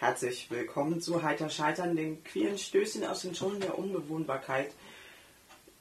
[0.00, 4.72] Herzlich willkommen zu Heiter Scheitern, den queeren Stößchen aus den Dschungeln der Unbewohnbarkeit.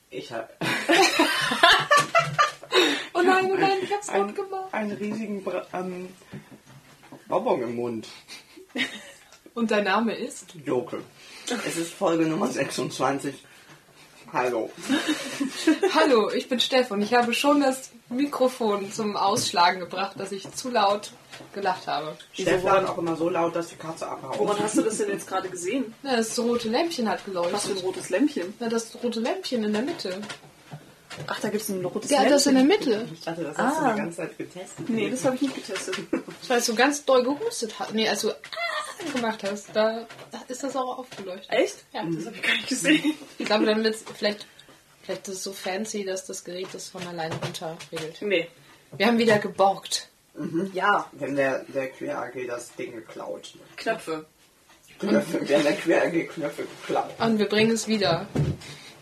[0.09, 0.49] Ich habe
[3.13, 4.73] Oh nein, oh nein, ich hab's einen, gut gemacht.
[4.73, 6.09] einen riesigen Bra ähm,
[7.29, 8.09] Bonbon im Mund.
[9.53, 10.53] Und dein Name ist?
[10.65, 11.01] Joke.
[11.65, 13.35] Es ist Folge Nummer 26.
[14.31, 14.69] Hallo.
[15.95, 20.51] Hallo, ich bin Steff und ich habe schon das Mikrofon zum Ausschlagen gebracht, dass ich
[20.53, 21.11] zu laut
[21.53, 22.15] gelacht habe.
[22.33, 24.37] Steff lacht auch immer so laut, dass die Katze abhaut.
[24.37, 25.93] Woran hast du das denn jetzt gerade gesehen?
[26.03, 27.43] Na, das rote Lämpchen hat Was für ein
[27.75, 27.83] geleuchtet.
[27.83, 28.53] rotes Lämpchen?
[28.59, 30.21] Na, das rote Lämpchen in der Mitte.
[31.27, 32.33] Ach, da gibt es ein rotes Ja, Lämpchen.
[32.33, 33.07] das in der Mitte.
[33.13, 33.91] Ich dachte, das hast du Ah.
[33.93, 34.89] die ganze Zeit getestet.
[34.89, 35.95] Nee, das habe ich nicht getestet.
[36.47, 37.93] Weil du ganz doll gehustet hast.
[37.93, 38.29] Nee, als du
[39.07, 40.07] ah gemacht hast, da
[40.47, 41.51] ist das auch aufgeleuchtet.
[41.51, 41.85] Echt?
[41.93, 42.03] Ja.
[42.03, 43.15] Das habe ich gar nicht gesehen.
[43.37, 44.45] Ich glaube, dann wird es vielleicht,
[45.03, 48.21] vielleicht ist es so fancy, dass das Gerät das von alleine runter regelt.
[48.21, 48.47] Nee.
[48.97, 50.09] Wir haben wieder geborgt.
[50.73, 53.53] Ja, Wenn der, der Queer AG das Ding geklaut.
[53.75, 54.25] Knöpfe.
[54.99, 57.11] Knöpfe, der der Queer AG Knöpfe geklaut.
[57.19, 58.25] Und wir bringen es wieder.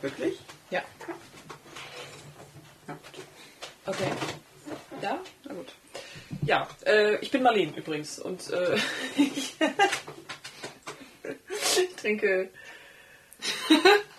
[0.02, 0.40] Wirklich?
[0.72, 0.82] Ja.
[2.88, 2.98] Ja.
[3.86, 4.12] Okay.
[5.02, 5.20] Ja?
[5.44, 5.74] Na gut.
[6.48, 8.78] Ja, äh, ich bin Marleen übrigens und äh,
[9.18, 9.56] ich,
[11.78, 12.50] ich trinke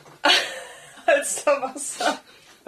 [1.06, 2.20] Alsterwasser.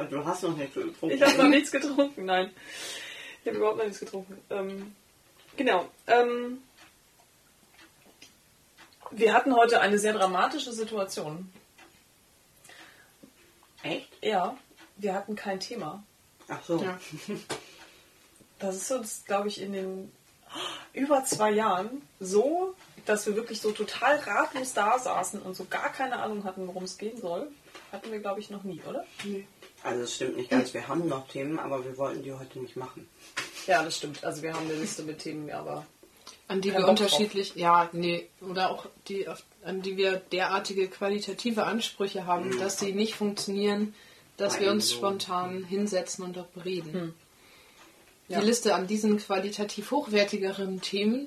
[0.08, 1.14] Du hast noch nicht so getrunken.
[1.14, 2.50] Ich habe noch nichts getrunken, nein.
[3.42, 4.40] Ich habe überhaupt noch nichts getrunken.
[4.48, 4.94] Ähm,
[5.58, 5.90] genau.
[6.06, 6.62] Ähm,
[9.10, 11.52] wir hatten heute eine sehr dramatische Situation.
[13.82, 14.08] Echt?
[14.22, 14.56] Ja,
[14.96, 16.02] wir hatten kein Thema.
[16.48, 16.82] Ach so.
[16.82, 16.98] Ja.
[18.60, 20.12] Das ist uns, glaube ich, in den
[20.92, 22.74] über zwei Jahren so,
[23.06, 26.84] dass wir wirklich so total ratlos da saßen und so gar keine Ahnung hatten, worum
[26.84, 27.48] es gehen soll.
[27.92, 29.04] Hatten wir, glaube ich, noch nie, oder?
[29.82, 32.76] Also es stimmt nicht ganz, wir haben noch Themen, aber wir wollten die heute nicht
[32.76, 33.08] machen.
[33.66, 34.22] Ja, das stimmt.
[34.24, 35.86] Also wir haben eine Liste mit Themen, aber
[36.48, 39.26] An die wir unterschiedlich, ja, nee, oder auch die,
[39.64, 43.94] an die wir derartige qualitative Ansprüche haben, dass sie nicht funktionieren,
[44.36, 44.96] dass wir uns Also.
[44.96, 47.14] spontan hinsetzen und darüber reden.
[48.30, 48.38] Ja.
[48.38, 51.26] Die Liste an diesen qualitativ hochwertigeren Themen,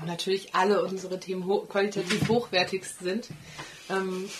[0.00, 3.28] wo natürlich alle unsere Themen ho qualitativ hochwertigst sind,
[3.90, 4.30] ähm,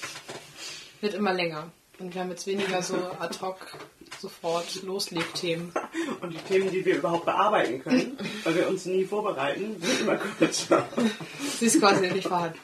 [1.02, 1.70] wird immer länger.
[1.98, 3.58] Und wir haben jetzt weniger so ad hoc
[4.20, 5.72] sofort Loslegthemen.
[6.20, 10.16] Und die Themen, die wir überhaupt bearbeiten können, weil wir uns nie vorbereiten, sind immer
[10.16, 10.88] kürzer.
[11.58, 12.58] Sie ist quasi nicht vorhanden.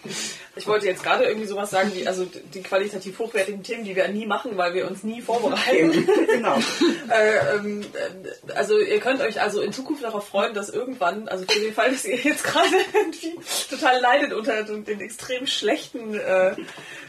[0.57, 4.07] Ich wollte jetzt gerade irgendwie sowas sagen wie, also die qualitativ hochwertigen Themen, die wir
[4.09, 6.07] nie machen, weil wir uns nie vorbereiten.
[6.27, 6.57] genau.
[7.11, 11.45] äh, ähm, äh, also ihr könnt euch also in Zukunft darauf freuen, dass irgendwann, also
[11.49, 13.35] für den Fall, dass ihr jetzt gerade irgendwie
[13.69, 16.55] total leidet unter den extrem schlechten äh,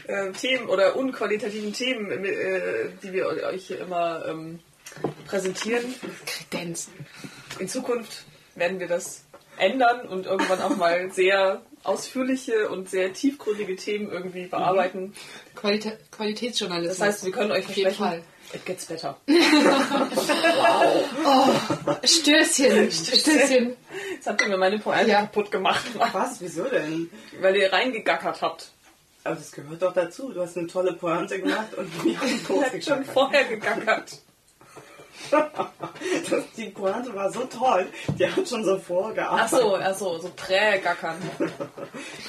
[0.08, 4.60] äh, Themen oder unqualitativen Themen, äh, die wir euch immer ähm,
[5.26, 5.94] präsentieren.
[6.26, 6.92] Kredenzen.
[7.58, 9.24] In Zukunft werden wir das
[9.58, 15.14] ändern und irgendwann auch mal sehr ausführliche und sehr tiefgründige Themen irgendwie bearbeiten.
[15.54, 16.98] Qualitä Qualitätsjournalismus.
[16.98, 19.16] Das heißt, wir können euch Auf jeden versprechen, it gets better.
[22.04, 22.90] Stößchen.
[22.92, 23.76] Stößchen.
[24.14, 25.20] Jetzt habt ihr mir meine Pointe Ja.
[25.22, 26.40] kaputt gemacht, Was?
[26.40, 27.10] Wieso denn?
[27.40, 28.70] weil ihr reingegackert habt.
[29.26, 30.32] Aber das gehört doch dazu.
[30.32, 34.18] Du hast eine tolle Pointe gemacht und wir haben Ihr habt schon vorher gegackert.
[35.30, 37.86] Das, die Pointe war so toll.
[38.18, 39.50] Die hat schon so Ach vorgearbeitet.
[39.50, 41.16] so, ach so, so Prägackern.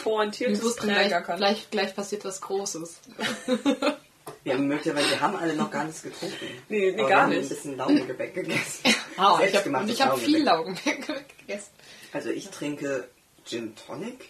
[0.03, 1.37] Pointiertes wussten gleich, Prägackern.
[1.37, 2.99] gleich, gleich passiert was Großes.
[4.43, 6.35] Wir haben möglicherweise, wir haben alle noch gar nichts getrunken.
[6.69, 7.43] Nee, nee, Aber gar wir haben nicht.
[7.43, 8.95] ein bisschen Laugengebäck gegessen.
[9.17, 11.05] Ah, ich habe ich hab viel Laugengebäck.
[11.07, 11.69] Laugen gegessen.
[12.13, 13.09] Also ich trinke
[13.45, 14.29] Gin Tonic.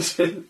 [0.00, 0.48] Gin.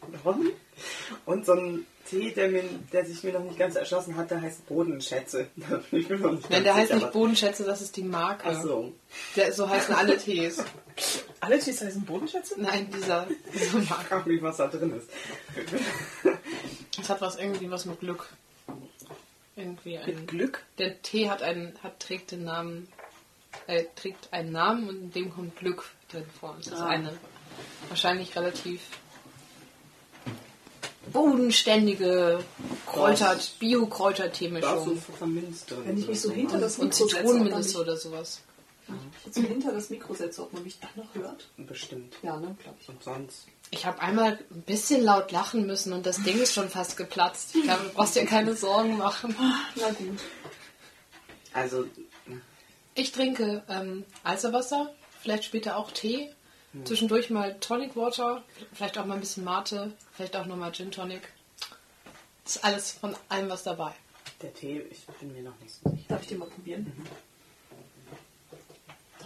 [1.26, 4.40] Und so einen Tee, der, mir, der sich mir noch nicht ganz erschlossen hat, der
[4.42, 5.48] heißt Bodenschätze.
[5.90, 8.44] Ich bin noch nicht Nein, der heißt sicher, nicht Bodenschätze, das ist die Marke.
[8.48, 8.92] Ach so.
[9.36, 10.62] Der, so heißen alle Tees.
[11.40, 12.54] Alle Tees heißen Bodenschätze?
[12.58, 14.04] Nein, dieser, diese Ich Marke.
[14.06, 15.10] frage mich, was da drin ist.
[16.96, 18.28] Das hat was irgendwie was mit Glück.
[19.56, 20.62] Irgendwie ein, Mit Glück?
[20.78, 22.88] Der Tee hat einen, hat, trägt den Namen,
[23.66, 26.54] äh, trägt einen Namen und in dem kommt Glück drin vor.
[26.58, 26.86] Das ist Ah.
[26.86, 27.12] eine
[27.88, 28.80] wahrscheinlich relativ
[31.12, 32.44] bodenständige
[32.86, 35.02] Kräuter, Bio-Kräutertee-Mischung.
[35.84, 38.40] Wenn ich mich so hinter das Und Mikro man oder sowas.
[38.88, 41.48] mich, jetzt so hinter das Mikro setze, ob man mich dann noch hört.
[41.56, 42.14] Bestimmt.
[42.22, 42.88] Ja, ne, glaube ich.
[42.88, 43.46] Und sonst.
[43.70, 47.54] Ich habe einmal ein bisschen laut lachen müssen und das Ding ist schon fast geplatzt.
[47.54, 49.34] Ich glaube, du brauchst dir keine Sorgen machen.
[49.76, 50.20] Na gut.
[51.52, 51.86] Also,
[52.94, 54.92] Ich trinke ähm, Alsterwasser,
[55.22, 56.30] vielleicht später auch Tee.
[56.84, 58.42] Zwischendurch mal Tonic Water,
[58.72, 61.22] vielleicht auch mal ein bisschen Mate, vielleicht auch nochmal Gin Tonic.
[62.44, 63.92] Ist alles von allem was dabei.
[64.42, 66.04] der Tee, ich bin mir noch nicht so sicher.
[66.08, 66.92] Darf ich den mal probieren?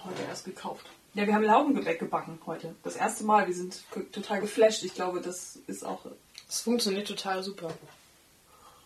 [0.04, 0.86] Heute erst gekauft.
[1.14, 2.74] Ja, wir haben Laugengebäck gebacken heute.
[2.84, 3.46] Das erste Mal.
[3.46, 4.84] Wir sind total geflasht.
[4.84, 6.06] Ich glaube, das ist auch.
[6.48, 7.72] Es funktioniert total super.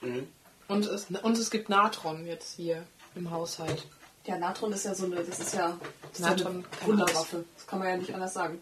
[0.01, 0.29] Mhm.
[0.69, 3.87] Und es, und es gibt Natron jetzt hier im Haushalt.
[4.25, 5.17] Ja, Natron ist ja so eine.
[5.17, 5.79] Das ist ja,
[6.11, 7.45] das ist ja Natron eine kann Wunderwaffe.
[7.57, 8.61] Das kann man ja nicht anders sagen.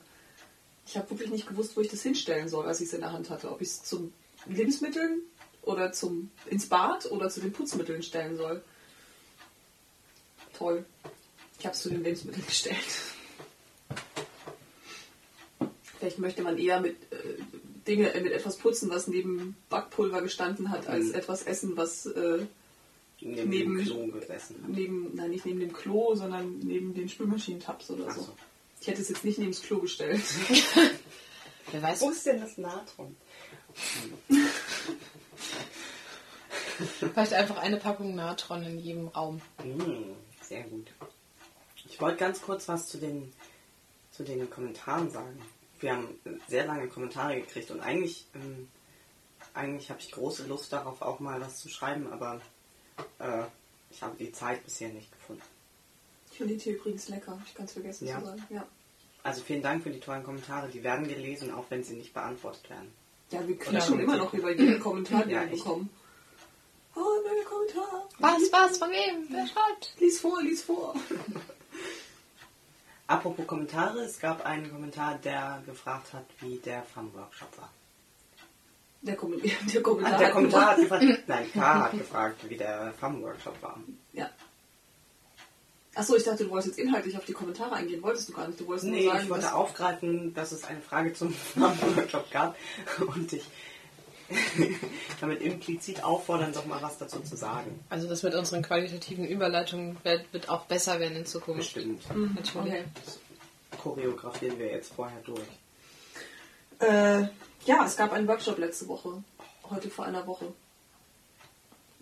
[0.87, 3.13] Ich habe wirklich nicht gewusst, wo ich das hinstellen soll, als ich es in der
[3.13, 3.51] Hand hatte.
[3.51, 4.13] Ob ich es zum
[4.47, 5.21] Lebensmitteln
[5.63, 8.63] oder zum ins Bad oder zu den Putzmitteln stellen soll.
[10.57, 10.85] Toll.
[11.59, 12.77] Ich habe es zu den Lebensmitteln gestellt.
[15.99, 17.17] Vielleicht möchte man eher mit äh,
[17.87, 21.15] Dinge mit etwas putzen, was neben Backpulver gestanden hat, als Mhm.
[21.15, 22.47] etwas essen, was äh,
[23.23, 24.71] Neben, Neben- dem Klo gesessen hat.
[24.71, 28.23] neben, nein, nicht neben dem Klo, sondern neben den Spülmaschinentabs oder so.
[28.23, 28.37] so.
[28.81, 30.23] Ich hätte es jetzt nicht neben das Klo gestellt.
[31.73, 33.15] Wer weiß, Wo ist denn das Natron?
[36.99, 39.41] vielleicht einfach eine Packung Natron in jedem Raum.
[39.63, 40.91] Mm, sehr gut.
[41.87, 43.33] Ich wollte ganz kurz was zu den,
[44.11, 45.41] zu den Kommentaren sagen.
[45.81, 46.09] Wir haben
[46.49, 48.69] sehr lange Kommentare gekriegt und eigentlich, ähm,
[49.55, 52.41] eigentlich habe ich große Lust darauf, auch mal was zu schreiben, aber
[53.19, 53.43] äh,
[53.91, 55.43] ich habe die Zeit bisher nicht gefunden.
[56.31, 57.39] Ich finde die Tee übrigens lecker.
[57.47, 58.19] Ich kann es vergessen Ja.
[58.21, 58.47] zu sagen.
[58.51, 58.67] Ja.
[59.23, 60.69] Also vielen Dank für die tollen Kommentare.
[60.69, 62.93] Die werden gelesen, auch wenn sie nicht beantwortet werden.
[63.31, 65.91] Ja, wir quatschen Oder- immer noch über jeden Kommentar, den Ja, wir bekommen.
[66.97, 68.09] Oh, neuer Kommentar.
[68.19, 69.27] Was, was, von wem?
[69.29, 69.95] Wer schreibt?
[70.01, 70.95] Lies vor, lies vor.
[73.07, 77.71] Apropos Kommentare, es gab einen Kommentar, der gefragt hat, wie der Farm-Workshop war.
[79.03, 79.35] Der, Kom
[79.73, 80.15] der Kommentar.
[80.15, 83.79] Ah, der hat Kommentar hat gefragt, nein, K hat gefragt, wie der Farm-Workshop war.
[84.13, 84.29] Ja.
[85.95, 88.03] Achso, ich dachte, du wolltest jetzt inhaltlich auf die Kommentare eingehen.
[88.03, 88.61] Wolltest du gar nicht.
[88.61, 92.31] Du wolltest Nee, nur sagen, ich wollte dass- aufgreifen, dass es eine Frage zum Farm-Workshop
[92.31, 92.57] gab
[93.07, 93.45] und ich
[95.21, 97.81] damit implizit auffordern, doch mal was dazu zu sagen.
[97.89, 101.75] Also das mit unseren qualitativen Überleitungen wird, wird auch besser werden in Zukunft.
[101.75, 102.03] Bestimmt.
[102.37, 102.55] Natürlich.
[102.55, 102.85] Okay.
[103.83, 105.41] Choreografieren wir jetzt vorher durch.
[106.79, 107.27] Äh,
[107.65, 109.23] ja, es gab einen Workshop letzte Woche.
[109.69, 110.53] Heute vor einer Woche.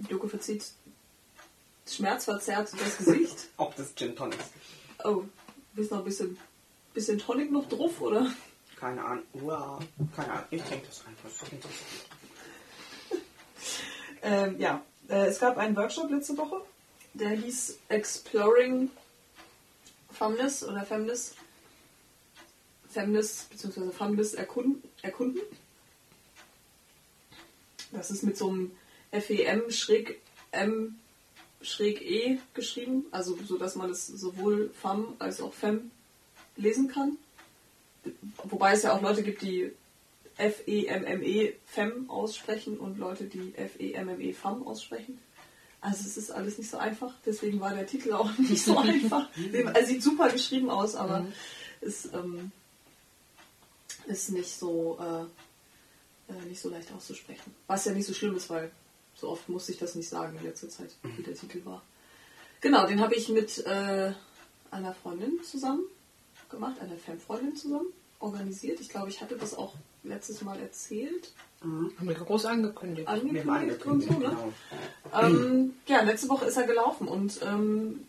[0.08, 0.64] Luke verzieht
[1.86, 3.48] schmerzverzerrt das Gesicht.
[3.56, 4.50] Ob das Gin Tonic ist.
[5.04, 5.24] Oh,
[5.74, 6.38] bist noch ein bisschen,
[6.94, 8.30] bisschen Tonic noch drauf, oder?
[8.78, 9.24] Keine Ahnung.
[9.32, 9.78] Uah,
[10.14, 10.46] keine Ahnung.
[10.50, 11.28] Ich denke das einfach.
[11.30, 11.52] Ist.
[14.20, 16.60] Ähm, ja, äh, es gab einen Workshop letzte Woche,
[17.14, 18.90] der hieß Exploring
[20.10, 21.34] Femnis oder Femnis.
[22.88, 23.90] Femnis bzw.
[23.90, 25.40] Femnis erkunden, erkunden.
[27.92, 28.72] Das ist mit so einem
[29.12, 30.20] FEM schräg
[30.50, 30.98] M
[31.60, 35.90] schräg E geschrieben, also so dass man es sowohl Femme als auch Fem
[36.56, 37.16] lesen kann.
[38.44, 39.72] Wobei es ja auch Leute gibt, die
[40.36, 45.18] F-E-M-M-E Fem aussprechen und Leute, die F-E-M-M-E Fem aussprechen.
[45.80, 49.28] Also es ist alles nicht so einfach, deswegen war der Titel auch nicht so einfach.
[49.52, 51.26] Er sieht super geschrieben aus, aber
[51.80, 52.52] ist, ähm,
[54.08, 57.54] ist nicht so äh, äh, nicht so leicht auszusprechen.
[57.66, 58.70] Was ja nicht so schlimm ist, weil
[59.14, 61.82] so oft musste ich das nicht sagen in letzter Zeit, wie der Titel war.
[62.60, 64.12] Genau, den habe ich mit äh,
[64.70, 65.84] einer Freundin zusammen
[66.50, 67.86] gemacht, einer Fanfreundin zusammen
[68.20, 68.80] organisiert.
[68.80, 73.06] Ich glaube, ich hatte das auch letztes Mal erzählt, Haben wir groß angekündigt.
[73.08, 74.16] Wir haben angekündigt und so.
[74.16, 74.52] angekündigt, Ne?
[75.10, 75.20] genau.
[75.20, 78.06] Ähm, ja, letzte Woche ist er gelaufen und ähm,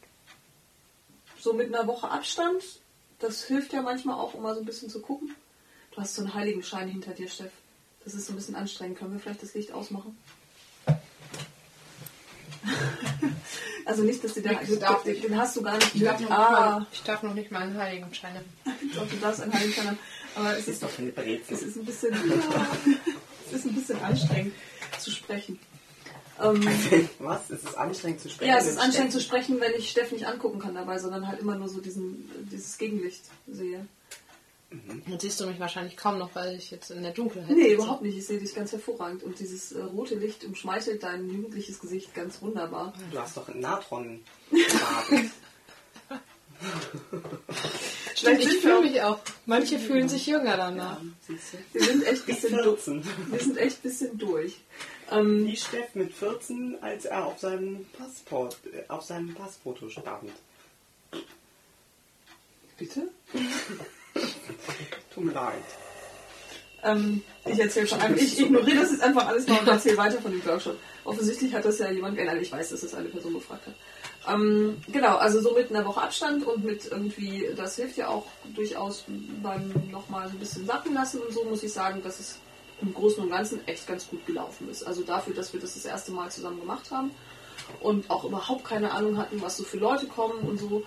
[1.39, 2.63] so mit einer Woche Abstand,
[3.19, 5.35] das hilft ja manchmal auch, um mal so ein bisschen zu gucken.
[5.99, 7.51] Du hast so einen Heiligenschein hinter dir, Steff.
[8.05, 8.97] Das ist so ein bisschen anstrengend.
[8.97, 10.17] Können wir vielleicht das Licht ausmachen?
[13.85, 15.25] also nicht, dass dir der, Ich darf den, nicht.
[15.25, 15.93] den hast du gar nicht.
[15.93, 18.45] Ich darf, noch ah, nicht mal, ich darf noch nicht mal einen Heiligenschein haben.
[18.95, 19.99] doch, du darfst einen Heiligenschein haben.
[20.35, 21.67] Aber es ist ist, doch eine es Brezel.
[21.67, 22.13] ist ein bisschen,
[23.47, 24.53] es ist ein bisschen anstrengend
[24.99, 25.59] zu sprechen.
[26.41, 26.65] Ähm,
[27.19, 27.49] Was?
[27.49, 28.49] Ist es anstrengend zu sprechen?
[28.49, 31.27] Ja, es ist anstrengend zu Steffen- sprechen, wenn ich Steff nicht angucken kann dabei, sondern
[31.27, 33.85] halt immer nur so diesen, dieses Gegenlicht sehe.
[35.07, 37.73] Jetzt siehst du mich wahrscheinlich kaum noch, weil ich jetzt in der Dunkelheit Nee, sitze.
[37.75, 38.17] überhaupt nicht.
[38.17, 39.23] Ich sehe dich ganz hervorragend.
[39.23, 42.93] Und dieses äh, rote Licht umschmeichelt dein jugendliches Gesicht ganz wunderbar.
[43.11, 44.19] Du hast doch Natron
[44.51, 45.31] gebadet.
[48.15, 49.19] Stimmt, ich fühle mich auch.
[49.45, 50.99] Manche fühlen sich jünger danach.
[51.27, 51.33] Du?
[51.73, 53.03] Wir sind echt ein bisschen, du 14.
[53.31, 54.59] wir sind echt bisschen durch.
[55.09, 60.31] Ähm, Wie Steff mit 14, als er auf seinem Passport, äh, auf seinem Passfoto stand.
[62.77, 63.09] bitte?
[65.13, 65.63] Tut mir leid.
[66.83, 68.21] Ähm, ich erzähle schon einfach.
[68.21, 70.77] Ich ignoriere das jetzt einfach alles mal und erzähle weiter von dem Workshop.
[71.03, 73.73] Offensichtlich hat das ja jemand, nein, ich weiß, dass das eine Person gefragt hat.
[74.31, 78.25] Ähm, genau, also so mit einer Woche Abstand und mit irgendwie, das hilft ja auch
[78.55, 79.05] durchaus
[79.41, 82.39] beim nochmal so ein bisschen sacken lassen und so, muss ich sagen, dass es
[82.81, 84.83] im Großen und Ganzen echt ganz gut gelaufen ist.
[84.83, 87.11] Also dafür, dass wir das das erste Mal zusammen gemacht haben
[87.81, 90.83] und auch überhaupt keine Ahnung hatten, was so für Leute kommen und so,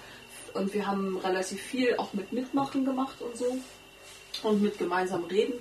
[0.54, 3.56] und wir haben relativ viel auch mit Mitmachen gemacht und so
[4.42, 5.54] und mit gemeinsam reden.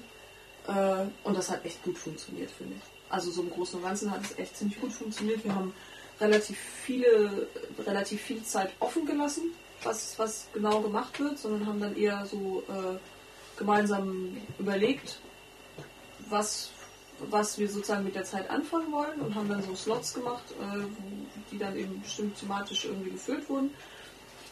[0.67, 3.11] Äh, und das hat echt gut funktioniert, finde ich.
[3.11, 5.43] Also so im Großen und Ganzen hat es echt ziemlich gut funktioniert.
[5.43, 5.73] Wir haben
[6.19, 7.47] relativ viele,
[7.85, 12.63] relativ viel Zeit offen gelassen, was, was genau gemacht wird, sondern haben dann eher so
[12.69, 12.97] äh,
[13.57, 15.19] gemeinsam überlegt,
[16.29, 16.69] was,
[17.29, 20.83] was wir sozusagen mit der Zeit anfangen wollen und haben dann so Slots gemacht, äh,
[21.51, 23.71] die dann eben bestimmt thematisch irgendwie gefüllt wurden.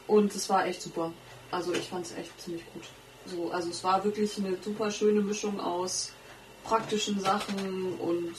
[0.10, 1.14] Und es war echt super.
[1.52, 2.84] Also ich fand es echt ziemlich gut.
[3.28, 6.12] So, also es war wirklich eine super schöne Mischung aus
[6.64, 8.34] praktischen Sachen und,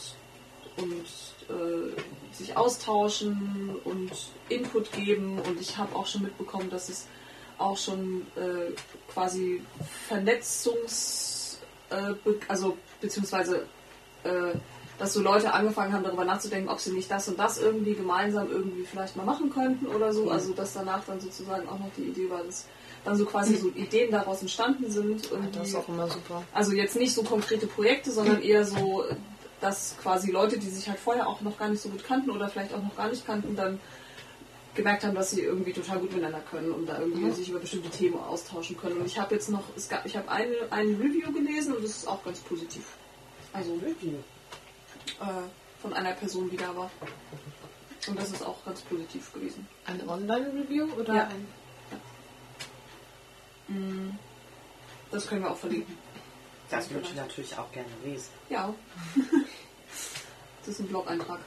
[0.77, 1.07] und
[1.49, 4.11] äh, sich austauschen und
[4.49, 5.39] Input geben.
[5.39, 7.07] Und ich habe auch schon mitbekommen, dass es
[7.57, 8.73] auch schon äh,
[9.13, 9.63] quasi
[10.09, 11.61] Vernetzungs,
[11.91, 12.15] äh,
[12.49, 13.67] also beziehungsweise
[14.25, 14.55] äh,
[15.01, 18.51] dass so Leute angefangen haben, darüber nachzudenken, ob sie nicht das und das irgendwie gemeinsam
[18.51, 20.31] irgendwie vielleicht mal machen könnten oder so.
[20.31, 22.67] Also dass danach dann sozusagen auch noch die Idee war, dass
[23.03, 25.25] dann so quasi so Ideen daraus entstanden sind.
[25.31, 26.43] Ja, das ist auch immer super.
[26.53, 29.05] Also jetzt nicht so konkrete Projekte, sondern eher so,
[29.63, 32.51] dass quasi Leute, die sich halt vorher auch noch gar nicht so gut kannten oder
[32.51, 33.81] vielleicht auch noch gar nicht kannten, dann
[34.75, 37.33] gemerkt haben, dass sie irgendwie total gut miteinander können und da irgendwie mhm.
[37.33, 38.99] sich über bestimmte Themen austauschen können.
[38.99, 41.93] Und ich habe jetzt noch, es gab, ich habe eine, ein Review gelesen und das
[41.93, 42.85] ist auch ganz positiv.
[43.55, 44.19] Also Review
[45.21, 46.91] äh, von einer Person, die da war.
[48.07, 49.67] Und das ist auch ganz positiv gewesen.
[49.87, 51.29] Ein Online-Review oder Ja.
[51.29, 51.47] ein.
[53.69, 54.19] Mm,
[55.11, 55.97] Das können wir auch verlinken.
[56.71, 58.29] Das würde ich natürlich auch gerne lesen.
[58.49, 58.73] Ja.
[60.61, 61.41] das ist ein Blog-Eintrag.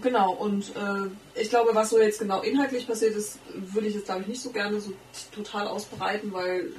[0.00, 4.06] Genau, und äh, ich glaube, was so jetzt genau inhaltlich passiert ist, würde ich jetzt,
[4.06, 4.92] glaube ich, nicht so gerne so
[5.32, 6.72] total ausbreiten, weil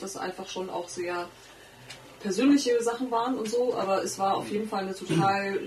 [0.00, 1.28] das einfach schon auch sehr
[2.20, 5.60] persönliche Sachen waren und so, aber es war auf jeden Fall eine total,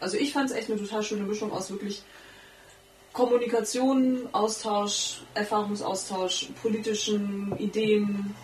[0.00, 2.02] also ich fand es echt eine total schöne Mischung aus wirklich
[3.12, 8.34] Kommunikation, Austausch, Erfahrungsaustausch, politischen Ideen,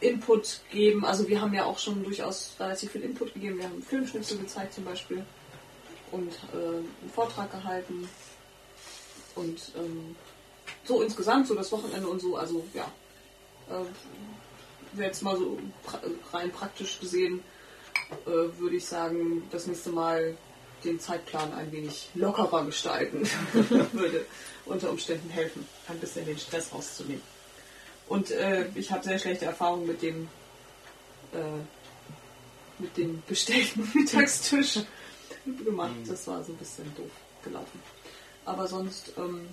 [0.00, 1.04] Input geben.
[1.04, 3.58] Also wir haben ja auch schon durchaus relativ viel Input gegeben.
[3.58, 5.24] Wir haben Filmschnipsel gezeigt zum Beispiel
[6.10, 8.08] und äh, einen Vortrag gehalten
[9.36, 10.16] und ähm,
[10.84, 12.36] so insgesamt so das Wochenende und so.
[12.36, 12.90] Also ja,
[13.70, 13.84] äh,
[15.04, 15.58] jetzt mal so
[16.32, 17.42] rein praktisch gesehen
[18.26, 20.36] äh, würde ich sagen, das nächste Mal
[20.84, 23.28] den Zeitplan ein wenig lockerer gestalten
[23.92, 24.26] würde
[24.64, 27.22] unter Umständen helfen, ein bisschen den Stress rauszunehmen.
[28.08, 30.28] Und äh, ich habe sehr schlechte Erfahrungen mit dem
[31.32, 31.62] äh,
[32.78, 34.80] mit dem bestellten Mittagstisch
[35.64, 35.94] gemacht.
[36.06, 37.10] Das war so ein bisschen doof
[37.42, 37.82] gelaufen.
[38.44, 39.48] Aber sonst ähm,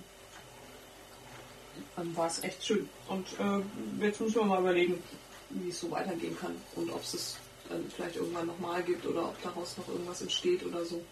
[1.98, 2.88] ähm, war es echt schön.
[3.08, 5.02] Und äh, jetzt müssen wir mal überlegen,
[5.50, 7.36] wie es so weitergehen kann und ob es es
[7.68, 11.02] dann vielleicht irgendwann nochmal gibt oder ob daraus noch irgendwas entsteht oder so.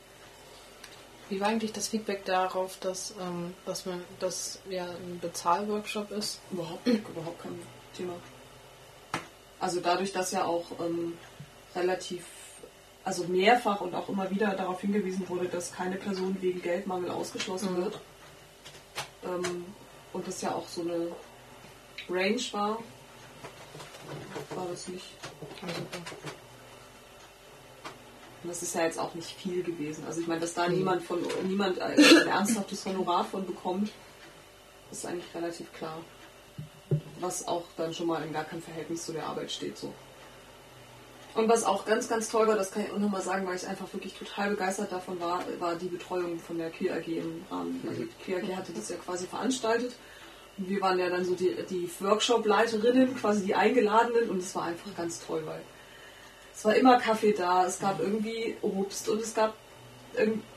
[1.28, 6.40] Wie war eigentlich das Feedback darauf, dass, ähm, dass man das ja ein Bezahlworkshop ist?
[6.50, 7.58] Überhaupt, überhaupt kein
[7.96, 8.14] Thema.
[9.58, 11.16] Also dadurch, dass ja auch ähm,
[11.74, 12.24] relativ,
[13.04, 17.74] also mehrfach und auch immer wieder darauf hingewiesen wurde, dass keine Person wegen Geldmangel ausgeschlossen
[17.78, 17.84] Mhm.
[17.84, 18.00] wird.
[19.24, 19.64] Ähm,
[20.12, 21.08] und das ja auch so eine
[22.10, 22.78] Range war,
[24.54, 25.04] war das nicht.
[25.62, 25.68] Ja.
[28.42, 30.04] Und das ist ja jetzt auch nicht viel gewesen.
[30.06, 30.74] Also ich meine, dass da Mhm.
[30.74, 33.90] niemand von niemand ein ernsthaftes Honorar von bekommt,
[34.90, 35.98] ist eigentlich relativ klar.
[37.20, 39.78] Was auch dann schon mal in gar keinem Verhältnis zu der Arbeit steht.
[39.78, 39.94] So.
[41.34, 43.66] Und was auch ganz, ganz toll war, das kann ich auch nochmal sagen, weil ich
[43.66, 47.82] einfach wirklich total begeistert davon war, war die Betreuung von der Queer AG im Rahmen.
[47.88, 49.94] Also die Queer AG hatte das ja quasi veranstaltet.
[50.58, 54.28] Wir waren ja dann so die, die Workshop-Leiterinnen, quasi die Eingeladenen.
[54.30, 55.60] Und es war einfach ganz toll, weil
[56.54, 59.54] es war immer Kaffee da, es gab irgendwie Obst und es gab,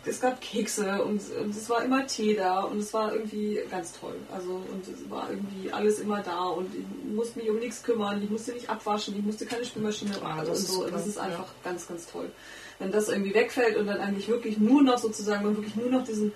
[0.06, 3.94] es gab Kekse und, und es war immer Tee da und es war irgendwie ganz
[3.98, 4.16] toll.
[4.32, 8.22] Also und es war irgendwie alles immer da und ich musste mich um nichts kümmern,
[8.22, 10.74] ich musste nicht abwaschen, ich musste keine Spülmaschine Ah, das und ist so.
[10.82, 11.22] super, Das ist ja.
[11.24, 12.30] einfach ganz, ganz toll.
[12.80, 16.04] Wenn das irgendwie wegfällt und dann eigentlich wirklich nur noch sozusagen, man wirklich nur noch
[16.04, 16.34] diesen,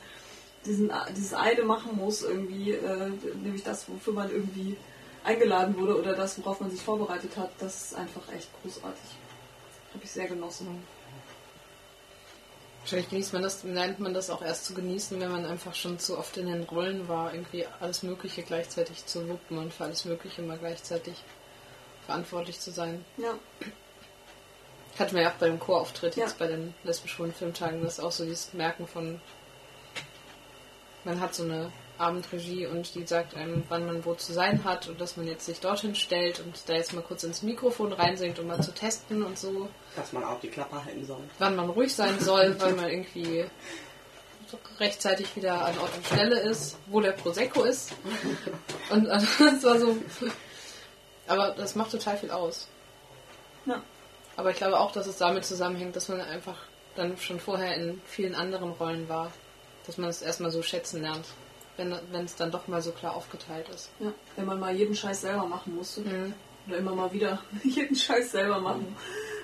[0.65, 3.09] diesen, dieses eine machen muss, irgendwie, äh,
[3.41, 4.77] nämlich das, wofür man irgendwie
[5.23, 9.09] eingeladen wurde oder das, worauf man sich vorbereitet hat, das ist einfach echt großartig.
[9.93, 10.83] Habe ich sehr genossen.
[12.81, 15.99] Wahrscheinlich genießt man das, lernt man das auch erst zu genießen, wenn man einfach schon
[15.99, 20.05] zu oft in den Rollen war, irgendwie alles Mögliche gleichzeitig zu wuppen und für alles
[20.05, 21.15] Mögliche mal gleichzeitig
[22.05, 23.03] verantwortlich zu sein.
[23.17, 23.35] Ja,
[24.97, 26.25] Hatten wir ja auch bei dem Chorauftritt Ja.
[26.25, 29.21] jetzt bei den lesbisch-schwulen Filmtagen, das ist auch so dieses Merken von,
[31.03, 34.87] man hat so eine Abendregie und die sagt einem, wann man wo zu sein hat
[34.87, 38.39] und dass man jetzt sich dorthin stellt und da jetzt mal kurz ins Mikrofon reinsingt,
[38.39, 39.67] um mal zu testen und so.
[39.95, 41.21] Dass man auch die Klappe halten soll.
[41.39, 43.45] wann man ruhig sein soll, weil man irgendwie
[44.79, 47.91] rechtzeitig wieder an Ort und Stelle ist, wo der Prosecco ist.
[48.89, 49.97] Und das war so.
[51.27, 52.67] Aber das macht total viel aus.
[53.65, 53.83] Ja.
[54.35, 56.57] Aber ich glaube auch, dass es damit zusammenhängt, dass man einfach
[56.95, 59.31] dann schon vorher in vielen anderen Rollen war.
[59.89, 61.25] Dass man es erstmal so schätzen lernt,
[61.75, 63.89] wenn wenn es dann doch mal so klar aufgeteilt ist.
[63.99, 66.01] Ja, wenn man mal jeden Scheiß selber machen musste.
[66.01, 66.35] Mhm.
[66.67, 68.95] Oder immer mal wieder jeden Scheiß selber machen,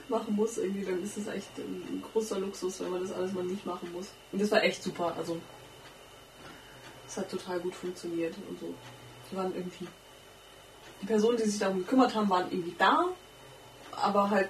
[0.07, 3.43] machen muss, irgendwie, dann ist es echt ein großer Luxus, wenn man das alles mal
[3.43, 4.09] nicht machen muss.
[4.31, 5.15] Und das war echt super.
[5.17, 5.41] Also,
[7.07, 8.71] es hat total gut funktioniert und so.
[9.31, 9.87] Die waren irgendwie.
[11.01, 13.05] Die Personen, die sich darum gekümmert haben, waren irgendwie da,
[13.93, 14.49] aber halt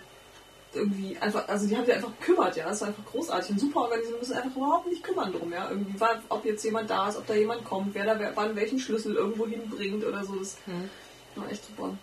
[0.76, 2.66] irgendwie einfach, also die haben sich einfach gekümmert, ja.
[2.68, 5.70] Das war einfach großartig und super organisiert, müssen einfach überhaupt nicht kümmern drum, ja.
[5.70, 8.56] Irgendwie war, ob jetzt jemand da ist, ob da jemand kommt, wer da wer, wann
[8.56, 10.36] welchen Schlüssel irgendwo hinbringt oder so.
[10.36, 10.90] Das Mhm.
[11.36, 11.98] war echt super.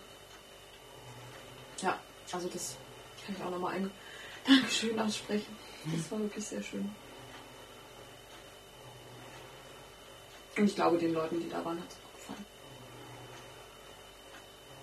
[1.81, 1.99] Ja,
[2.31, 2.75] also das
[3.25, 3.91] kann ich auch nochmal ein
[4.47, 5.55] Dankeschön aussprechen.
[5.85, 6.89] Das war wirklich sehr schön.
[10.57, 12.45] Und ich glaube, den Leuten, die da waren, hat es auch gefallen.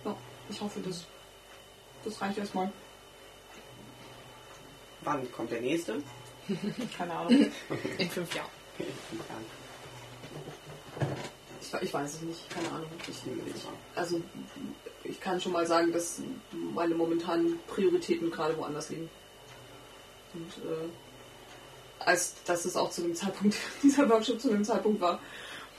[0.04, 0.16] Ja,
[0.48, 1.04] ich hoffe, das,
[2.04, 2.72] das reicht erstmal.
[5.02, 6.02] Wann kommt der nächste?
[6.98, 7.46] Keine Ahnung.
[7.98, 8.48] In fünf Jahren.
[11.60, 12.88] Ich, ich weiß es nicht, keine Ahnung.
[13.08, 13.16] Ich,
[13.54, 13.62] Ich
[13.94, 14.20] also
[15.04, 16.20] ich kann schon mal sagen, dass
[16.74, 19.08] meine momentanen Prioritäten gerade woanders liegen.
[20.34, 20.88] Und äh,
[22.00, 25.20] als dass es auch zu dem Zeitpunkt, dieser Workshop zu dem Zeitpunkt war,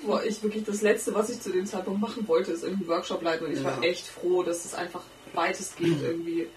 [0.03, 3.21] wo ich wirklich das Letzte, was ich zu dem Zeitpunkt machen wollte, ist irgendeinen Workshop
[3.21, 3.47] leiten.
[3.47, 3.89] Und ich war Ja.
[3.89, 5.01] echt froh, dass es einfach
[5.33, 6.47] weitestgehend irgendwie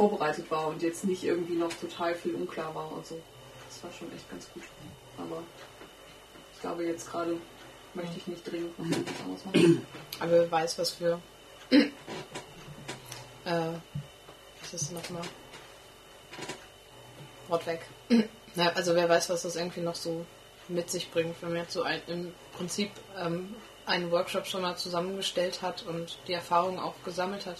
[0.00, 3.20] vorbereitet war und jetzt nicht irgendwie noch total viel unklar war und so.
[3.68, 4.62] Das war schon echt ganz gut.
[5.18, 5.42] Aber
[6.54, 7.36] ich glaube, jetzt gerade
[7.92, 9.86] möchte ich nicht dringend noch anderes machen.
[10.18, 11.20] Aber wer weiß, was für.
[11.70, 11.82] äh,
[13.44, 15.22] was ist nochmal?
[17.48, 17.82] Wort weg.
[18.54, 20.24] Na, also wer weiß, was das irgendwie noch so
[20.68, 23.54] mit sich bringt, wenn man jetzt so ein, im Prinzip ähm,
[23.84, 27.58] einen Workshop schon mal zusammengestellt hat und die Erfahrung auch gesammelt hat.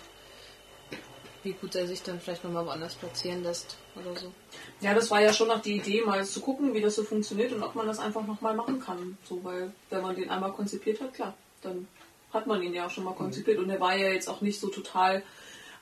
[1.42, 4.32] Wie gut er sich dann vielleicht nochmal woanders platzieren lässt oder so.
[4.80, 7.52] Ja, das war ja schon noch die Idee, mal zu gucken, wie das so funktioniert
[7.52, 9.16] und ob man das einfach nochmal machen kann.
[9.24, 11.88] So, weil wenn man den einmal konzipiert hat, klar, dann
[12.32, 13.58] hat man ihn ja auch schon mal konzipiert.
[13.58, 15.22] Und er war ja jetzt auch nicht so total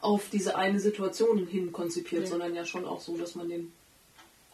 [0.01, 2.29] auf diese eine Situation hin konzipiert, Nee.
[2.29, 3.73] sondern ja schon auch so, dass man den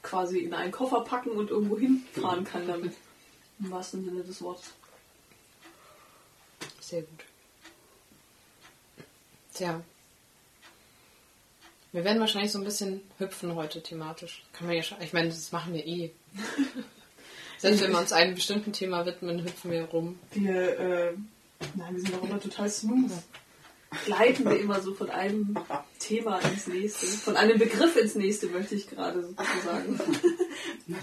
[0.02, 2.94] quasi in einen Koffer packen und irgendwo hinfahren kann damit.
[3.60, 4.72] Im wahrsten Sinne des Wortes.
[6.80, 7.24] Sehr gut.
[9.54, 9.82] Tja.
[11.94, 14.42] Wir werden wahrscheinlich so ein bisschen hüpfen heute thematisch.
[14.52, 16.10] Kann man ja schon, ich meine, das machen wir eh.
[17.58, 20.18] Selbst wenn wir uns einem bestimmten Thema widmen, hüpfen wir rum.
[20.32, 21.12] Wir, äh,
[21.76, 23.12] nein, wir sind auch immer total smooth.
[24.06, 25.56] Gleiten wir immer so von einem
[26.00, 27.06] Thema ins nächste.
[27.06, 30.00] Von einem Begriff ins nächste, möchte ich gerade sozusagen.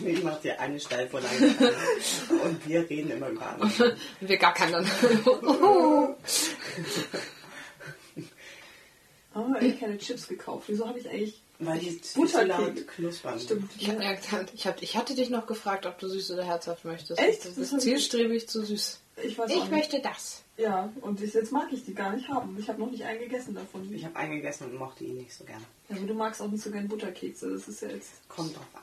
[0.05, 1.55] Ich mache dir eine Steilvorlage
[2.43, 3.97] und wir reden immer über andere.
[4.21, 4.85] Und wir gar keinen.
[5.25, 6.15] Oh,
[9.33, 10.65] ich habe keine Chips gekauft.
[10.67, 11.41] Wieso habe ich eigentlich.
[11.59, 12.47] Weil die zu Butterkeks.
[12.57, 13.39] laut knuspern.
[13.39, 13.71] Stimmt.
[13.77, 14.13] Ich, ja
[14.53, 17.19] ich, hab, ich hatte dich noch gefragt, ob du süß oder herzhaft möchtest.
[17.19, 17.45] Echt?
[17.45, 18.99] Das hab ich- zielstrebig zu süß.
[19.23, 20.43] Ich weiß Ich möchte das.
[20.57, 22.57] Ja, und ich, jetzt mag ich die gar nicht haben.
[22.59, 23.93] Ich habe noch nicht einen gegessen davon.
[23.93, 25.63] Ich habe einen gegessen und mochte ihn nicht so gerne.
[25.89, 27.51] Also du magst auch nicht so gern Butterkekse.
[27.51, 28.27] Das ist ja jetzt.
[28.27, 28.81] Kommt drauf an.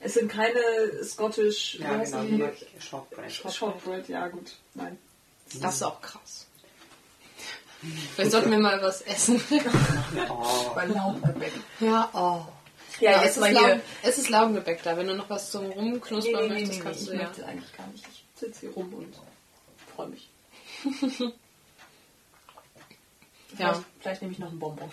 [0.00, 0.60] Es sind keine
[1.02, 1.78] Scottish.
[1.78, 2.28] Ja, genau, die?
[2.28, 2.84] die mag ich.
[2.84, 3.30] Shortbread.
[3.30, 4.56] Shortbread, ja gut.
[4.74, 4.98] Nein.
[5.60, 6.46] Das ist auch krass.
[8.14, 9.40] Vielleicht sollten wir mal was essen.
[10.28, 11.52] Oh, Bei Laugengebäck.
[11.80, 12.46] Ja, oh.
[13.00, 13.80] Ja, es, jetzt ist mal Laugen, hier.
[14.02, 14.96] es ist Laugengebäck da.
[14.96, 17.22] Wenn du noch was zum Rumknuspern nee, nee, möchtest, nee, nee, kannst ich du ja.
[17.22, 18.06] möchte eigentlich gar nicht.
[18.06, 19.14] Ich sitze hier rum und
[19.94, 20.28] freue mich.
[23.58, 23.72] Ja.
[23.72, 24.90] Vielleicht, vielleicht nehme ich noch einen Bonbon.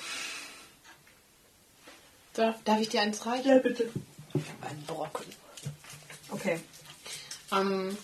[2.33, 3.47] Darf, darf ich dir eins reichen?
[3.47, 3.89] Ja, bitte.
[4.33, 5.25] Ein Brocken.
[6.29, 6.59] Okay.
[7.51, 7.97] Ähm,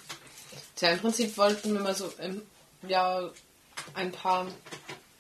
[0.76, 2.42] tja, im Prinzip wollten wir mal so im
[2.88, 3.32] Jahr
[3.94, 4.48] ein paar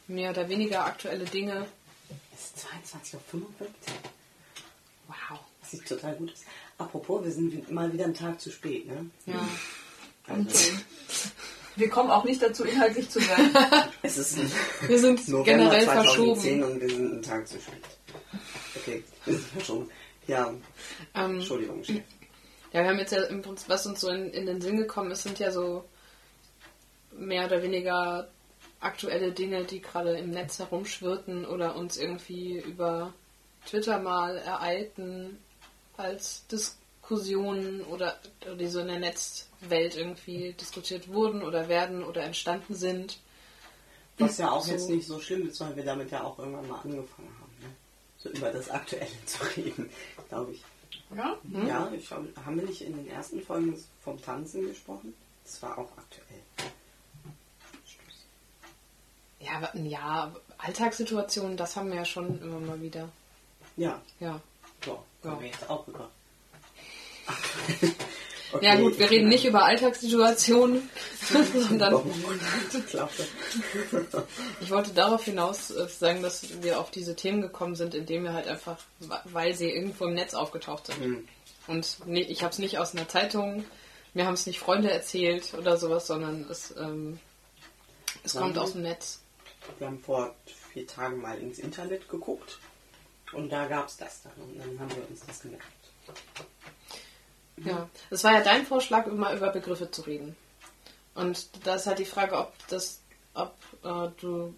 [0.07, 1.65] mehr oder weniger aktuelle Dinge.
[2.33, 3.47] es ist 22.55 Uhr.
[5.07, 5.39] Wow.
[5.61, 6.43] Was sieht total gut ist.
[6.77, 9.09] Apropos, wir sind mal wieder einen Tag zu spät, ne?
[9.25, 9.47] Ja.
[10.27, 10.71] Also,
[11.75, 13.51] Wir kommen auch nicht dazu, inhaltlich zu werden.
[14.03, 14.37] es ist
[14.87, 16.63] Wir sind November generell 2010 verschoben.
[16.63, 17.83] und wir sind einen Tag zu spät.
[18.75, 19.89] Okay, wir sind verschoben.
[20.27, 20.53] Ja,
[21.15, 21.83] Ähm, Entschuldigung.
[21.83, 22.01] Chef.
[22.71, 25.11] Ja, wir haben jetzt ja im Prinzip, was uns so in, in den Sinn gekommen
[25.11, 25.83] ist, sind ja so
[27.11, 28.29] mehr oder weniger
[28.83, 33.13] aktuelle Dinge, die gerade im Netz herumschwirrten oder uns irgendwie über
[33.65, 35.37] Twitter mal ereilten
[35.97, 38.17] als Diskussionen oder
[38.59, 43.19] die so in der Netzwelt irgendwie diskutiert wurden oder werden oder entstanden sind.
[44.17, 44.71] Was ja auch So.
[44.71, 47.53] jetzt nicht so schlimm ist, weil wir damit ja auch irgendwann mal angefangen haben.
[47.61, 47.69] Ne?
[48.17, 49.89] So über das Aktuelle zu reden,
[50.29, 50.63] glaube ich.
[51.15, 51.37] Ja?
[51.51, 51.67] Hm?
[51.67, 55.13] Ja, ich haben wir nicht in den ersten Folgen vom Tanzen gesprochen?
[55.43, 56.41] Das war auch aktuell.
[59.43, 63.09] Ja, ja, Alltagssituationen, das haben wir ja schon immer mal wieder.
[63.75, 64.01] Ja.
[64.19, 64.39] Ja.
[64.85, 65.39] So, Ja.
[65.39, 66.09] wir jetzt auch rüber.
[68.61, 70.87] Ja gut, wir reden nicht über Alltagssituationen,
[71.69, 72.01] sondern
[74.61, 78.33] ich wollte darauf hinaus äh, sagen, dass wir auf diese Themen gekommen sind, indem wir
[78.33, 78.77] halt einfach,
[79.25, 80.99] weil sie irgendwo im Netz aufgetaucht sind.
[81.03, 81.27] Hm.
[81.65, 83.65] Und ich habe es nicht aus einer Zeitung,
[84.13, 87.19] mir haben es nicht Freunde erzählt oder sowas, sondern es, ähm,
[88.23, 88.61] es kommt Mhm.
[88.61, 89.19] aus dem Netz.
[89.77, 90.35] Wir haben vor
[90.71, 92.59] vier Tagen mal ins Internet geguckt
[93.31, 95.65] und da gab es das dann und dann haben wir uns das gemerkt.
[97.57, 100.35] Ja, es war ja dein Vorschlag, immer über Begriffe zu reden.
[101.15, 103.01] Und da ist halt die Frage, ob das,
[103.33, 104.55] ob äh, du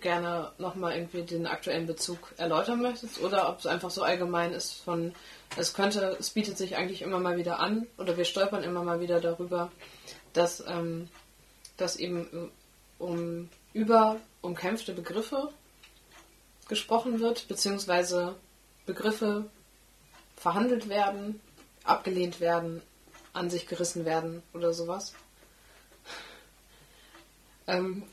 [0.00, 4.72] gerne nochmal irgendwie den aktuellen Bezug erläutern möchtest oder ob es einfach so allgemein ist
[4.72, 5.14] von,
[5.56, 9.00] es könnte, es bietet sich eigentlich immer mal wieder an oder wir stolpern immer mal
[9.00, 9.70] wieder darüber,
[10.32, 11.08] dass, ähm,
[11.76, 15.52] dass eben äh, um über umkämpfte Begriffe
[16.68, 18.36] gesprochen wird, beziehungsweise
[18.86, 19.50] Begriffe
[20.36, 21.40] verhandelt werden,
[21.82, 22.80] abgelehnt werden,
[23.34, 25.12] an sich gerissen werden oder sowas.
[27.66, 28.04] Ähm,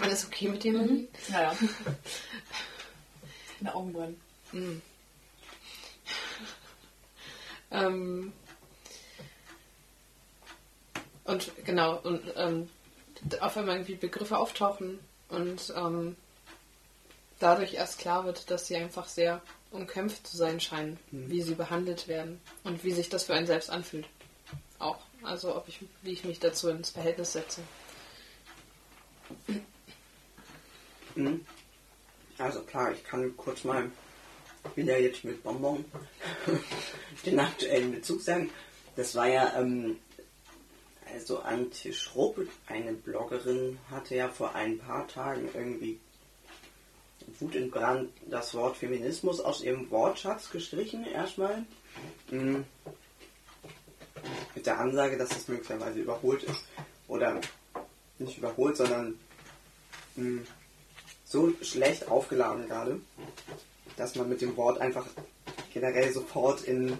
[0.00, 1.08] alles okay mit dir, Mandy?
[1.28, 1.56] Ja, ja.
[3.60, 4.82] Meine Augen brennen.
[7.70, 8.32] Ähm,
[11.24, 12.70] und genau, und ähm,
[13.40, 16.16] auf einmal irgendwie Begriffe auftauchen und ähm,
[17.38, 22.08] dadurch erst klar wird, dass sie einfach sehr umkämpft zu sein scheinen, wie sie behandelt
[22.08, 24.06] werden und wie sich das für einen selbst anfühlt.
[24.78, 24.98] Auch.
[25.22, 27.60] Also ob ich, wie ich mich dazu ins Verhältnis setze.
[31.14, 31.44] Mhm.
[32.38, 33.90] Also klar, ich kann kurz mal
[34.76, 35.84] wieder jetzt mit Bonbon
[37.26, 38.50] den aktuellen Bezug sagen.
[38.96, 39.98] Das war ja, ähm,
[41.12, 45.98] also Antje Schrupp, eine Bloggerin, hatte ja vor ein paar Tagen irgendwie
[47.40, 51.64] wutentbrannt das Wort Feminismus aus ihrem Wortschatz gestrichen, erstmal.
[52.30, 52.64] Mhm.
[54.54, 56.64] Mit der Ansage, dass es möglicherweise überholt ist.
[57.06, 57.40] Oder
[58.18, 59.18] nicht überholt, sondern
[60.16, 60.42] mh,
[61.24, 63.00] so schlecht aufgeladen gerade,
[63.96, 65.06] dass man mit dem Wort einfach
[65.72, 66.96] generell sofort in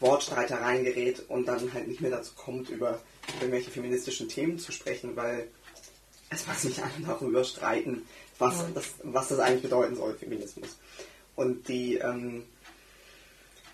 [0.00, 3.00] Wortstreitereien gerät und dann halt nicht mehr dazu kommt, über
[3.40, 5.48] irgendwelche feministischen Themen zu sprechen, weil
[6.30, 8.06] es was nicht alle darüber streiten,
[8.38, 10.76] was, das, was das eigentlich bedeuten soll, Feminismus.
[11.34, 12.44] Und die ähm,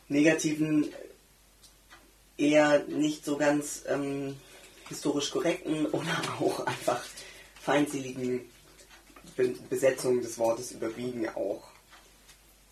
[0.09, 0.93] negativen,
[2.37, 4.37] eher nicht so ganz ähm,
[4.89, 7.03] historisch korrekten oder auch einfach
[7.61, 8.41] feindseligen
[9.37, 11.63] Be Besetzungen des Wortes überwiegen auch.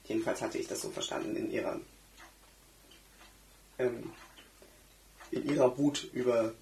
[0.04, 1.80] Jedenfalls hatte ich das so verstanden in ihrer
[3.78, 4.12] ähm,
[5.30, 6.52] in ihrer Wut über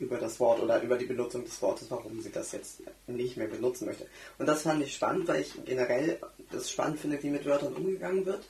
[0.00, 3.46] über das Wort oder über die Benutzung des Wortes, warum sie das jetzt nicht mehr
[3.46, 4.06] benutzen möchte.
[4.38, 6.18] Und das fand ich spannend, weil ich generell
[6.50, 8.44] das spannend finde, wie mit Wörtern umgegangen wird.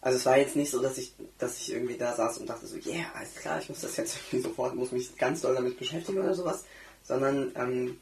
[0.00, 2.66] Also es war jetzt nicht so, dass ich, dass ich irgendwie da saß und dachte
[2.66, 5.78] so, yeah, alles klar, ich muss das jetzt irgendwie sofort, muss mich ganz doll damit
[5.78, 6.64] beschäftigen oder sowas,
[7.02, 7.98] sondern ähm,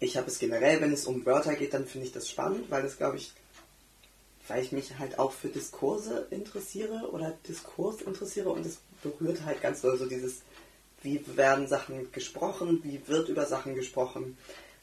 [0.00, 2.82] ich habe es generell, wenn es um Wörter geht, dann finde ich das spannend, weil
[2.82, 3.32] das glaube ich,
[4.48, 9.62] weil ich mich halt auch für Diskurse interessiere oder Diskurs interessiere und es berührt halt
[9.62, 10.42] ganz doll so dieses,
[11.06, 14.36] wie werden Sachen gesprochen, wie wird über Sachen gesprochen,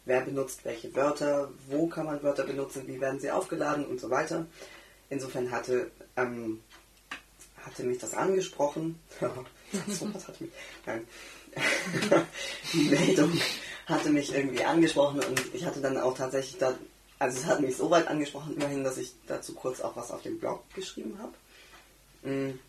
[0.05, 4.09] wer benutzt welche Wörter, wo kann man Wörter benutzen, wie werden sie aufgeladen und so
[4.09, 4.47] weiter.
[5.09, 6.61] Insofern hatte, ähm,
[7.57, 8.97] hatte mich das angesprochen.
[9.19, 10.51] das Wort hat mich,
[10.85, 11.05] nein.
[12.73, 13.37] Die Meldung
[13.85, 16.73] hatte mich irgendwie angesprochen und ich hatte dann auch tatsächlich da,
[17.19, 20.21] also es hat mich so weit angesprochen, immerhin, dass ich dazu kurz auch was auf
[20.21, 22.31] dem Blog geschrieben habe.
[22.31, 22.59] Mm.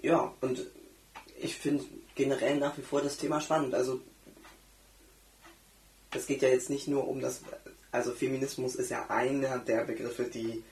[0.00, 0.64] Ja, und
[1.44, 3.74] ich finde generell nach wie vor das Thema spannend.
[3.74, 4.00] Also
[6.12, 7.42] es geht ja jetzt nicht nur um das,
[7.92, 10.62] also Feminismus ist ja einer der Begriffe, die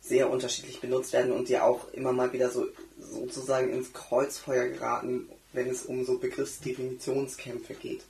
[0.00, 2.66] sehr unterschiedlich benutzt werden und die auch immer mal wieder so
[2.98, 8.02] sozusagen ins Kreuzfeuer geraten, wenn es um so Begriffsdefinitionskämpfe geht.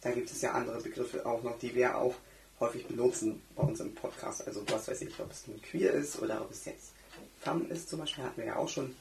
[0.00, 2.14] Da gibt es ja andere Begriffe auch noch, die wir auch
[2.60, 4.46] häufig benutzen bei uns im Podcast.
[4.46, 6.92] Also was weiß ich, ob es nun queer ist oder ob es jetzt
[7.40, 8.94] femme ist zum Beispiel, hatten wir ja auch schon.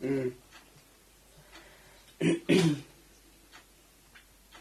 [0.00, 0.32] Mm.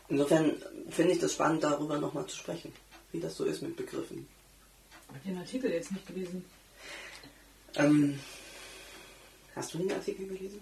[0.09, 0.55] Insofern
[0.89, 2.71] finde ich das spannend, darüber nochmal zu sprechen,
[3.11, 4.27] wie das so ist mit Begriffen.
[5.01, 6.45] Ich habe den Artikel jetzt nicht gelesen.
[7.75, 8.19] Ähm,
[9.55, 10.59] hast du den Artikel gelesen?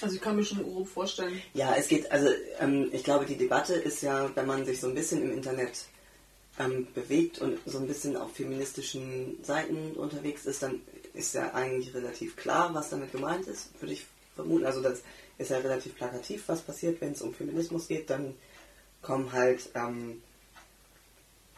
[0.00, 1.40] Also ich kann mir schon grob vorstellen.
[1.54, 2.28] Ja, es geht, also
[2.60, 5.86] ähm, ich glaube, die Debatte ist ja, wenn man sich so ein bisschen im Internet
[6.58, 10.80] ähm, bewegt und so ein bisschen auf feministischen Seiten unterwegs ist, dann
[11.14, 14.06] ist ja eigentlich relativ klar, was damit gemeint ist, würde ich
[14.36, 14.64] vermuten.
[14.64, 15.02] Also das
[15.38, 18.08] ist ja relativ plakativ, was passiert, wenn es um Feminismus geht.
[18.08, 18.34] Dann
[19.02, 20.22] kommen halt, ähm,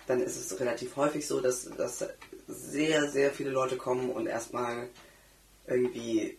[0.06, 2.04] dann ist es relativ häufig so, dass, dass
[2.46, 4.88] sehr, sehr viele Leute kommen und erstmal
[5.66, 6.38] irgendwie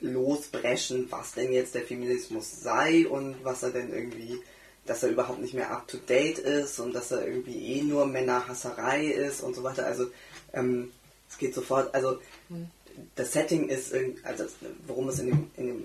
[0.00, 4.40] losbrechen, was denn jetzt der Feminismus sei und was er denn irgendwie,
[4.84, 8.06] dass er überhaupt nicht mehr up to date ist und dass er irgendwie eh nur
[8.06, 9.86] Männerhasserei ist und so weiter.
[9.86, 10.10] Also
[10.52, 10.92] ähm,
[11.28, 12.68] es geht sofort, also mhm.
[13.14, 14.44] Das Setting ist, also
[14.86, 15.84] worum es in dem, in dem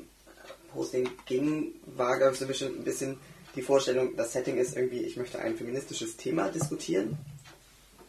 [0.73, 3.17] Posting ging, war, glaube ich, so ein bisschen
[3.55, 7.17] die Vorstellung, das Setting ist irgendwie, ich möchte ein feministisches Thema diskutieren.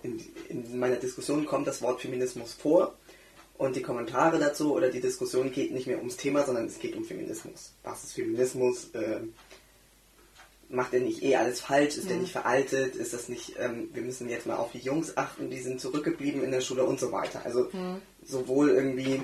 [0.02, 2.94] In, in meiner Diskussion kommt das Wort Feminismus vor
[3.56, 6.94] und die Kommentare dazu oder die Diskussion geht nicht mehr ums Thema, sondern es geht
[6.94, 7.72] um Feminismus.
[7.82, 8.90] Was ist Feminismus?
[8.92, 9.20] Äh,
[10.68, 11.96] macht er nicht eh alles falsch?
[11.96, 12.11] Ist mhm.
[12.11, 12.94] er nicht veraltet?
[12.94, 16.44] Ist das nicht, ähm, wir müssen jetzt mal auf die Jungs achten, die sind zurückgeblieben
[16.44, 17.42] in der Schule und so weiter.
[17.44, 18.02] Also mhm.
[18.28, 19.22] Sowohl irgendwie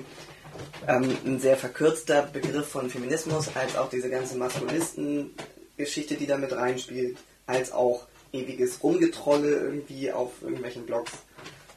[0.87, 6.51] ähm, ein sehr verkürzter Begriff von Feminismus, als auch diese ganze Maskulisten-Geschichte, die da mit
[6.51, 11.11] reinspielt, als auch ewiges Rumgetrolle irgendwie auf irgendwelchen Blogs.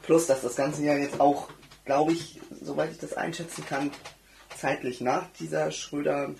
[0.01, 1.49] Plus, dass das Ganze ja jetzt auch
[1.89, 3.89] glaube ich, soweit ich das einschätzen kann,
[4.55, 6.35] zeitlich nach dieser Schröder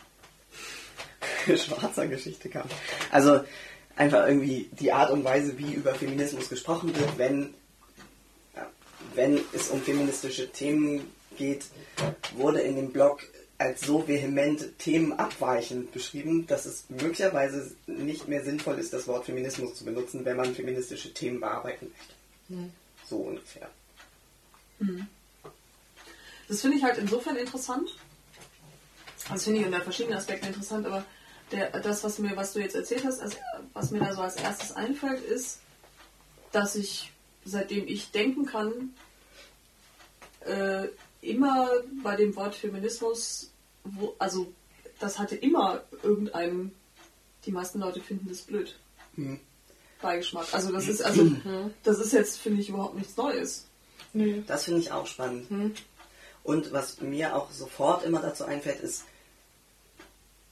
[1.57, 2.67] schwarzer Geschichte kam.
[3.09, 3.41] Also
[3.95, 7.55] einfach irgendwie die Art und Weise, wie über Feminismus gesprochen wird, wenn,
[9.15, 11.65] wenn es um feministische Themen geht,
[12.35, 13.23] wurde in dem Blog
[13.57, 19.75] als so vehement themenabweichend beschrieben, dass es möglicherweise nicht mehr sinnvoll ist, das Wort Feminismus
[19.75, 22.13] zu benutzen, wenn man feministische Themen bearbeiten möchte.
[22.47, 22.71] Mhm.
[23.05, 23.69] So ungefähr.
[24.79, 25.07] Mhm.
[26.47, 27.89] Das finde ich halt insofern interessant.
[29.29, 31.05] Das finde ich unter verschiedenen Aspekten interessant, aber
[31.51, 33.37] der, das, was, mir, was du jetzt erzählt hast, als,
[33.73, 35.59] was mir da so als erstes einfällt, ist,
[36.51, 37.11] dass ich,
[37.49, 38.93] seitdem ich denken kann,
[40.41, 40.87] äh,
[41.21, 41.69] immer
[42.03, 43.51] bei dem Wort Feminismus,
[43.83, 44.53] wo, also
[44.99, 46.71] das hatte immer irgendeinem,
[47.45, 48.77] die meisten Leute finden das blöd.
[49.15, 49.39] Mhm.
[50.01, 50.47] Beigeschmack.
[50.53, 51.73] Also das ist also, mhm.
[51.83, 53.65] das ist jetzt, finde ich, überhaupt nichts Neues.
[54.47, 55.51] Das finde ich auch spannend.
[55.51, 55.73] Mhm.
[56.43, 59.03] Und was mir auch sofort immer dazu einfällt, ist,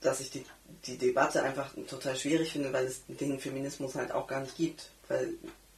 [0.02, 0.46] dass ich die,
[0.86, 4.92] die Debatte einfach total schwierig finde, weil es den Feminismus halt auch gar nicht gibt.
[5.08, 5.34] Weil,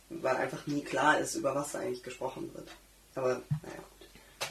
[0.09, 2.67] weil einfach nie klar ist, über was da eigentlich gesprochen wird.
[3.15, 4.49] Aber naja, gut.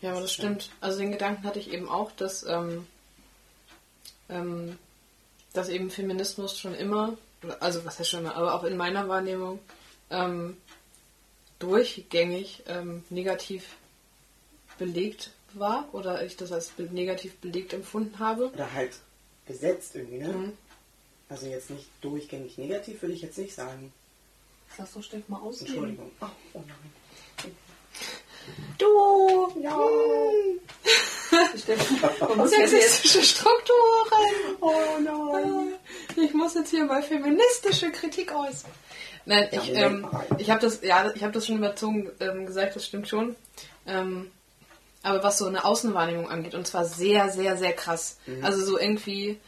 [0.00, 0.70] Ja, aber das stimmt.
[0.80, 2.86] Also den Gedanken hatte ich eben auch, dass, ähm,
[4.28, 4.78] ähm,
[5.52, 7.16] dass eben Feminismus schon immer,
[7.60, 9.58] also was heißt schon immer, aber auch in meiner Wahrnehmung
[10.10, 10.56] ähm,
[11.58, 13.76] durchgängig ähm, negativ
[14.78, 18.50] belegt war oder ich das als negativ belegt empfunden habe.
[18.52, 18.92] Oder halt
[19.46, 20.28] besetzt irgendwie, ne?
[20.28, 20.52] Mhm.
[21.28, 23.92] Also jetzt nicht durchgängig negativ, würde ich jetzt nicht sagen.
[24.78, 25.60] Lass doch Steff mal aus.
[25.60, 26.10] Entschuldigung.
[26.20, 27.54] Oh, oh nein.
[28.78, 29.60] Du!
[29.60, 29.78] Ja!
[32.46, 34.56] Sexistische Strukturen!
[34.60, 35.74] Oh nein!
[36.16, 38.70] Ich muss jetzt hier mal feministische Kritik äußern.
[39.26, 40.06] Nein, ich, ähm,
[40.38, 43.36] ich habe das, ja, ich habe das schon überzogen ähm, gesagt, das stimmt schon.
[43.86, 44.30] Ähm,
[45.02, 48.18] aber was so eine Außenwahrnehmung angeht, und zwar sehr, sehr, sehr krass.
[48.26, 48.44] Mhm.
[48.44, 49.38] Also so irgendwie,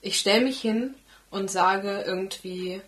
[0.00, 0.94] ich stelle mich hin
[1.30, 2.80] und sage irgendwie,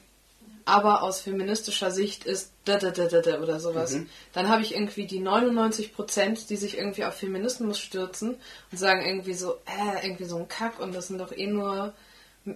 [0.64, 3.92] aber aus feministischer Sicht ist da da da da da oder sowas.
[3.92, 4.08] Mhm.
[4.32, 8.36] Dann habe ich irgendwie die 99 Prozent, die sich irgendwie auf Feminismus stürzen
[8.70, 11.92] und sagen irgendwie so, äh, irgendwie so ein Kack und das sind doch eh nur,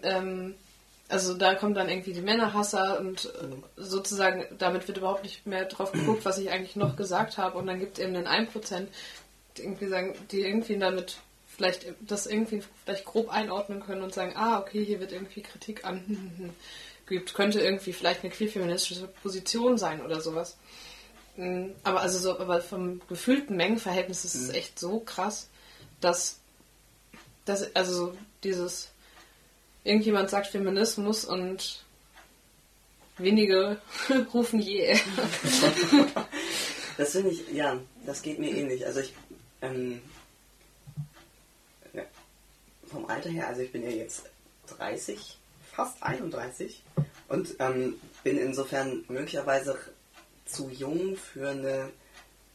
[0.03, 0.55] ähm,
[1.09, 3.64] also da kommen dann irgendwie die Männerhasser und mhm.
[3.77, 7.66] sozusagen damit wird überhaupt nicht mehr drauf geguckt, was ich eigentlich noch gesagt habe und
[7.66, 8.88] dann gibt es eben den 1 Prozent,
[9.59, 11.19] irgendwie sagen, die irgendwie damit
[11.57, 15.85] vielleicht das irgendwie vielleicht grob einordnen können und sagen, ah, okay, hier wird irgendwie Kritik
[15.85, 16.05] an
[17.07, 20.57] gibt, könnte irgendwie vielleicht eine queerfeministische Position sein oder sowas.
[21.37, 24.55] Mm, aber also so, aber vom gefühlten Mengenverhältnis ist es mhm.
[24.55, 25.49] echt so krass,
[26.01, 26.38] dass,
[27.45, 28.90] dass also dieses
[29.85, 31.85] irgendjemand sagt Feminismus und
[33.19, 33.81] wenige
[34.35, 34.99] rufen je.
[36.99, 38.85] das finde ich, ja, das geht mir ähnlich.
[38.85, 39.14] Also ich
[39.62, 40.01] ähm,
[42.87, 44.31] vom Alter her, also ich bin ja jetzt
[44.79, 45.38] 30,
[45.77, 46.83] fast 31
[47.29, 49.79] und ähm, bin insofern möglicherweise
[50.47, 51.93] zu jung für eine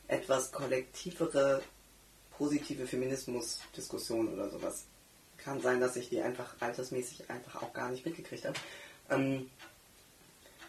[0.07, 1.62] etwas kollektivere,
[2.36, 4.86] positive Feminismus-Diskussion oder sowas.
[5.38, 8.57] Kann sein, dass ich die einfach altersmäßig einfach auch gar nicht mitgekriegt habe.
[9.12, 9.51] Ähm,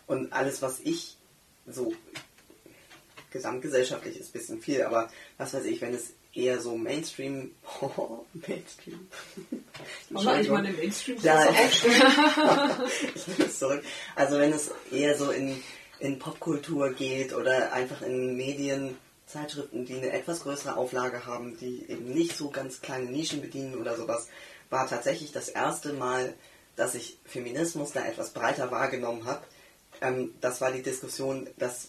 [0.07, 1.17] und alles, was ich
[1.67, 1.95] so
[3.31, 8.25] gesamtgesellschaftlich ist ein bisschen viel, aber was weiß ich, wenn es eher so Mainstream, oh,
[8.35, 9.09] Mainstream,
[10.15, 11.49] eigentlich mal den Mainstream Ja.
[11.49, 12.03] aufstellen?
[13.15, 13.83] ich nehme es zurück.
[14.17, 15.63] Also wenn es eher so in,
[15.99, 21.87] in Popkultur geht oder einfach in Medien, Zeitschriften, die eine etwas größere Auflage haben, die
[21.89, 24.29] eben nicht so ganz kleine Nischen bedienen oder sowas,
[24.69, 26.35] war tatsächlich das erste Mal,
[26.77, 29.43] dass ich Feminismus da etwas breiter wahrgenommen habe.
[30.01, 31.89] Ähm, das war die Diskussion, dass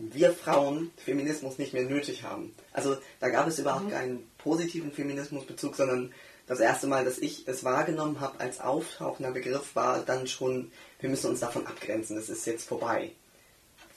[0.00, 2.54] wir Frauen Feminismus nicht mehr nötig haben.
[2.72, 6.12] Also da gab es überhaupt keinen positiven Feminismusbezug, sondern
[6.46, 11.10] das erste Mal, dass ich es wahrgenommen habe als auftauchender Begriff, war dann schon, wir
[11.10, 13.12] müssen uns davon abgrenzen, es ist jetzt vorbei.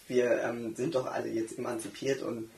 [0.08, 2.52] Wir ähm, sind doch alle jetzt emanzipiert und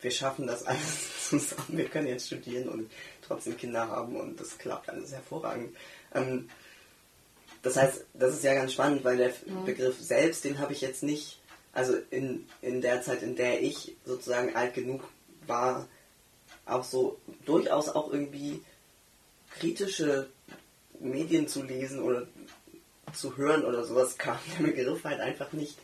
[0.00, 1.76] wir schaffen das alles zusammen.
[1.76, 5.76] Wir können jetzt studieren und trotzdem Kinder haben und das klappt alles hervorragend.
[6.14, 6.48] Ähm,
[7.62, 9.32] das heißt, das ist ja ganz spannend, weil der
[9.66, 11.39] Begriff selbst, den habe ich jetzt nicht,
[11.72, 15.02] also in, in der Zeit, in der ich sozusagen alt genug
[15.46, 15.88] war,
[16.66, 18.62] auch so durchaus auch irgendwie
[19.50, 20.28] kritische
[20.98, 22.26] Medien zu lesen oder
[23.12, 25.76] zu hören oder sowas, kam der Begriff halt einfach nicht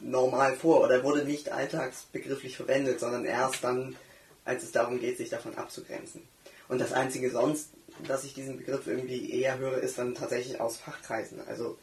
[0.00, 3.96] normal vor oder wurde nicht alltagsbegrifflich verwendet, sondern erst dann,
[4.44, 6.22] als es darum geht, sich davon abzugrenzen.
[6.68, 7.70] Und das Einzige sonst,
[8.06, 11.40] dass ich diesen Begriff irgendwie eher höre, ist dann tatsächlich aus Fachkreisen.
[11.46, 11.78] Also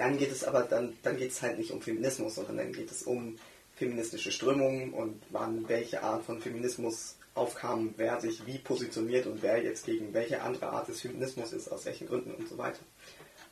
[0.00, 2.90] dann geht es aber dann, dann geht es halt nicht um Feminismus, sondern dann geht
[2.90, 3.36] es um
[3.76, 9.62] feministische Strömungen und wann welche Art von Feminismus aufkam, wer sich wie positioniert und wer
[9.62, 12.80] jetzt gegen welche andere Art des Feminismus ist, aus welchen Gründen und so weiter.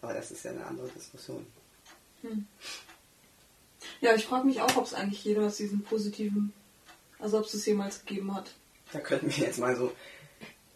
[0.01, 1.45] Aber das ist ja eine andere Diskussion.
[4.01, 6.55] Ja, ich frage mich auch, ob es eigentlich jemals diesen positiven,
[7.19, 8.55] also ob es es jemals gegeben hat.
[8.95, 9.93] Da könnten wir jetzt mal so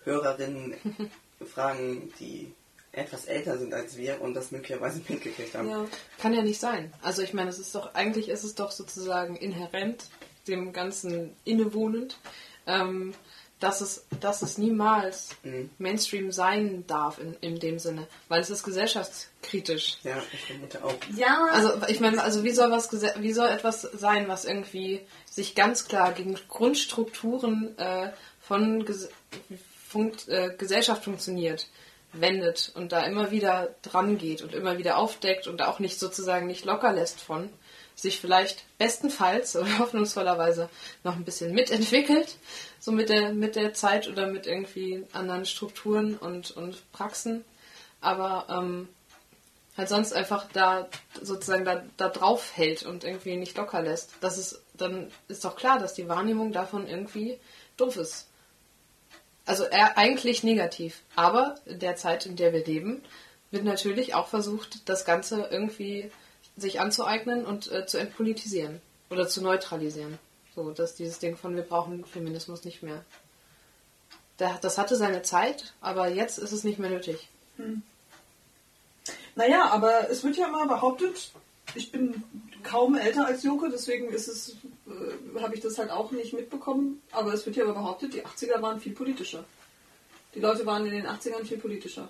[0.05, 0.75] Hörerinnen
[1.47, 2.53] fragen, die
[2.93, 5.69] etwas älter sind als wir und das möglicherweise mitgekriegt haben.
[5.69, 5.85] Ja.
[6.21, 6.93] Kann ja nicht sein.
[7.03, 10.05] Also ich meine, es ist doch, eigentlich ist es doch sozusagen inhärent,
[10.49, 12.19] dem Ganzen innewohnend,
[12.67, 13.15] ähm,
[13.61, 15.71] dass es, dass es niemals Mhm.
[15.79, 19.99] Mainstream sein darf in, in dem Sinne, weil es ist gesellschaftskritisch.
[20.03, 20.95] Ja, ich vermute auch.
[21.17, 25.01] Ja, Also ich meine, also wie soll was wie soll etwas sein, was irgendwie
[25.31, 29.09] sich ganz klar gegen Grundstrukturen äh, von Ges
[29.89, 31.69] funkt, äh, Gesellschaft funktioniert,
[32.13, 36.47] wendet und da immer wieder dran geht und immer wieder aufdeckt und auch nicht sozusagen
[36.47, 37.49] nicht locker lässt von,
[37.95, 40.69] sich vielleicht bestenfalls oder hoffnungsvollerweise
[41.05, 42.37] noch ein bisschen mitentwickelt,
[42.79, 47.45] so mit der mit der Zeit oder mit irgendwie anderen Strukturen und und Praxen,
[48.01, 48.89] aber ähm,
[49.77, 50.89] halt sonst einfach da
[51.21, 54.11] sozusagen da, da drauf hält und irgendwie nicht locker lässt.
[54.21, 57.39] Das ist, dann ist doch klar, dass die Wahrnehmung davon irgendwie
[57.77, 58.29] doof ist.
[59.45, 61.03] Also eher eigentlich negativ.
[61.17, 63.03] Aber in der Zeit, in der wir leben,
[63.51, 66.11] wird natürlich auch versucht, das Ganze irgendwie
[66.57, 70.19] sich anzueignen und äh, zu entpolitisieren oder zu neutralisieren.
[70.55, 73.05] So, dass dieses Ding von wir brauchen Feminismus nicht mehr.
[74.37, 77.29] Da- Das hatte seine Zeit, aber jetzt ist es nicht mehr nötig.
[79.35, 81.33] naja, aber es wird ja immer behauptet,
[81.75, 82.23] ich bin
[82.63, 87.03] kaum älter als Joke, deswegen ist es, äh, habe ich das halt auch nicht mitbekommen,
[87.13, 89.45] aber es wird ja behauptet, die 80er waren viel politischer.
[90.35, 92.09] Die Leute waren in den 80ern viel politischer.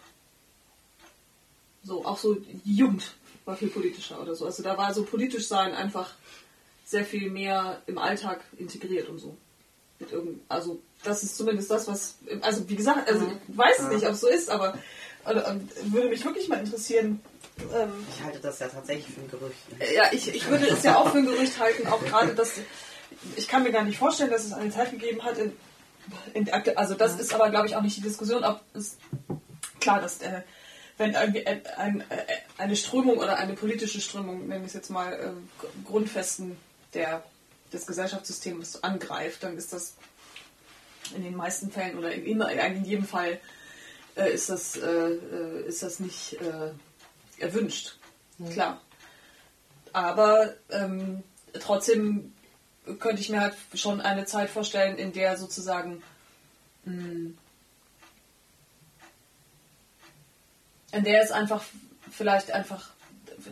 [1.83, 4.47] So, auch so die Jugend war viel politischer oder so.
[4.47, 6.15] Also da war so politisch sein einfach
[6.85, 9.37] sehr viel mehr im Alltag integriert und so.
[10.49, 14.13] Also das ist zumindest das, was, also wie gesagt, also ich weiß es nicht, ob
[14.13, 14.79] es so ist, aber
[15.25, 17.21] äh, äh, würde mich wirklich mal interessieren.
[17.75, 19.79] Ähm, Ich halte das ja tatsächlich für ein Gerücht.
[19.79, 19.95] ne?
[19.95, 22.53] ja, ich, ich würde es ja auch für ein Gerücht halten, auch gerade, dass
[23.37, 25.53] ich kann mir gar nicht vorstellen, dass es eine Zeit gegeben hat, in,
[26.35, 28.97] in, also das ist aber, glaube ich, auch nicht die Diskussion, ob es
[29.81, 30.43] klar, dass äh,
[30.99, 32.25] wenn irgendwie ein, ein, äh,
[32.59, 36.57] eine Strömung oder eine politische Strömung, nenne ich es jetzt mal, äh, Grundfesten
[36.95, 37.23] der,
[37.73, 39.95] des Gesellschaftssystems angreift, dann ist das
[41.15, 43.39] in den meisten Fällen oder in, in jedem Fall
[44.17, 46.73] äh, ist, das, äh, äh, ist das nicht äh,
[47.39, 47.97] erwünscht.
[48.53, 48.81] Klar.
[49.93, 51.23] Aber ähm,
[51.61, 52.33] trotzdem
[52.99, 56.03] könnte ich mir halt schon eine Zeit vorstellen, in der sozusagen
[56.85, 57.35] mh,
[60.93, 61.65] in der es einfach
[62.11, 62.91] vielleicht einfach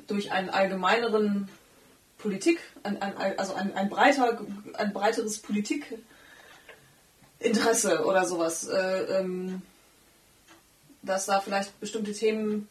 [0.07, 1.49] durch einen allgemeineren
[2.19, 4.39] Politik, ein, ein, also ein, ein breiter,
[4.75, 9.63] ein breiteres Politikinteresse oder sowas, äh, ähm,
[11.03, 12.69] dass da vielleicht bestimmte Themen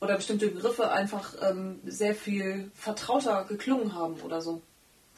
[0.00, 4.62] oder bestimmte Begriffe einfach ähm, sehr viel vertrauter geklungen haben oder so.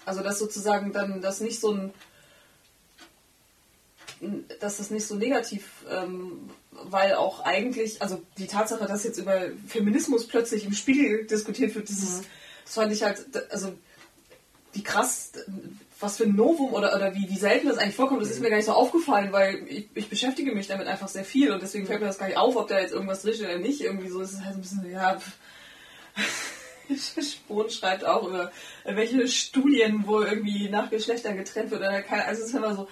[0.06, 1.92] Also dass sozusagen dann das nicht so ein
[4.60, 9.48] dass das nicht so negativ, ähm, weil auch eigentlich, also die Tatsache, dass jetzt über
[9.66, 12.22] Feminismus plötzlich im Spiegel diskutiert wird, dieses,
[12.64, 13.72] das fand ich halt, also
[14.72, 15.32] wie krass
[16.00, 18.48] was für ein Novum oder, oder wie, wie selten das eigentlich vorkommt, das ist mir
[18.48, 21.86] gar nicht so aufgefallen, weil ich, ich beschäftige mich damit einfach sehr viel und deswegen
[21.86, 23.80] fällt mir das gar nicht auf, ob da jetzt irgendwas drin steht oder nicht.
[23.82, 25.20] Irgendwie so ist es halt ein bisschen, ja.
[26.96, 28.50] Spohn schreibt auch über
[28.84, 32.88] welche Studien, wo irgendwie nach Geschlechtern getrennt wird oder keine, also es ist immer so,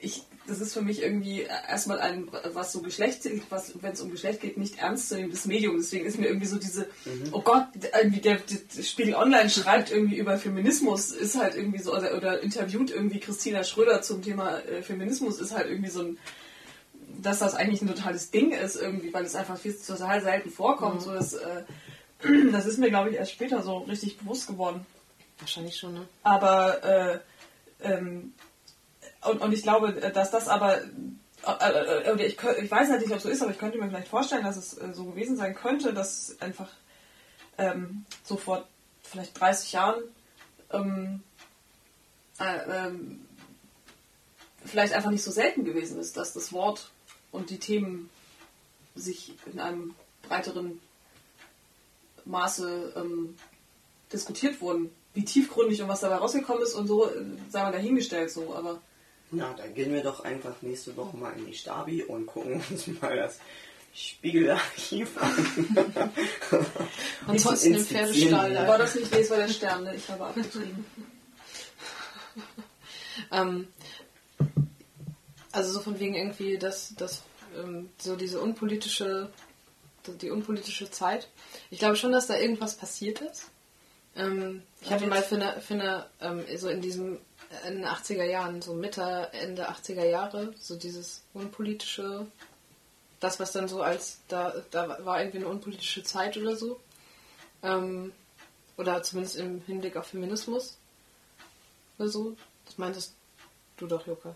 [0.00, 4.10] ich, das ist für mich irgendwie erstmal ein, was so Geschlecht, was, wenn es um
[4.10, 5.76] Geschlecht geht, nicht ernst zu nehmen, das Medium.
[5.76, 7.28] Deswegen ist mir irgendwie so diese, mhm.
[7.32, 11.94] oh Gott, irgendwie der, der, Spiegel Online schreibt irgendwie über Feminismus, ist halt irgendwie so,
[11.94, 16.18] oder, oder interviewt irgendwie Christina Schröder zum Thema äh, Feminismus, ist halt irgendwie so ein,
[17.22, 20.96] dass das eigentlich ein totales Ding ist irgendwie, weil es einfach viel total selten vorkommt.
[20.96, 21.04] Mhm.
[21.04, 21.62] So dass, äh,
[22.52, 24.84] das ist mir, glaube ich, erst später so richtig bewusst geworden.
[25.38, 26.08] Wahrscheinlich schon, ne?
[26.24, 27.18] Aber, äh,
[27.82, 28.34] ähm,
[29.22, 33.18] und, und ich glaube, dass das aber, äh, äh, ich, ich weiß halt nicht, ob
[33.18, 35.54] es so ist, aber ich könnte mir vielleicht vorstellen, dass es äh, so gewesen sein
[35.54, 36.70] könnte, dass einfach
[37.58, 38.66] ähm, so vor
[39.02, 40.02] vielleicht 30 Jahren
[40.72, 41.22] ähm,
[42.38, 43.26] äh, ähm,
[44.64, 46.90] vielleicht einfach nicht so selten gewesen ist, dass das Wort
[47.32, 48.08] und die Themen
[48.94, 49.94] sich in einem
[50.28, 50.80] breiteren
[52.24, 53.36] Maße ähm,
[54.12, 54.90] diskutiert wurden.
[55.12, 58.80] Wie tiefgründig und was dabei rausgekommen ist und so, äh, sei mal dahingestellt so, aber.
[59.32, 62.86] Na, dann gehen wir doch einfach nächste Woche mal in die Stabi und gucken uns
[63.00, 63.38] mal das
[63.94, 66.12] Spiegelarchiv an.
[67.26, 68.54] Ansonsten im Pferdestall.
[68.66, 69.94] War das nicht, nee, es war der Stern, ne?
[69.94, 70.84] ich habe abgeschrieben.
[73.32, 73.68] ähm,
[75.52, 77.22] also so von wegen irgendwie, dass, dass
[77.56, 79.30] ähm, so diese unpolitische
[80.06, 81.28] die unpolitische Zeit.
[81.70, 83.50] Ich glaube schon, dass da irgendwas passiert ist.
[84.16, 87.18] Ähm, ich hatte mal für eine, für eine ähm, so in diesem
[87.66, 92.26] in den 80er Jahren, so Mitte, Ende 80er Jahre, so dieses unpolitische,
[93.18, 96.80] das, was dann so als, da, da war irgendwie eine unpolitische Zeit oder so.
[97.62, 98.12] Ähm,
[98.76, 100.78] oder zumindest im Hinblick auf Feminismus
[101.98, 102.36] oder so.
[102.64, 103.14] Das meintest
[103.76, 104.34] du doch, Joko.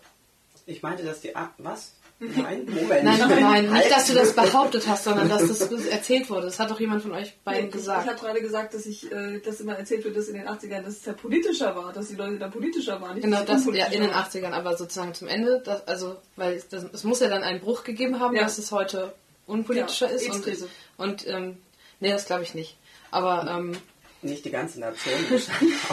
[0.67, 1.33] Ich meinte, dass die.
[1.59, 1.93] was?
[2.37, 3.05] Nein, Moment.
[3.05, 6.47] Nein, nein, nicht, dass du das behauptet hast, sondern dass das erzählt wurde.
[6.47, 8.05] Das hat doch jemand von euch beiden gesagt.
[8.05, 10.83] Ich habe gerade gesagt, dass ich, äh, dass immer erzählt wird, dass in den 80ern
[10.83, 13.20] dass es ja politischer war, dass die Leute da politischer waren.
[13.20, 17.05] genau, das, ja, in den 80ern, aber sozusagen zum Ende, das, also, weil das, es
[17.05, 18.43] muss ja dann einen Bruch gegeben haben, ja.
[18.43, 19.14] dass es heute
[19.47, 20.31] unpolitischer ja, ist.
[20.31, 21.59] Und, und ähm,
[22.01, 22.77] nee, das glaube ich nicht.
[23.11, 23.77] Aber ähm,
[24.25, 25.14] nicht die ganze Nation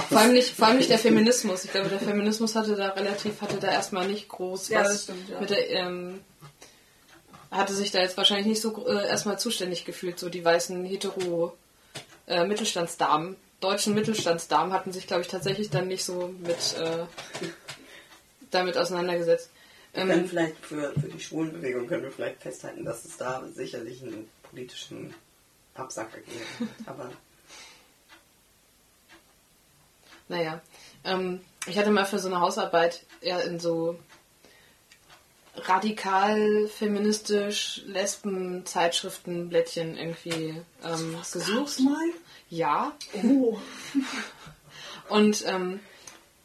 [0.10, 1.66] vor, allem nicht, vor allem nicht der Feminismus.
[1.66, 5.30] Ich glaube, der Feminismus hatte da relativ, hatte da erstmal nicht groß ja, was stimmt,
[5.30, 5.40] ja.
[5.40, 6.22] mit der, ähm,
[7.52, 11.58] hatte sich da jetzt wahrscheinlich nicht so äh, erstmal zuständig gefühlt, so die weißen hetero
[12.28, 17.06] äh, Mittelstandsdamen, deutschen Mittelstandsdamen hatten sich, glaube ich, tatsächlich dann nicht so mit äh,
[18.50, 19.50] damit auseinandergesetzt.
[19.94, 24.30] Ähm, vielleicht für, für die Schwulenbewegung können wir vielleicht festhalten, dass es da sicherlich einen
[24.44, 25.14] politischen
[25.76, 26.88] Absacker gegeben hat.
[26.88, 27.12] Aber
[30.32, 30.62] naja,
[31.04, 34.00] ähm, ich hatte mal für so eine Hausarbeit ja in so
[35.56, 41.80] radikal feministisch Lesben Zeitschriftenblättchen irgendwie ähm, Was gesucht.
[41.82, 42.10] Mal?
[42.50, 42.94] Ja.
[43.24, 43.58] Oh.
[45.10, 45.82] Und ähm,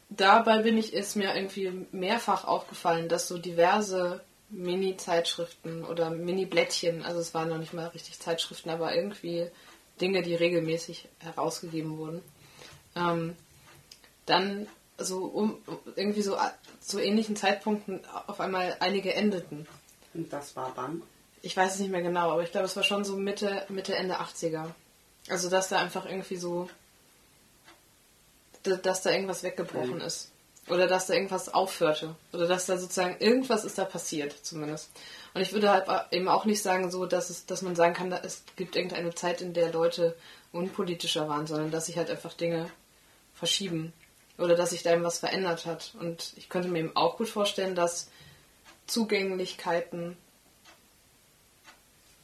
[0.09, 7.19] dabei bin ich ist mir irgendwie mehrfach aufgefallen, dass so diverse Mini-Zeitschriften oder Mini-Blättchen, also
[7.19, 9.49] es waren noch nicht mal richtig Zeitschriften, aber irgendwie
[10.01, 12.21] Dinge, die regelmäßig herausgegeben wurden,
[12.95, 13.35] ähm,
[14.27, 14.67] dann
[14.97, 15.57] so um
[15.95, 16.37] irgendwie so
[16.81, 19.67] zu ähnlichen Zeitpunkten auf einmal einige endeten.
[20.13, 21.03] Und das war wann?
[21.41, 23.95] Ich weiß es nicht mehr genau, aber ich glaube, es war schon so Mitte, Mitte,
[23.95, 24.65] Ende 80er.
[25.29, 26.69] Also, dass da einfach irgendwie so,
[28.63, 30.05] dass da irgendwas weggebrochen okay.
[30.05, 30.31] ist.
[30.67, 32.15] Oder dass da irgendwas aufhörte.
[32.33, 34.89] Oder dass da sozusagen irgendwas ist da passiert, zumindest.
[35.33, 38.11] Und ich würde halt eben auch nicht sagen, so, dass es, dass man sagen kann,
[38.11, 40.17] es gibt irgendeine Zeit, in der Leute
[40.51, 42.69] unpolitischer waren, sondern dass sich halt einfach Dinge
[43.33, 43.93] verschieben
[44.37, 45.93] oder dass sich da eben was verändert hat.
[45.99, 48.09] Und ich könnte mir eben auch gut vorstellen, dass
[48.85, 50.17] Zugänglichkeiten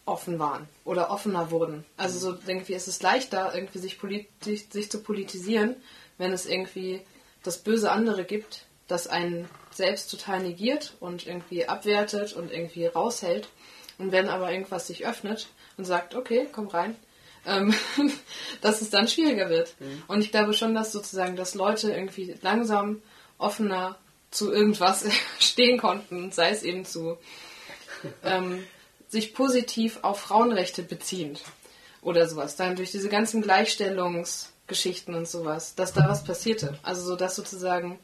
[0.06, 1.86] offen waren oder offener wurden.
[1.98, 3.98] Also so denke ich, es ist leichter, irgendwie sich,
[4.42, 5.76] sich, sich zu politisieren,
[6.18, 7.02] wenn es irgendwie
[7.44, 13.50] das böse andere gibt, das einen selbst total negiert und irgendwie abwertet und irgendwie raushält.
[13.98, 15.48] Und wenn aber irgendwas sich öffnet
[15.78, 16.96] und sagt, okay, komm rein,
[17.46, 17.74] ähm,
[18.62, 19.76] dass es dann schwieriger wird.
[19.80, 20.04] Mhm.
[20.08, 23.02] Und ich glaube schon, dass sozusagen, dass Leute irgendwie langsam
[23.38, 23.98] offener
[24.32, 25.06] zu irgendwas
[25.40, 27.18] stehen konnten, sei es eben zu
[28.24, 28.64] ähm,
[29.08, 31.42] sich positiv auf Frauenrechte beziehend
[32.02, 32.56] oder sowas.
[32.56, 36.80] Dann durch diese ganzen Gleichstellungsgeschichten und sowas, dass da was passierte.
[36.84, 38.00] Also so, dass sozusagen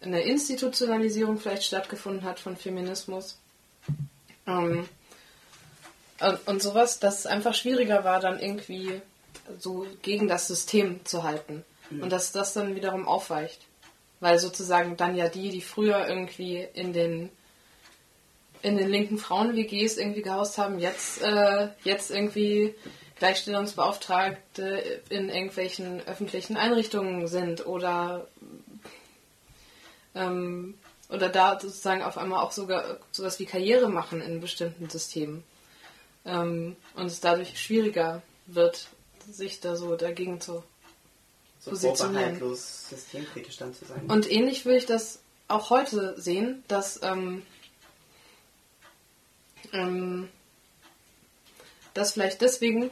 [0.00, 3.38] eine Institutionalisierung vielleicht stattgefunden hat von Feminismus.
[4.46, 4.88] Ähm,
[6.20, 9.00] und, und sowas, dass es einfach schwieriger war, dann irgendwie
[9.58, 11.64] so gegen das System zu halten.
[11.90, 12.04] Mhm.
[12.04, 13.60] Und dass das dann wiederum aufweicht.
[14.20, 17.30] Weil sozusagen dann ja die, die früher irgendwie in den
[18.62, 22.74] in den linken Frauen-WGs irgendwie gehaust haben, jetzt, äh, jetzt irgendwie
[23.16, 28.26] Gleichstellungsbeauftragte in irgendwelchen öffentlichen Einrichtungen sind oder
[30.14, 30.78] ähm,
[31.10, 35.44] oder da sozusagen auf einmal auch sogar sowas wie Karriere machen in bestimmten Systemen.
[36.24, 38.88] Ähm, und es dadurch schwieriger wird,
[39.30, 40.62] sich da so dagegen zu
[41.60, 42.38] So positionieren.
[42.56, 44.06] systemkritisch dann zu sein.
[44.08, 47.42] Und ähnlich würde ich das auch heute sehen, dass, ähm,
[49.72, 50.28] ähm,
[51.92, 52.90] dass vielleicht deswegen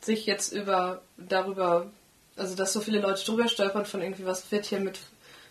[0.00, 1.90] sich jetzt über darüber,
[2.36, 5.00] also dass so viele Leute drüber stolpern von irgendwie, was wird hier mit,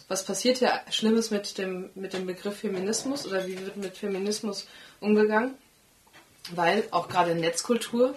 [0.08, 4.68] was passiert hier Schlimmes mit dem, mit dem Begriff Feminismus oder wie wird mit Feminismus
[5.01, 5.56] umgegangen,
[6.53, 8.15] weil auch gerade Netzkultur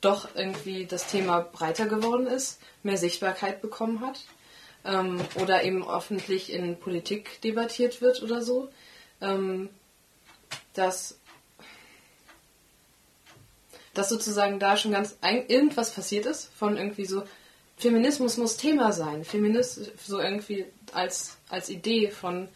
[0.00, 4.24] doch irgendwie das Thema breiter geworden ist, mehr Sichtbarkeit bekommen hat
[4.84, 8.68] ähm, oder eben öffentlich in Politik debattiert wird oder so,
[9.20, 9.68] ähm,
[10.74, 11.18] dass,
[13.94, 17.24] dass sozusagen da schon ganz ein, irgendwas passiert ist von irgendwie so
[17.76, 22.48] Feminismus muss Thema sein, Feminist so irgendwie als als Idee von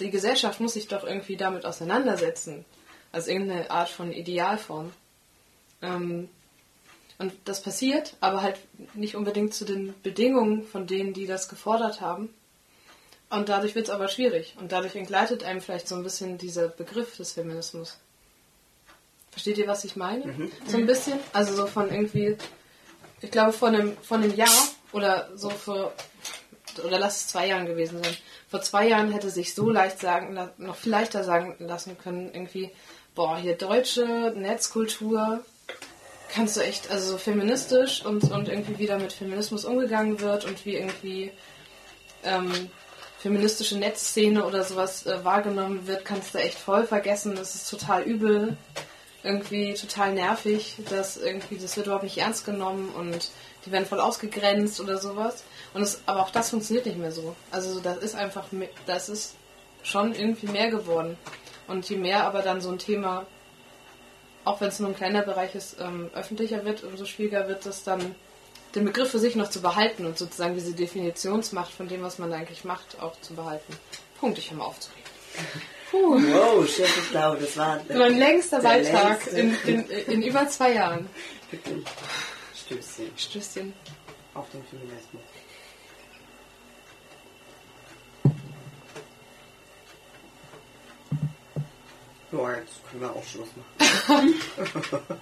[0.00, 2.64] die Gesellschaft muss sich doch irgendwie damit auseinandersetzen,
[3.12, 4.92] als irgendeine Art von Idealform.
[5.82, 6.28] Ähm,
[7.18, 8.58] und das passiert, aber halt
[8.94, 12.32] nicht unbedingt zu den Bedingungen von denen, die das gefordert haben.
[13.30, 14.54] Und dadurch wird es aber schwierig.
[14.60, 17.98] Und dadurch entgleitet einem vielleicht so ein bisschen dieser Begriff des Feminismus.
[19.30, 20.50] Versteht ihr, was ich meine?
[20.66, 21.18] So ein bisschen.
[21.32, 22.36] Also so von irgendwie,
[23.20, 25.92] ich glaube vor einem, vor einem Jahr oder so vor,
[26.84, 28.16] oder lass es zwei Jahren gewesen sein.
[28.48, 32.70] Vor zwei Jahren hätte sich so leicht sagen, noch viel leichter sagen lassen können, irgendwie,
[33.18, 35.40] boah, hier deutsche Netzkultur,
[36.32, 40.44] kannst du echt, also so feministisch und, und irgendwie wie da mit Feminismus umgegangen wird
[40.44, 41.32] und wie irgendwie
[42.22, 42.70] ähm,
[43.18, 47.34] feministische Netzszene oder sowas äh, wahrgenommen wird, kannst du echt voll vergessen.
[47.34, 48.56] Das ist total übel,
[49.24, 53.30] irgendwie total nervig, dass irgendwie das wird überhaupt nicht ernst genommen und
[53.66, 55.42] die werden voll ausgegrenzt oder sowas.
[55.74, 57.34] Und es, aber auch das funktioniert nicht mehr so.
[57.50, 58.44] Also das ist einfach,
[58.86, 59.34] das ist
[59.82, 61.18] schon irgendwie mehr geworden.
[61.68, 63.26] Und je mehr aber dann so ein Thema
[64.48, 67.84] auch wenn es nur ein kleiner Bereich ist, ähm, öffentlicher wird, umso schwieriger wird es
[67.84, 68.14] dann,
[68.74, 72.32] den Begriff für sich noch zu behalten und sozusagen diese Definitionsmacht von dem, was man
[72.32, 73.76] eigentlich macht, auch zu behalten.
[74.18, 75.04] Punkt, ich höre mal aufzureden.
[75.90, 76.20] Puh.
[76.32, 80.74] Wow, Chef, ich glaube, das war der, Mein längster Beitrag in, in, in über zwei
[80.74, 81.08] Jahren.
[81.50, 81.84] Wirklich.
[82.54, 83.72] Stößchen Stößchen.
[84.34, 85.22] auf den Feminismus.
[92.30, 94.34] Ja, jetzt können wir auch Schluss machen.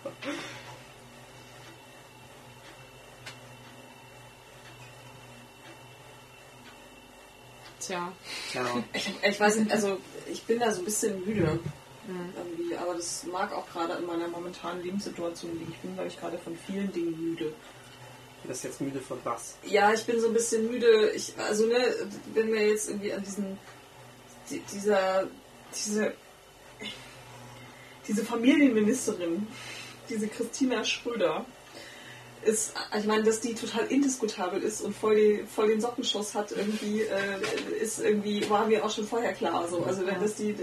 [7.80, 8.12] Tja.
[8.50, 8.82] Ciao.
[8.92, 9.98] Ich, ich weiß nicht, also
[10.30, 11.60] ich bin da so ein bisschen müde.
[12.08, 15.72] Irgendwie, aber das mag auch gerade in meiner momentanen Lebenssituation liegen.
[15.72, 17.52] Ich bin, glaube ich, gerade von vielen Dingen müde.
[18.42, 19.56] Du bist jetzt müde von was?
[19.64, 21.10] Ja, ich bin so ein bisschen müde.
[21.10, 21.94] Ich, also, ne,
[22.34, 23.58] wenn wir jetzt irgendwie an diesen,
[24.50, 25.26] die, dieser,
[25.74, 26.14] diese,
[28.08, 29.46] diese Familienministerin,
[30.08, 31.44] diese Christina Schröder,
[32.46, 36.52] ist, ich meine, dass die total indiskutabel ist und voll, die, voll den Sockenschuss hat,
[36.52, 39.66] irgendwie, äh, ist irgendwie, war mir auch schon vorher klar.
[39.68, 39.82] So.
[39.82, 40.54] Also, wenn das die,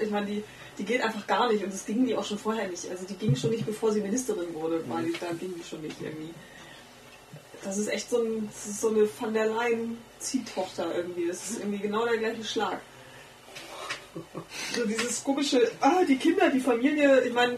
[0.00, 0.44] ich meine, die,
[0.78, 2.88] die geht einfach gar nicht und das ging die auch schon vorher nicht.
[2.90, 5.80] Also, die ging schon nicht, bevor sie Ministerin wurde, war die, da ging die schon
[5.80, 6.34] nicht irgendwie.
[7.64, 11.28] Das ist echt so, ein, ist so eine Van der Leyen-Ziehtochter irgendwie.
[11.28, 12.80] Das ist irgendwie genau der gleiche Schlag.
[14.74, 17.56] So dieses komische, ah, die Kinder, die Familie, ich meine,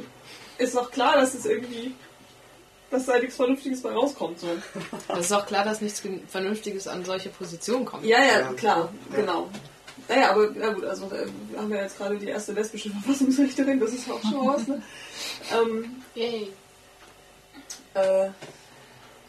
[0.59, 1.95] ist doch klar, dass es irgendwie,
[2.91, 4.41] dass da nichts Vernünftiges bei rauskommt.
[4.41, 4.49] So.
[5.15, 8.05] Es ist auch klar, dass nichts Vernünftiges an solche Positionen kommt.
[8.05, 9.17] Ja, ja, klar, Ja.
[9.17, 9.49] genau.
[10.09, 13.79] Naja, aber ja gut, also äh, wir haben ja jetzt gerade die erste lesbische Verfassungsrichterin,
[13.81, 14.67] das ist ja auch schon raus.
[14.67, 14.83] Ne?
[15.55, 16.53] ähm, Yay.
[17.95, 18.29] Äh,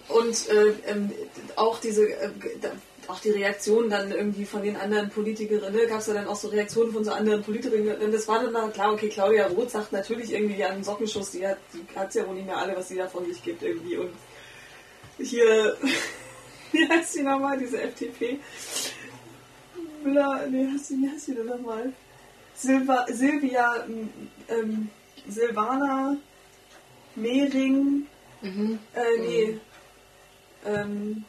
[0.09, 1.11] und äh, ähm,
[1.55, 2.29] auch diese, äh,
[2.61, 2.71] da-
[3.07, 6.35] auch die Reaktionen dann irgendwie von den anderen Politikerinnen, ne, gab es ja dann auch
[6.35, 8.11] so Reaktionen von so anderen Politikerinnen.
[8.11, 11.83] Das war dann klar, okay, Claudia Roth sagt natürlich irgendwie einen Sockenschuss, die hat die
[11.95, 13.97] hat's ja wohl nicht mehr alle, was sie da von sich gibt irgendwie.
[13.97, 14.13] Und
[15.17, 15.77] hier,
[16.71, 18.39] wie heißt die nochmal, diese FDP?
[20.03, 21.93] Müller, nee, heißt die, wie heißt die denn nochmal?
[22.55, 23.85] Silva, Silvia,
[24.47, 24.89] ähm,
[25.27, 26.17] Silvana
[27.15, 28.07] Mehring,
[28.41, 28.79] Mhm.
[28.93, 29.57] äh, nee.
[30.65, 31.23] Ähm,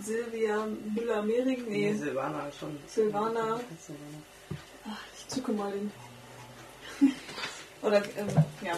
[0.00, 1.64] Silvia Müller-Mehring?
[1.68, 1.92] Nee.
[1.92, 1.98] nee.
[1.98, 2.78] Silvana schon.
[2.86, 3.60] Silvana.
[3.60, 5.90] Ach, ah, ich zucke mal den.
[7.82, 8.28] Oder, ähm,
[8.62, 8.76] ja.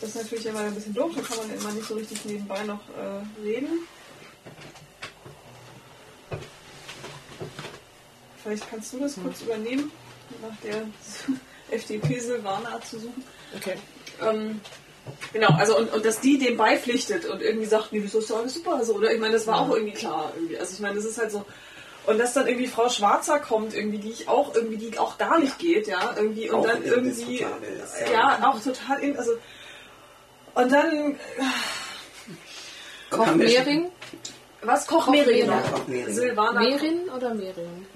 [0.00, 2.62] Das ist natürlich immer ein bisschen doof, da kann man immer nicht so richtig nebenbei
[2.64, 3.86] noch äh, reden.
[8.42, 9.24] Vielleicht kannst du das hm.
[9.24, 9.90] kurz übernehmen,
[10.42, 10.82] nach der
[11.70, 13.24] FDP Silvana zu suchen.
[13.56, 13.76] Okay.
[14.20, 14.60] Ähm,
[15.32, 18.38] genau, also und, und dass die dem beipflichtet und irgendwie sagt, nee, wieso ist doch
[18.38, 19.12] alles super so, oder?
[19.12, 20.32] Ich meine, das war auch irgendwie klar.
[20.36, 20.58] Irgendwie.
[20.58, 21.44] Also ich meine, das ist halt so.
[22.06, 25.40] Und dass dann irgendwie Frau Schwarzer kommt, irgendwie, die ich auch irgendwie, die auch gar
[25.40, 29.32] nicht geht, ja, irgendwie, und Auch dann irgendwie, indiskutabel ist, ja, auch total, in, also,
[30.54, 31.16] und dann,
[33.10, 33.90] Koch-Mehring?
[34.62, 35.48] was Kochmerin?
[35.48, 36.14] Ja, Kochmerin.
[36.14, 36.60] Silvana.
[36.60, 37.86] Merin oder Mehring?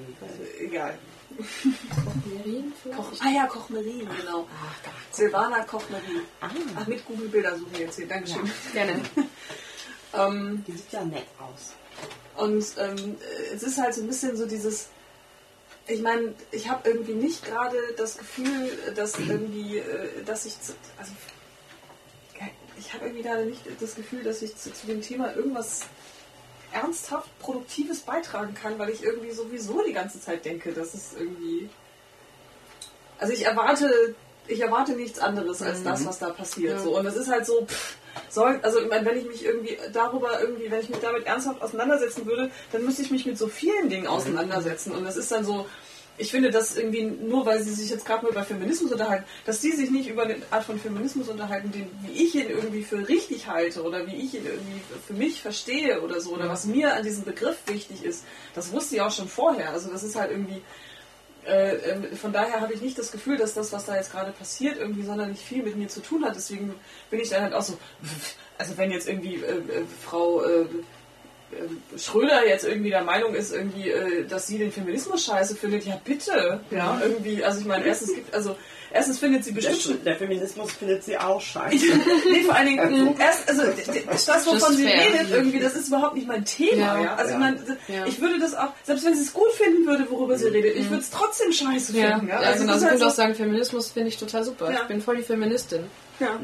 [0.60, 0.98] Egal.
[2.26, 3.22] Merin Koch, vielleicht?
[3.22, 4.46] ah ja, Kochmerin, genau.
[5.12, 6.22] Silvana Kochmerin.
[6.40, 8.08] Ah, Ach, mit Google-Bilder suchen wir jetzt hier.
[8.08, 8.50] Dankeschön.
[8.72, 9.00] Gerne.
[10.12, 11.74] Ähm, die sieht ja nett aus.
[12.36, 13.16] und ähm,
[13.54, 14.88] es ist halt so ein bisschen so dieses.
[15.86, 20.72] Ich meine, ich habe irgendwie nicht gerade das Gefühl, dass irgendwie, äh, dass ich, zu,
[20.98, 21.12] also
[22.76, 25.82] ich habe irgendwie gerade nicht das Gefühl, dass ich zu, zu dem Thema irgendwas
[26.72, 31.68] ernsthaft Produktives beitragen kann, weil ich irgendwie sowieso die ganze Zeit denke, dass es irgendwie,
[33.18, 34.14] also ich erwarte,
[34.46, 36.78] ich erwarte nichts anderes als das, was da passiert.
[36.78, 36.82] Ja.
[36.82, 37.66] So und es ist halt so.
[37.66, 37.96] Pff,
[38.28, 41.62] soll, also ich meine, wenn ich mich irgendwie darüber irgendwie, wenn ich mich damit ernsthaft
[41.62, 44.92] auseinandersetzen würde, dann müsste ich mich mit so vielen Dingen auseinandersetzen.
[44.92, 45.66] Und das ist dann so,
[46.20, 49.60] ich finde, dass irgendwie nur weil sie sich jetzt gerade mal über Feminismus unterhalten, dass
[49.60, 53.08] die sich nicht über eine Art von Feminismus unterhalten, den, wie ich ihn irgendwie für
[53.08, 56.94] richtig halte oder wie ich ihn irgendwie für mich verstehe oder so, oder was mir
[56.94, 59.70] an diesem Begriff wichtig ist, das wusste ich auch schon vorher.
[59.70, 60.62] Also das ist halt irgendwie,
[61.46, 64.32] äh, ähm, von daher habe ich nicht das Gefühl, dass das, was da jetzt gerade
[64.32, 66.36] passiert, irgendwie sonderlich viel mit mir zu tun hat.
[66.36, 66.74] Deswegen
[67.08, 67.78] bin ich dann halt auch so,
[68.58, 70.66] also wenn jetzt irgendwie äh, äh, Frau äh,
[71.96, 76.00] Schröder jetzt irgendwie der Meinung ist, irgendwie, äh, dass sie den Feminismus scheiße findet, ja
[76.04, 78.56] bitte, ja, irgendwie, also ich meine, erstens gibt, also
[78.92, 81.86] erstens findet sie Der, bestimmt schon der Feminismus findet sie auch scheiße.
[82.32, 85.00] nee, vor allen Dingen, erst, also d- d- das, wovon Just sie fair.
[85.12, 87.02] redet, irgendwie, das ist überhaupt nicht mein Thema, ja.
[87.02, 87.14] Ja.
[87.16, 87.36] Also Ja.
[87.36, 90.46] ich meine, ich würde das auch, selbst wenn sie es gut finden würde, worüber sie
[90.48, 92.28] redet, ich würde es trotzdem scheiße finden.
[92.28, 92.72] Ja, ja also genau.
[92.74, 94.70] Sie ist könnte auch halt sagen, Feminismus finde ich total super.
[94.70, 94.82] Ja.
[94.82, 95.84] Ich bin voll die Feministin.
[96.20, 96.38] ja.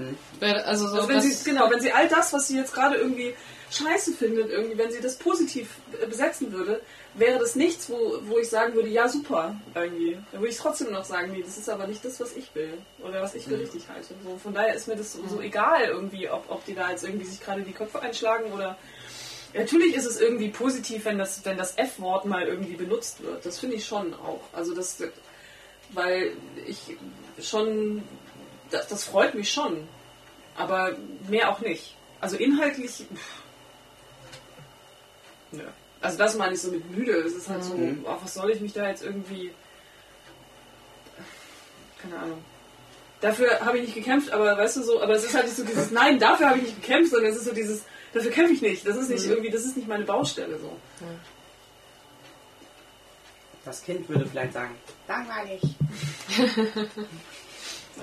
[0.65, 3.35] Also so Also wenn sie, genau, wenn sie all das, was sie jetzt gerade irgendwie
[3.71, 6.81] scheiße findet, irgendwie, wenn sie das positiv äh, besetzen würde,
[7.15, 10.19] wäre das nichts, wo, wo ich sagen würde, ja super, irgendwie.
[10.33, 12.79] Dann würde ich trotzdem noch sagen, nee, das ist aber nicht das, was ich will.
[13.03, 14.15] Oder was ich für richtig halte.
[14.25, 17.05] So, von daher ist mir das so, so egal irgendwie, ob, ob die da jetzt
[17.05, 18.79] irgendwie sich gerade die Köpfe einschlagen oder.
[19.55, 23.47] Natürlich ist es irgendwie positiv, wenn das, wenn das F-Wort mal irgendwie benutzt wird.
[23.47, 24.43] Das finde ich schon auch.
[24.53, 25.03] Also das,
[25.91, 26.33] weil
[26.67, 26.97] ich
[27.41, 28.03] schon,
[28.71, 29.89] das, das freut mich schon.
[30.57, 30.97] Aber
[31.29, 31.97] mehr auch nicht.
[32.21, 33.07] Also inhaltlich.
[35.57, 35.65] Nö.
[36.01, 37.13] Also das meine ich so mit müde.
[37.13, 38.05] Es ist halt so, Mhm.
[38.09, 39.53] ach, was soll ich mich da jetzt irgendwie.
[42.01, 42.45] Keine Ahnung.
[43.21, 45.65] Dafür habe ich nicht gekämpft, aber weißt du so, aber es ist halt nicht so
[45.65, 48.61] dieses Nein, dafür habe ich nicht gekämpft, sondern es ist so dieses, dafür kämpfe ich
[48.63, 48.87] nicht.
[48.87, 50.77] Das ist nicht irgendwie, das ist nicht meine Baustelle so.
[53.65, 54.77] Das Kind würde vielleicht sagen,
[55.09, 55.63] langweilig.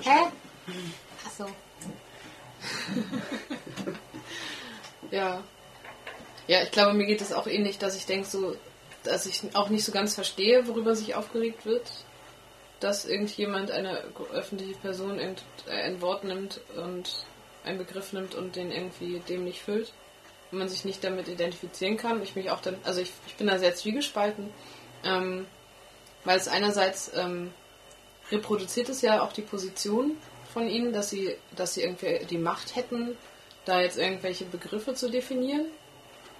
[0.02, 0.26] Hä?
[1.24, 1.46] Achso.
[5.10, 5.42] ja.
[6.46, 8.56] Ja, ich glaube, mir geht es auch ähnlich, dass ich denke, so,
[9.02, 11.90] dass ich auch nicht so ganz verstehe, worüber sich aufgeregt wird.
[12.80, 15.34] Dass irgendjemand, eine öffentliche Person, äh,
[15.70, 17.24] ein Wort nimmt und
[17.64, 19.92] einen Begriff nimmt und den irgendwie dem nicht füllt.
[20.50, 22.22] Und man sich nicht damit identifizieren kann.
[22.22, 24.50] Ich mich auch dann, also ich, ich bin da sehr zwiegespalten.
[25.02, 25.46] Ähm,
[26.24, 27.52] weil es einerseits ähm,
[28.30, 30.16] reproduziert es ja auch die Position
[30.52, 33.16] von ihnen, dass sie, dass sie irgendwie die Macht hätten,
[33.64, 35.66] da jetzt irgendwelche Begriffe zu definieren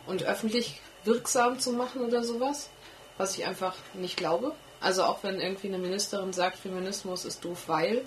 [0.07, 2.71] und öffentlich wirksam zu machen oder sowas,
[3.19, 4.53] was ich einfach nicht glaube.
[4.81, 8.05] Also auch wenn irgendwie eine Ministerin sagt, Feminismus ist doof, weil,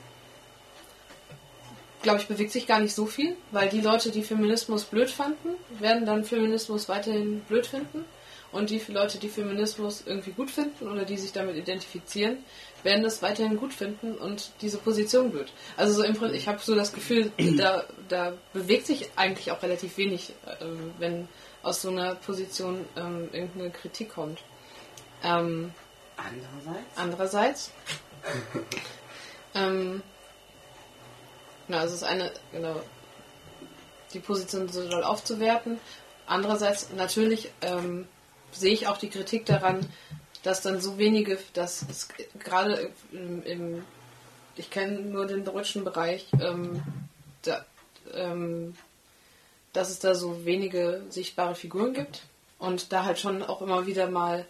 [2.04, 5.56] glaube ich, bewegt sich gar nicht so viel, weil die Leute, die Feminismus blöd fanden,
[5.80, 8.06] werden dann Feminismus weiterhin blöd finden.
[8.52, 12.38] Und die Leute, die Feminismus irgendwie gut finden oder die sich damit identifizieren,
[12.82, 15.52] werden das weiterhin gut finden und diese Position blöd.
[15.76, 19.62] Also so im Prinzip, ich habe so das Gefühl, da, da bewegt sich eigentlich auch
[19.62, 21.28] relativ wenig, ähm, wenn
[21.68, 24.42] aus so einer Position ähm, irgendeine Kritik kommt.
[25.24, 25.74] Ähm,
[26.16, 27.72] Andererseits, Andererseits,
[29.54, 30.02] ähm,
[31.68, 32.82] na, also es ist eine, genau,
[34.14, 35.80] die Position so doll aufzuwerten.
[36.26, 38.08] Andererseits, natürlich ähm,
[38.52, 39.88] sehe ich auch die Kritik daran,
[40.44, 42.08] dass dann so wenige, dass es
[42.40, 43.84] gerade im, im
[44.56, 46.82] ich kenne nur den deutschen Bereich, ähm,
[47.44, 47.64] da,
[48.14, 48.76] ähm,
[49.78, 52.24] dass es da so wenige sichtbare Figuren gibt
[52.58, 54.46] und da halt schon auch immer wieder mal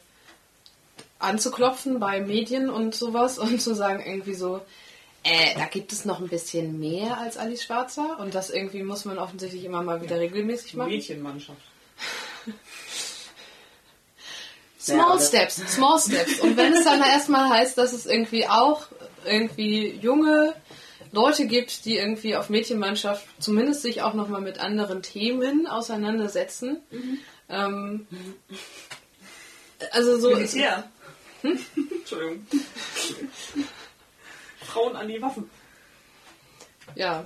[1.19, 4.61] anzuklopfen bei Medien und sowas und zu sagen irgendwie so,
[5.23, 9.03] äh, da gibt es noch ein bisschen mehr als Alice Schwarzer und das irgendwie muss
[9.03, 10.91] man offensichtlich immer mal wieder regelmäßig machen.
[10.91, 11.59] Mädchenmannschaft.
[14.80, 16.39] Small Steps, Small Steps.
[16.39, 18.84] Und wenn es dann erstmal heißt, dass es irgendwie auch
[19.25, 20.53] irgendwie junge
[21.11, 26.81] Leute gibt, die irgendwie auf Mädchenmannschaft zumindest sich auch nochmal mit anderen Themen auseinandersetzen.
[27.49, 28.07] Ähm,
[29.91, 30.31] also so.
[30.31, 30.89] Militär.
[31.43, 32.45] Entschuldigung.
[34.61, 35.49] Frauen an die Waffen.
[36.95, 37.25] Ja.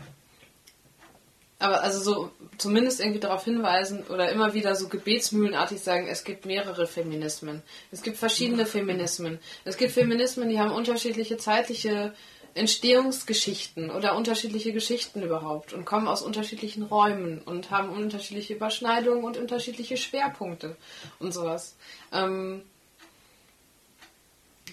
[1.60, 6.46] Aber also so zumindest irgendwie darauf hinweisen oder immer wieder so gebetsmühlenartig sagen, es gibt
[6.46, 7.62] mehrere Feminismen.
[7.92, 9.40] Es gibt verschiedene Feminismen.
[9.64, 12.14] Es gibt Feminismen, die haben unterschiedliche zeitliche
[12.54, 19.38] Entstehungsgeschichten oder unterschiedliche Geschichten überhaupt und kommen aus unterschiedlichen Räumen und haben unterschiedliche Überschneidungen und
[19.38, 20.76] unterschiedliche Schwerpunkte
[21.20, 21.76] und sowas.
[22.12, 22.64] Ähm,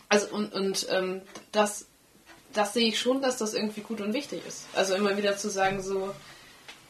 [0.09, 1.22] also und, und ähm,
[1.53, 1.87] das,
[2.53, 4.66] das sehe ich schon, dass das irgendwie gut und wichtig ist.
[4.74, 6.14] Also immer wieder zu sagen, so,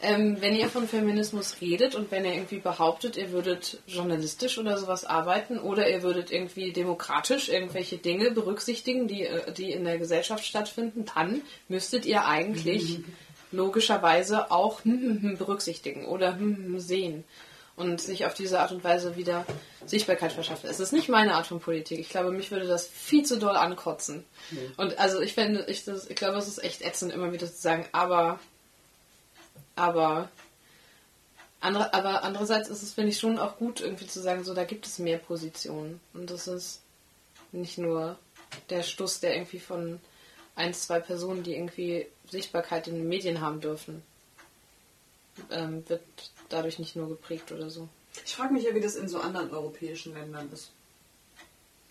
[0.00, 4.78] ähm, wenn ihr von Feminismus redet und wenn ihr irgendwie behauptet, ihr würdet journalistisch oder
[4.78, 9.98] sowas arbeiten oder ihr würdet irgendwie demokratisch irgendwelche Dinge berücksichtigen, die, äh, die in der
[9.98, 13.00] Gesellschaft stattfinden, dann müsstet ihr eigentlich
[13.50, 16.38] logischerweise auch berücksichtigen oder
[16.76, 17.24] sehen
[17.78, 19.46] und sich auf diese Art und Weise wieder
[19.86, 20.68] Sichtbarkeit verschaffen.
[20.68, 22.00] Es ist nicht meine Art von Politik.
[22.00, 24.24] Ich glaube, mich würde das viel zu doll ankotzen.
[24.76, 27.56] Und also ich finde, ich, das, ich glaube, es ist echt ätzend, immer wieder zu
[27.56, 28.40] sagen, aber,
[29.78, 30.28] aber,
[31.60, 34.64] andere, aber andererseits ist es, finde ich, schon auch gut, irgendwie zu sagen, so, da
[34.64, 36.00] gibt es mehr Positionen.
[36.14, 36.80] Und das ist
[37.52, 38.18] nicht nur
[38.70, 40.00] der Stuss, der irgendwie von
[40.56, 44.02] ein, zwei Personen, die irgendwie Sichtbarkeit in den Medien haben dürfen,
[45.50, 46.02] ähm, wird
[46.48, 47.88] dadurch nicht nur geprägt oder so.
[48.24, 50.70] Ich frage mich ja, wie das in so anderen europäischen Ländern ist.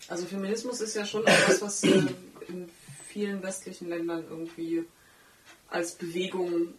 [0.08, 2.02] Also Feminismus ist ja schon etwas, was äh,
[2.48, 2.68] in
[3.06, 4.84] vielen westlichen Ländern irgendwie
[5.70, 6.74] als Bewegung,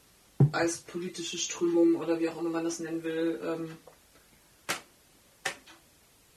[0.52, 3.78] als politische Strömung oder wie auch immer man das nennen will, ähm,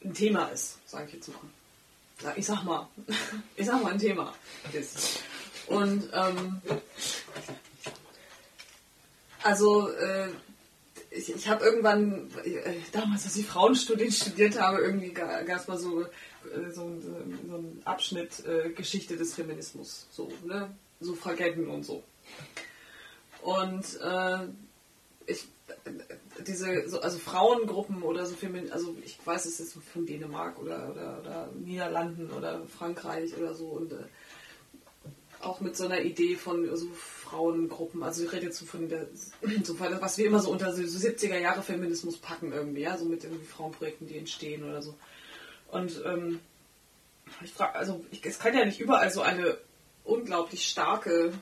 [0.05, 1.39] ein Thema ist, sage ich jetzt mal.
[2.23, 2.89] Ja, Ich sag mal,
[3.57, 4.35] ich sag mal ein Thema
[4.73, 5.21] ist.
[5.67, 6.61] Und ähm,
[9.43, 10.29] also äh,
[11.11, 15.79] ich, ich habe irgendwann, äh, damals, als ich Frauenstudien studiert habe, irgendwie gab es mal
[15.79, 16.07] so, äh,
[16.71, 17.11] so, so,
[17.49, 20.75] so einen Abschnitt äh, Geschichte des Feminismus, so, ne?
[21.01, 22.05] Suffragetten und so.
[23.43, 24.39] Und äh,
[25.27, 25.49] ich,
[26.47, 30.91] diese, so, also Frauengruppen oder so Femin, also ich weiß es jetzt von Dänemark oder,
[30.91, 33.97] oder, oder Niederlanden oder Frankreich oder so und äh,
[35.41, 39.09] auch mit so einer Idee von so Frauengruppen, also ich rede jetzt so von der,
[39.65, 43.25] so was wir immer so unter so 70er Jahre Feminismus packen irgendwie, ja, so mit
[43.25, 44.95] irgendwie Frauenprojekten, die entstehen oder so.
[45.69, 46.39] Und ähm,
[47.43, 49.59] ich frage, also ich, es kann ja nicht überall so eine
[50.05, 51.33] unglaublich starke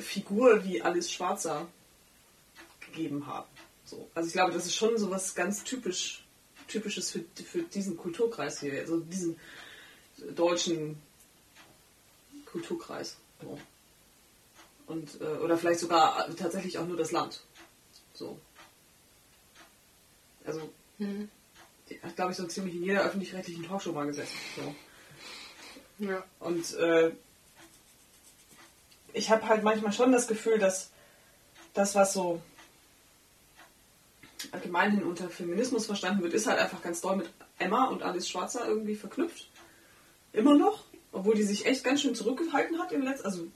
[0.00, 1.66] Figur wie Alice Schwarzer
[2.80, 3.48] gegeben haben.
[3.84, 4.10] So.
[4.14, 6.24] Also ich glaube, das ist schon so was ganz typisch,
[6.66, 9.38] typisches für, für diesen Kulturkreis hier, also diesen
[10.34, 11.00] deutschen
[12.46, 13.16] Kulturkreis.
[13.40, 13.58] So.
[14.86, 17.42] Und, äh, oder vielleicht sogar tatsächlich auch nur das Land.
[18.14, 18.38] So.
[20.44, 21.28] Also, Mhm.
[21.88, 24.36] die hat, glaube ich, so ziemlich in jeder öffentlich-rechtlichen Talkshow mal gesessen.
[24.56, 24.74] So.
[26.06, 26.24] Ja.
[26.40, 27.12] Und äh,
[29.12, 30.90] ich habe halt manchmal schon das Gefühl, dass
[31.74, 32.40] das, was so
[34.52, 38.66] allgemeinhin unter Feminismus verstanden wird, ist halt einfach ganz doll mit Emma und Alice Schwarzer
[38.66, 39.48] irgendwie verknüpft.
[40.32, 40.84] Immer noch.
[41.10, 43.46] Obwohl die sich echt ganz schön zurückgehalten hat im letzten, also,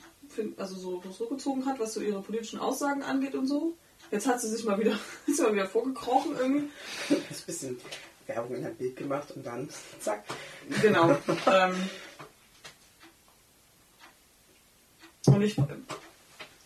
[0.57, 3.76] also so zurückgezogen hat, was so ihre politischen Aussagen angeht und so.
[4.11, 6.70] Jetzt hat sie sich mal wieder, ist mal wieder vorgekrochen irgendwie.
[7.11, 7.78] Ein bisschen
[8.26, 9.68] Werbung in der Bild gemacht und dann
[10.00, 10.24] zack.
[10.80, 11.11] Genau.
[11.46, 11.74] ähm,
[15.26, 15.56] und ich,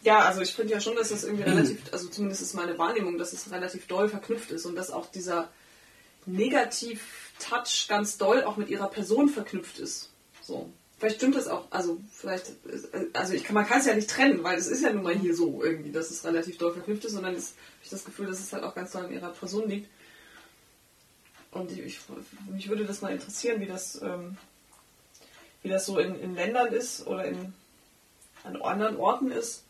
[0.02, 3.18] ja, also ich finde ja schon, dass das irgendwie relativ, also zumindest ist meine Wahrnehmung,
[3.18, 5.48] dass es relativ doll verknüpft ist und dass auch dieser
[6.26, 10.10] Negativ-Touch ganz doll auch mit ihrer Person verknüpft ist.
[10.42, 10.70] So.
[10.98, 12.52] Vielleicht stimmt das auch, also vielleicht,
[13.12, 15.14] also ich kann, man kann es ja nicht trennen, weil es ist ja nun mal
[15.14, 18.26] hier so irgendwie, dass es relativ doll verknüpft ist, sondern es- habe ich das Gefühl,
[18.26, 19.90] dass es halt auch ganz doll in ihrer Person liegt.
[21.50, 22.00] Und ich, ich,
[22.50, 24.38] mich würde das mal interessieren, wie das, ähm,
[25.62, 27.52] wie das so in, in Ländern ist oder in,
[28.46, 29.64] an anderen Orten ist,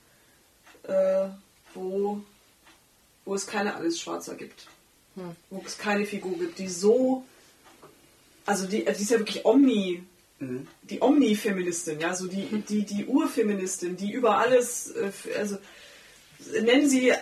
[0.84, 1.26] äh,
[1.74, 2.20] wo,
[3.24, 4.66] wo es keine Alice Schwarzer gibt.
[5.48, 7.24] Wo es keine Figur gibt, die so,
[8.44, 10.04] also die, die ist ja wirklich omni,
[10.38, 10.66] Mhm.
[10.82, 15.56] die Omni-Feministin, ja, so die, die, die Urfeministin, die über alles, äh, also
[16.62, 17.16] nennen Sie, äh,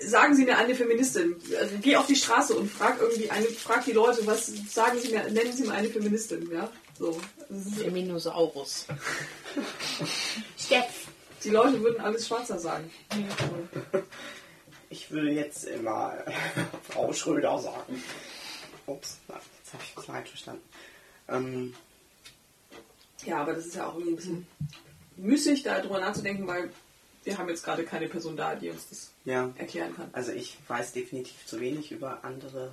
[0.00, 1.36] sagen Sie mir eine Feministin.
[1.60, 5.10] Also, geh auf die Straße und frag irgendwie eine, frag die Leute, was sagen Sie
[5.10, 6.70] mir, nennen Sie mir eine Feministin, ja.
[6.98, 7.20] So.
[7.76, 8.86] Feminosaurus.
[10.58, 11.08] Steff.
[11.42, 12.90] Die Leute würden alles schwarzer sagen.
[14.88, 16.14] Ich würde jetzt immer
[16.90, 18.02] Frau Schröder sagen.
[18.86, 20.62] Ups, jetzt habe ich falsch verstanden.
[21.28, 21.74] Ähm,
[23.24, 24.46] Ja, aber das ist ja auch irgendwie ein bisschen
[25.16, 26.70] müßig, darüber nachzudenken, weil
[27.24, 30.08] wir haben jetzt gerade keine Person da, die uns das ja, erklären kann.
[30.12, 32.72] also ich weiß definitiv zu wenig über andere,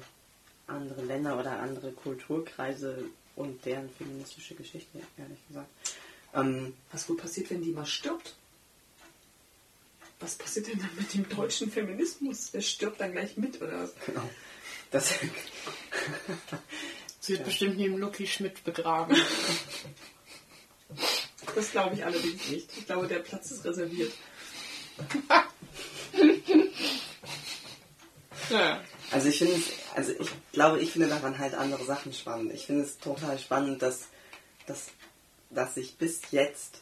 [0.68, 5.70] andere Länder oder andere Kulturkreise und deren feministische Geschichte, ehrlich gesagt.
[6.34, 8.36] Ähm, Was wohl passiert, wenn die mal stirbt?
[10.20, 12.52] Was passiert denn dann mit dem deutschen Feminismus?
[12.52, 13.94] Der stirbt dann gleich mit, oder was?
[14.06, 14.30] genau.
[14.92, 15.14] Das,
[17.20, 19.16] Sie wird bestimmt neben Lucky Schmidt begraben.
[21.56, 22.70] Das glaube ich allerdings nicht.
[22.78, 24.12] Ich glaube, der Platz ist reserviert.
[28.50, 28.80] Ja.
[29.12, 32.54] Also ich finde, es- also ich glaube, ich finde daran halt andere Sachen spannend.
[32.54, 34.08] Ich finde es total spannend, dass,
[34.68, 34.88] dass,
[35.50, 36.80] dass sich bis jetzt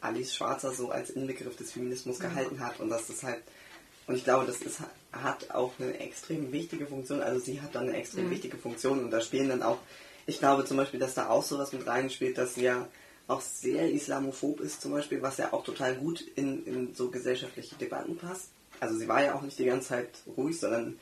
[0.00, 3.42] Alice Schwarzer so als Inbegriff des Feminismus gehalten hat und dass das halt,
[4.06, 4.80] und ich glaube, das ist,
[5.12, 9.10] hat auch eine extrem wichtige Funktion, also sie hat dann eine extrem wichtige Funktion und
[9.10, 9.78] da spielen dann auch,
[10.26, 12.88] ich glaube zum Beispiel, dass da auch sowas mit reinspielt, dass sie ja
[13.28, 17.76] auch sehr islamophob ist zum Beispiel, was ja auch total gut in, in so gesellschaftliche
[17.76, 18.48] Debatten passt.
[18.80, 20.98] Also sie war ja auch nicht die ganze Zeit ruhig, sondern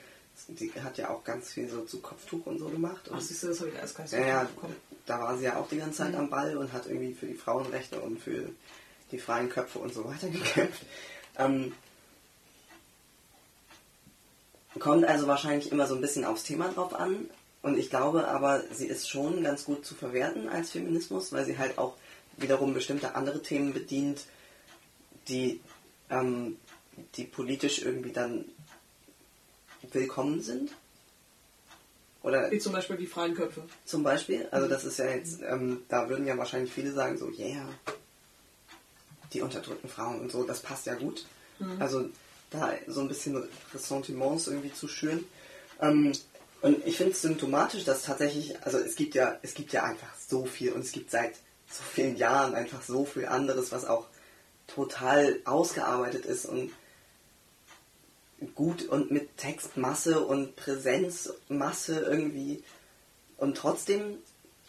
[0.55, 3.09] sie hat ja auch ganz viel so zu Kopftuch und so gemacht.
[3.09, 4.77] Und Ach, siehst du, das habe ich alles gar nicht so ja, bekommen.
[5.07, 7.35] da war sie ja auch die ganze Zeit am Ball und hat irgendwie für die
[7.35, 8.51] Frauenrechte und für
[9.12, 10.83] die freien Köpfe und so weiter gekämpft.
[11.39, 11.73] Ähm,
[14.79, 17.31] kommt also wahrscheinlich immer so ein bisschen aufs Thema drauf an.
[17.62, 21.59] Und ich glaube aber, sie ist schon ganz gut zu verwerten als Feminismus, weil sie
[21.59, 21.95] halt auch
[22.41, 24.24] wiederum bestimmte andere Themen bedient,
[25.28, 25.61] die,
[26.11, 26.57] ähm,
[27.16, 28.45] die politisch irgendwie dann
[29.93, 30.72] willkommen sind.
[32.22, 33.62] Oder Wie zum Beispiel die freien Köpfe.
[33.86, 37.30] zum Beispiel, also das ist ja jetzt, ähm, da würden ja wahrscheinlich viele sagen, so,
[37.30, 37.66] yeah,
[39.32, 41.24] die unterdrückten Frauen und so, das passt ja gut.
[41.78, 42.09] Also
[42.51, 45.24] da so ein bisschen Ressentiments irgendwie zu schüren.
[45.80, 46.12] Ähm,
[46.62, 50.12] und ich finde es symptomatisch, dass tatsächlich, also es gibt ja, es gibt ja einfach
[50.28, 51.36] so viel und es gibt seit
[51.71, 54.07] so vielen Jahren einfach so viel anderes, was auch
[54.66, 56.73] total ausgearbeitet ist und
[58.55, 62.62] gut und mit Textmasse und Präsenzmasse irgendwie.
[63.37, 64.18] Und trotzdem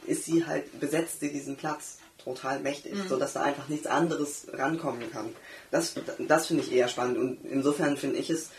[0.06, 5.12] ist sie halt, besetzt sie diesen Platz total mächtig, sodass da einfach nichts anderes rankommen
[5.12, 5.34] kann.
[5.72, 7.18] Das, das finde ich eher spannend.
[7.18, 8.50] Und insofern finde ich es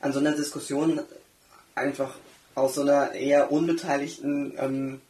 [0.00, 1.00] an so einer Diskussion
[1.74, 2.16] einfach
[2.54, 5.00] aus so einer eher unbeteiligten, ähm,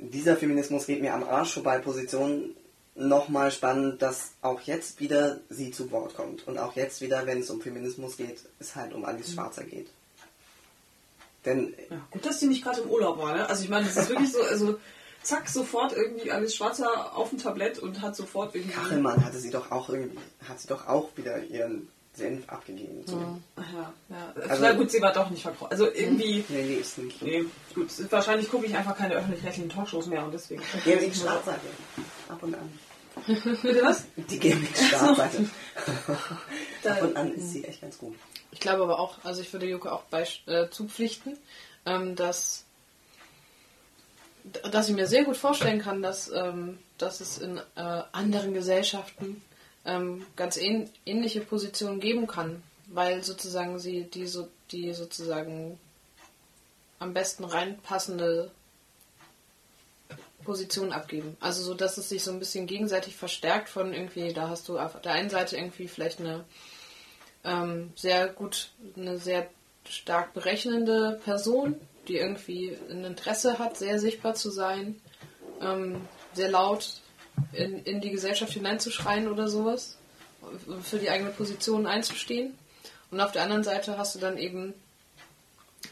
[0.00, 2.56] dieser Feminismus geht mir am Arsch vorbei Position
[2.94, 6.46] nochmal spannend, dass auch jetzt wieder sie zu Wort kommt.
[6.46, 9.88] Und auch jetzt wieder, wenn es um Feminismus geht, es halt um Alice Schwarzer geht.
[11.44, 13.48] Denn Ja, gut, dass die nicht gerade im Urlaub war, ne?
[13.48, 14.78] Also ich meine, das ist wirklich so, also
[15.22, 18.74] zack, sofort irgendwie alles Schwarzer auf dem Tablett und hat sofort irgendwie.
[18.74, 23.02] Kachelmann hatte sie doch auch irgendwie, hat sie doch auch wieder ihren Senf abgegeben.
[23.06, 23.38] So.
[23.56, 24.34] Ach ja, ja.
[24.48, 25.70] Also- Na gut, sie war doch nicht verkauft.
[25.72, 26.44] Also irgendwie.
[26.48, 27.22] Nee, nee, ist nicht.
[27.22, 27.44] Nee,
[27.74, 27.88] gut.
[28.10, 30.62] Wahrscheinlich gucke ich einfach keine öffentlich-rechtlichen Talkshows mehr und deswegen.
[30.84, 31.60] GMX-Startseite.
[32.28, 32.78] Ab und an.
[33.26, 34.04] Bitte was?
[34.16, 35.48] Die GMX-Startseite.
[36.82, 38.16] Da- Ab und an ist sie echt ganz gut.
[38.52, 41.38] Ich glaube aber auch, also ich würde Joko auch bei, äh, zupflichten,
[41.86, 42.64] ähm, dass,
[44.72, 47.62] dass ich mir sehr gut vorstellen kann, dass, ähm, dass es in äh,
[48.12, 49.42] anderen Gesellschaften
[49.84, 55.78] ähm, ganz ähn ähnliche Positionen geben kann, weil sozusagen sie die, so, die sozusagen
[56.98, 58.50] am besten reinpassende
[60.44, 61.36] Position abgeben.
[61.40, 64.78] Also so, dass es sich so ein bisschen gegenseitig verstärkt von irgendwie, da hast du
[64.78, 66.44] auf der einen Seite irgendwie vielleicht eine
[67.44, 69.48] ähm, sehr gut, eine sehr
[69.88, 71.76] stark berechnende Person,
[72.08, 75.00] die irgendwie ein Interesse hat, sehr sichtbar zu sein,
[75.60, 77.00] ähm, sehr laut
[77.52, 79.96] in, in die Gesellschaft hineinzuschreien oder sowas,
[80.82, 82.56] für die eigene Position einzustehen.
[83.10, 84.74] Und auf der anderen Seite hast du dann eben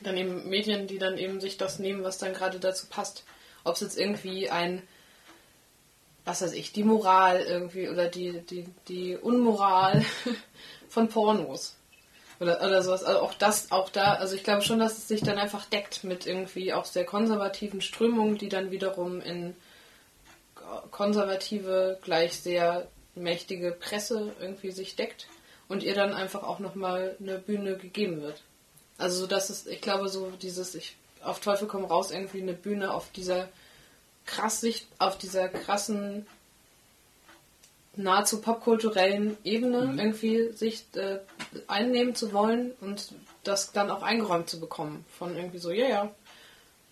[0.03, 3.24] dann eben Medien, die dann eben sich das nehmen, was dann gerade dazu passt.
[3.64, 4.82] Ob es jetzt irgendwie ein,
[6.24, 10.05] was weiß ich, die Moral irgendwie oder die, die, die Unmoral
[10.88, 11.76] von Pornos.
[12.40, 13.03] Oder, oder sowas.
[13.03, 16.05] Also auch das, auch da, also ich glaube schon, dass es sich dann einfach deckt
[16.05, 19.57] mit irgendwie auch sehr konservativen Strömungen, die dann wiederum in
[20.91, 25.27] konservative, gleich sehr mächtige Presse irgendwie sich deckt
[25.69, 28.43] und ihr dann einfach auch nochmal eine Bühne gegeben wird.
[28.97, 32.55] Also so dass es, ich glaube, so dieses, ich auf Teufel komm raus, irgendwie eine
[32.55, 33.49] Bühne auf dieser
[34.27, 36.27] krass Sicht, auf dieser krassen
[37.97, 41.19] nahezu popkulturellen Ebene irgendwie sich äh,
[41.66, 43.12] einnehmen zu wollen und
[43.43, 45.05] das dann auch eingeräumt zu bekommen.
[45.19, 46.14] Von irgendwie so, ja, ja,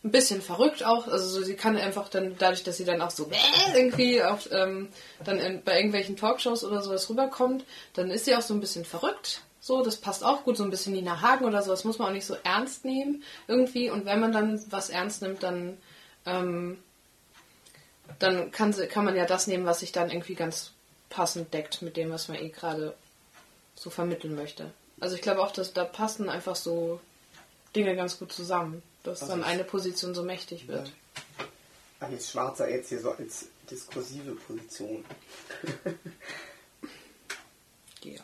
[0.06, 1.06] ein bisschen verrückt auch.
[1.08, 3.28] Also so, sie kann einfach dann, dadurch, dass sie dann auch so
[3.74, 4.88] irgendwie auf, ähm,
[5.24, 8.84] dann in, bei irgendwelchen Talkshows oder sowas rüberkommt, dann ist sie auch so ein bisschen
[8.84, 9.42] verrückt.
[9.60, 11.70] So, das passt auch gut, so ein bisschen Nina Hagen oder so.
[11.72, 13.90] Das muss man auch nicht so ernst nehmen irgendwie.
[13.90, 15.76] Und wenn man dann was ernst nimmt, dann,
[16.24, 16.78] ähm,
[18.18, 20.70] dann kann, sie- kann man ja das nehmen, was sich dann irgendwie ganz
[21.10, 22.94] passend deckt mit dem, was man eh gerade
[23.74, 24.70] so vermitteln möchte.
[25.00, 27.00] Also ich glaube auch, dass da passen einfach so
[27.74, 30.92] Dinge ganz gut zusammen, dass Also dann eine Position so mächtig wird.
[32.00, 35.04] Alice Schwarzer jetzt hier so als diskursive Position.
[38.02, 38.22] Ja.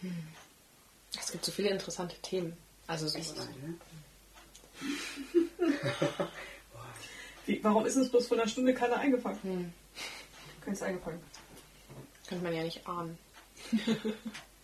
[0.00, 0.26] Hm.
[1.16, 2.56] Es gibt so viele interessante Themen.
[2.88, 3.74] Also ne?
[7.46, 9.38] Wie, warum ist uns bloß vor einer Stunde keiner eingefangen?
[9.42, 9.72] Hm.
[10.60, 11.20] Keins eingefangen.
[12.26, 13.16] Könnte man ja nicht ahnen.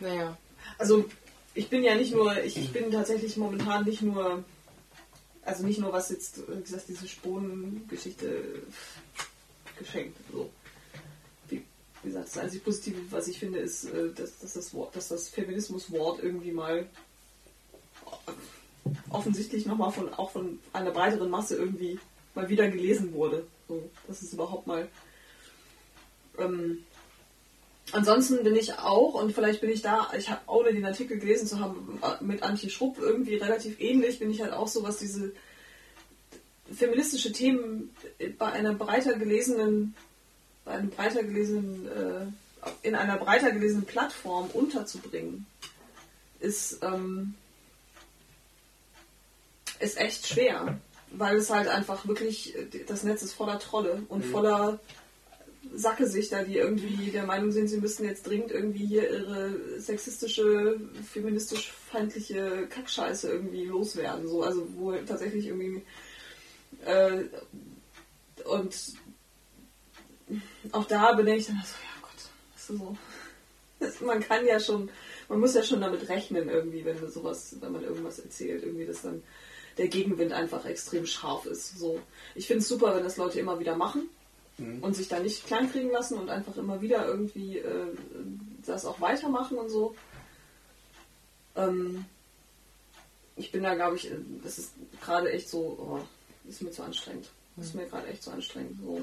[0.00, 0.36] naja.
[0.78, 1.04] Also
[1.54, 4.44] ich bin ja nicht nur, ich, ich bin tatsächlich momentan nicht nur,
[5.42, 8.62] also nicht nur was jetzt, wie gesagt, diese Spohnengeschichte
[9.78, 10.18] geschenkt.
[10.32, 10.50] So.
[11.48, 11.64] Wie,
[12.02, 15.08] wie gesagt, das einzige Positive, was ich finde, ist, äh, dass, dass das Wort, dass
[15.08, 16.86] das Feminismuswort irgendwie mal
[19.10, 21.98] offensichtlich nochmal von auch von einer breiteren Masse irgendwie
[22.34, 23.46] mal wieder gelesen wurde.
[23.68, 24.88] So, das ist überhaupt mal
[26.38, 26.84] ähm,
[27.92, 31.46] Ansonsten bin ich auch, und vielleicht bin ich da, ich habe ohne den Artikel gelesen
[31.46, 35.32] zu haben, mit Antje Schrupp irgendwie relativ ähnlich, bin ich halt auch so, was diese
[36.72, 37.94] feministische Themen
[38.38, 39.94] bei einer breiter gelesenen,
[40.64, 42.26] bei einem breiter gelesenen, äh,
[42.82, 45.46] in einer breiter gelesenen Plattform unterzubringen,
[46.40, 47.34] ist, ähm,
[49.78, 50.78] ist echt schwer.
[51.12, 52.52] Weil es halt einfach wirklich,
[52.88, 54.80] das Netz ist voller Trolle und voller
[55.74, 60.80] Sackgesichter, die irgendwie der Meinung sind, sie müssten jetzt dringend irgendwie hier ihre sexistische,
[61.12, 64.26] feministisch feindliche Kackscheiße irgendwie loswerden.
[64.26, 65.82] So, also wo tatsächlich irgendwie
[66.84, 67.24] äh,
[68.44, 68.94] und
[70.72, 72.96] auch da bin ich dann so, ja Gott, weißt du so.
[74.06, 74.90] Man kann ja schon,
[75.28, 78.86] man muss ja schon damit rechnen irgendwie, wenn man sowas, wenn man irgendwas erzählt, irgendwie,
[78.86, 79.22] dass dann
[79.76, 81.78] der Gegenwind einfach extrem scharf ist.
[81.78, 82.00] So.
[82.34, 84.08] Ich finde es super, wenn das Leute immer wieder machen
[84.58, 87.94] und sich da nicht kleinkriegen lassen und einfach immer wieder irgendwie äh,
[88.64, 89.94] das auch weitermachen und so.
[91.56, 92.06] Ähm,
[93.36, 94.10] ich bin da, glaube ich,
[94.42, 96.00] das ist gerade echt so, oh,
[96.48, 97.28] ist mir zu anstrengend.
[97.58, 98.78] Ist mir gerade echt zu anstrengend.
[98.82, 99.02] So.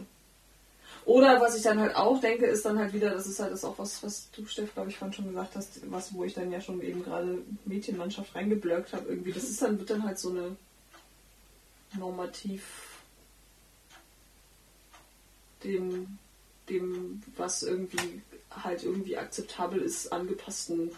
[1.06, 3.66] Oder was ich dann halt auch denke, ist dann halt wieder, das ist halt das
[3.66, 6.52] auch was, was du, Steff, glaube ich, vorhin schon gesagt hast, was, wo ich dann
[6.52, 9.34] ja schon eben gerade Mädchenmannschaft reingeblöckt habe, irgendwie.
[9.34, 10.56] Das ist dann, wird dann halt so eine
[11.98, 12.93] normativ
[15.64, 16.18] dem,
[16.70, 20.92] dem, was irgendwie halt irgendwie akzeptabel ist, angepassten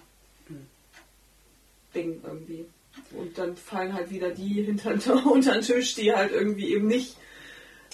[1.95, 2.65] Ding irgendwie.
[3.11, 4.91] Und dann fallen halt wieder die hinter,
[5.25, 7.15] unter den Tisch, die halt irgendwie eben nicht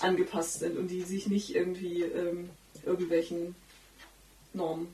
[0.02, 2.50] angepasst sind und die sich nicht irgendwie ähm,
[2.86, 3.56] irgendwelchen
[4.54, 4.94] Normen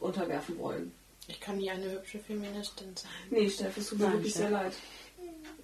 [0.00, 0.92] unterwerfen wollen.
[1.28, 3.10] Ich kann nie eine hübsche Feministin sein.
[3.30, 4.72] Nee, Steff, es tut mir Nein, wirklich sehr leid.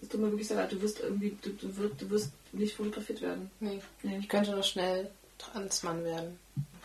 [0.01, 0.73] Es tut mir wirklich sehr leid.
[0.73, 3.51] Du wirst irgendwie, du, du, wirst, du wirst nicht fotografiert werden.
[3.61, 3.81] Nee.
[4.03, 4.19] Nee.
[4.19, 5.11] Ich könnte noch schnell
[5.53, 6.39] Transmann werden.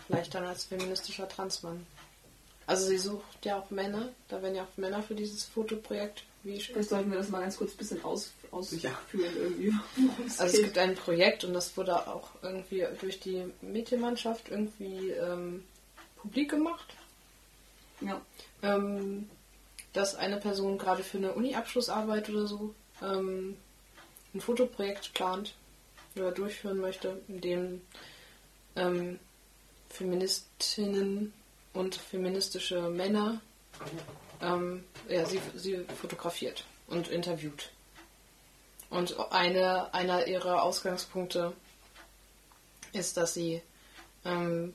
[0.08, 1.86] Vielleicht dann als feministischer Transmann.
[2.66, 4.10] Also sie sucht ja auch Männer.
[4.28, 6.24] Da werden ja auch Männer für dieses Fotoprojekt.
[6.44, 9.20] Wie Vielleicht sollten wir das mal ganz kurz ein bisschen aus, ausführen Ja.
[9.36, 9.74] irgendwie.
[10.38, 15.64] Also es gibt ein Projekt und das wurde auch irgendwie durch die Mädchenmannschaft irgendwie ähm,
[16.18, 16.94] publik gemacht,
[18.02, 18.22] ja.
[18.62, 19.30] ähm,
[19.94, 23.58] dass eine Person gerade für eine Uni-Abschlussarbeit oder so ähm,
[24.34, 25.54] ein Fotoprojekt plant
[26.16, 27.82] oder durchführen möchte, in dem
[28.78, 29.20] ähm,
[29.90, 31.34] Feministinnen
[31.74, 33.42] und feministische Männer
[34.42, 37.72] ähm, ja, sie, sie fotografiert und interviewt.
[38.90, 41.54] Und eine, einer ihrer Ausgangspunkte
[42.94, 43.62] ist, dass sie
[44.24, 44.74] ähm,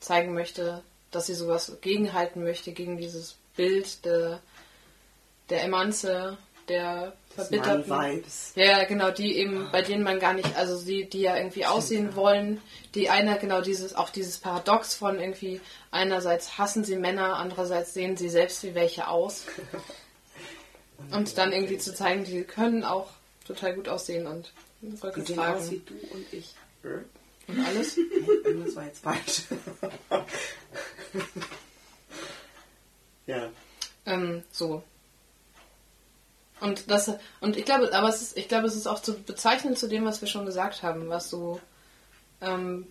[0.00, 4.40] zeigen möchte, dass sie sowas gegenhalten möchte, gegen dieses Bild der,
[5.48, 6.38] der Emanze,
[6.68, 7.88] der Das verbitterten.
[7.88, 8.52] Mann-Vibes.
[8.54, 12.14] Ja, genau, die eben, bei denen man gar nicht, also die, die ja irgendwie aussehen
[12.16, 12.60] wollen,
[12.94, 15.60] die einer, genau dieses, auch dieses Paradox von irgendwie,
[15.90, 19.44] einerseits hassen sie Männer, andererseits sehen sie selbst wie welche aus.
[21.10, 23.10] Und dann irgendwie zu zeigen, die können auch
[23.46, 24.52] total gut aussehen und
[25.02, 26.54] Röcke Die sehen aus wie tragen du und ich.
[27.48, 27.96] Und alles.
[28.44, 29.42] Irgendwas war jetzt falsch.
[33.26, 33.50] ja.
[34.06, 34.82] Ähm, so.
[36.60, 39.76] Und das und ich glaube, aber es ist, ich glaube, es ist auch zu bezeichnen
[39.76, 41.60] zu dem, was wir schon gesagt haben, was so
[42.40, 42.86] ähm,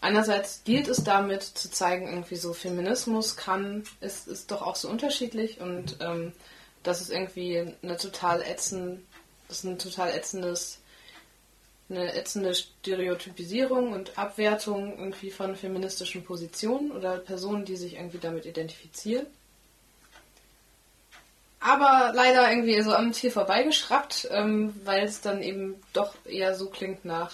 [0.00, 4.88] einerseits gilt es damit zu zeigen, irgendwie so Feminismus kann, ist, ist doch auch so
[4.88, 6.32] unterschiedlich und ähm,
[6.82, 9.00] das ist irgendwie eine total ätzend,
[9.48, 10.80] das ist ein total ätzendes
[11.90, 18.46] eine ätzende Stereotypisierung und Abwertung irgendwie von feministischen Positionen oder Personen, die sich irgendwie damit
[18.46, 19.26] identifizieren.
[21.66, 26.68] Aber leider irgendwie so am Ziel vorbeigeschraubt, ähm, weil es dann eben doch eher so
[26.68, 27.32] klingt nach,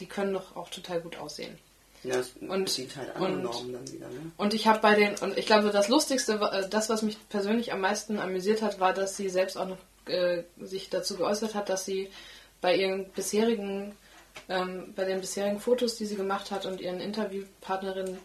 [0.00, 1.58] die können doch auch total gut aussehen.
[2.02, 4.32] Ja, es Und- sieht halt andere und- Normen dann wieder, ne?
[4.36, 7.72] Und ich habe bei den, und ich glaube, das Lustigste, äh, das, was mich persönlich
[7.72, 11.70] am meisten amüsiert hat, war, dass sie selbst auch noch äh, sich dazu geäußert hat,
[11.70, 12.10] dass sie
[12.60, 13.96] bei ihren bisherigen,
[14.50, 18.18] ähm, bei den bisherigen Fotos, die sie gemacht hat und ihren Interviewpartnerinnen,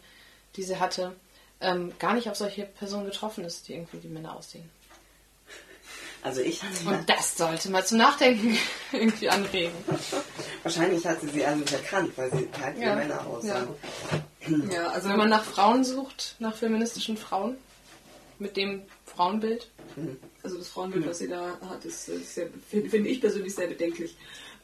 [0.56, 1.14] die sie hatte,
[1.62, 4.68] ähm, gar nicht auf solche Personen getroffen ist, die irgendwie die Männer aussehen.
[6.22, 8.56] Also ich hatte ja, Und das sollte mal zum Nachdenken
[8.92, 9.72] irgendwie anregen.
[10.62, 12.94] wahrscheinlich hat sie sie alle nicht erkannt, weil sie halt wie Ja.
[12.94, 13.68] Männer aussahen.
[14.70, 17.56] Ja, also Also wenn man nach Frauen sucht, nach feministischen Frauen,
[18.38, 19.70] mit dem Frauenbild,
[20.42, 23.66] Also das Frauenbild, was sie da hat, ist, ist sehr, finde find ich persönlich sehr
[23.66, 24.16] bedenklich.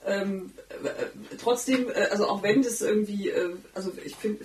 [0.07, 0.53] Ähm,
[0.85, 4.45] äh, äh, trotzdem, äh, also auch wenn das irgendwie, äh, also ich finde,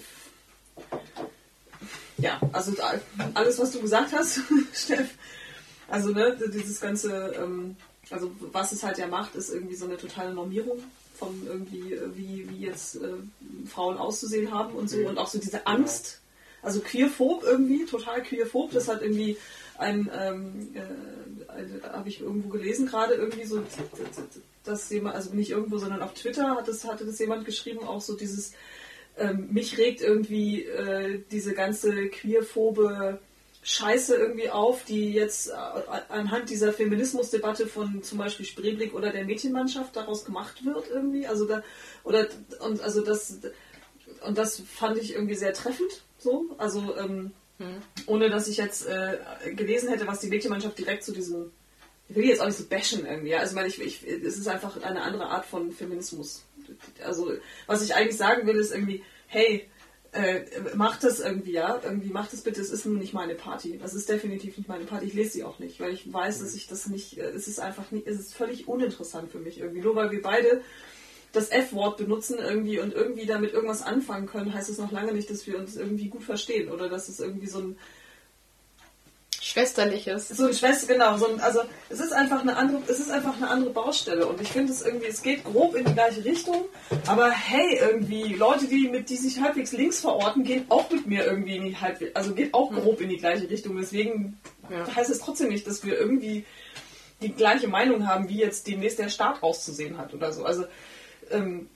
[2.17, 2.93] ja, also da,
[3.33, 4.39] alles, was du gesagt hast,
[4.73, 5.09] Steff,
[5.91, 7.75] also ne, dieses ganze, ähm,
[8.09, 10.79] also was es halt ja macht, ist irgendwie so eine totale Normierung
[11.15, 13.13] von irgendwie, äh, wie, wie jetzt äh,
[13.67, 16.21] Frauen auszusehen haben und so und auch so diese Angst,
[16.61, 19.35] also queerphob irgendwie, total queerphob, das hat irgendwie
[19.77, 23.61] ein, ähm, äh, habe ich irgendwo gelesen gerade irgendwie so,
[24.63, 27.99] dass jemand, also nicht irgendwo, sondern auf Twitter hat das, hatte das jemand geschrieben, auch
[27.99, 28.53] so dieses,
[29.17, 33.19] ähm, mich regt irgendwie äh, diese ganze queerphobe
[33.63, 35.53] Scheiße irgendwie auf, die jetzt äh,
[36.09, 41.27] anhand dieser Feminismusdebatte von zum Beispiel Spreeblick oder der Mädchenmannschaft daraus gemacht wird irgendwie.
[41.27, 41.63] Also da
[42.03, 42.27] oder
[42.59, 43.39] und also das
[44.25, 46.55] und das fand ich irgendwie sehr treffend so.
[46.57, 47.31] Also ähm,
[48.07, 49.19] ohne dass ich jetzt äh,
[49.53, 51.51] gelesen hätte, was die Mädchenmannschaft direkt zu diesem
[52.09, 53.29] ich will die jetzt auch nicht so bashen irgendwie.
[53.29, 53.39] Ja?
[53.39, 56.43] Also ich meine, ich, ich, es ist einfach eine andere Art von Feminismus.
[57.03, 57.31] Also
[57.67, 59.69] was ich eigentlich sagen will, ist irgendwie, hey,
[60.13, 60.41] äh,
[60.75, 63.77] macht das irgendwie, ja, irgendwie macht das bitte, es ist nun nicht meine Party.
[63.81, 65.05] Das ist definitiv nicht meine Party.
[65.05, 67.59] Ich lese sie auch nicht, weil ich weiß, dass ich das nicht, äh, es ist
[67.59, 69.81] einfach nicht, es ist völlig uninteressant für mich irgendwie.
[69.81, 70.61] Nur weil wir beide
[71.31, 75.29] das F-Wort benutzen irgendwie und irgendwie damit irgendwas anfangen können, heißt es noch lange nicht,
[75.29, 77.77] dass wir uns irgendwie gut verstehen oder dass es irgendwie so ein
[79.51, 80.29] schwesterliches.
[80.29, 83.35] so ein Schwester, genau, so ein, also es ist einfach eine andere, es ist einfach
[83.37, 86.65] eine andere Baustelle und ich finde es irgendwie, es geht grob in die gleiche Richtung,
[87.07, 91.25] aber hey, irgendwie, Leute, die mit die sich halbwegs links verorten, gehen auch mit mir
[91.25, 93.77] irgendwie in die halbwegs, also geht auch grob in die gleiche Richtung.
[93.77, 94.39] Deswegen
[94.69, 94.95] Ja.
[94.95, 96.45] heißt es trotzdem nicht, dass wir irgendwie
[97.21, 100.43] die gleiche Meinung haben, wie jetzt demnächst der Staat auszusehen hat oder so.
[100.45, 100.65] Also
[101.29, 101.69] ähm,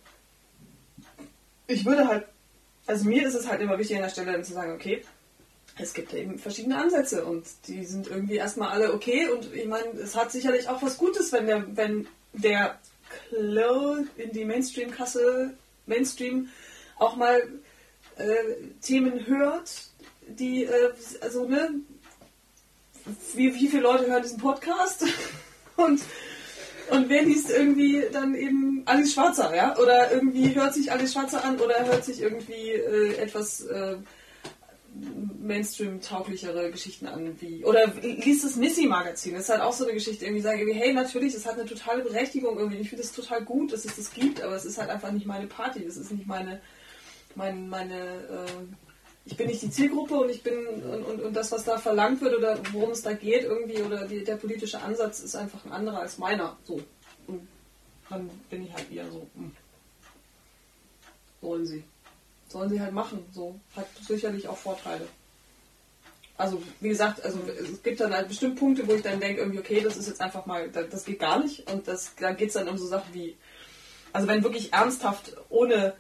[1.68, 2.26] ich würde halt,
[2.88, 5.04] also mir ist es halt immer wichtig an der Stelle zu sagen, okay,
[5.78, 9.90] es gibt eben verschiedene Ansätze und die sind irgendwie erstmal alle okay und ich meine,
[10.00, 12.80] es hat sicherlich auch was Gutes, wenn der, wenn der
[13.30, 15.54] Klo in die Mainstream-Kasse,
[15.86, 16.50] Mainstream
[16.98, 17.42] auch mal
[18.18, 18.26] äh,
[18.82, 19.90] Themen hört,
[20.28, 21.76] die, äh, also ne,
[23.34, 25.06] wie, wie viele Leute hören diesen Podcast
[25.76, 26.02] und
[26.92, 29.76] und wer liest irgendwie dann eben Alice Schwarzer, ja?
[29.78, 33.98] Oder irgendwie hört sich Alice Schwarzer an oder hört sich irgendwie äh, etwas äh,
[35.42, 37.64] Mainstream-tauglichere Geschichten an, wie.
[37.66, 39.34] Oder liest das Missy-Magazin.
[39.34, 41.66] Das ist halt auch so eine Geschichte, irgendwie sagen, irgendwie, hey, natürlich, es hat eine
[41.66, 42.80] totale Berechtigung irgendwie.
[42.80, 45.26] Ich finde es total gut, dass es das gibt, aber es ist halt einfach nicht
[45.26, 45.84] meine Party.
[45.86, 46.62] Das ist nicht meine,
[47.36, 48.66] mein, meine, äh,
[49.26, 52.22] ich bin nicht die Zielgruppe und ich bin und, und, und das, was da verlangt
[52.22, 55.72] wird oder worum es da geht, irgendwie, oder die, der politische Ansatz ist einfach ein
[55.72, 56.58] anderer als meiner.
[56.64, 56.80] So.
[57.28, 57.48] Und
[58.10, 59.52] dann bin ich halt eher so, hm.
[61.42, 61.84] sollen sie.
[62.56, 63.26] Sollen sie halt machen.
[63.34, 63.60] So.
[63.76, 65.10] Hat sicherlich auch Vorteile.
[66.38, 69.60] Also, wie gesagt, also es gibt dann halt bestimmt Punkte, wo ich dann denke, irgendwie,
[69.60, 71.70] okay, das ist jetzt einfach mal, das, geht gar nicht.
[71.70, 73.36] Und das, dann geht es dann um so Sachen wie,
[74.14, 75.96] also wenn wirklich ernsthaft, ohne,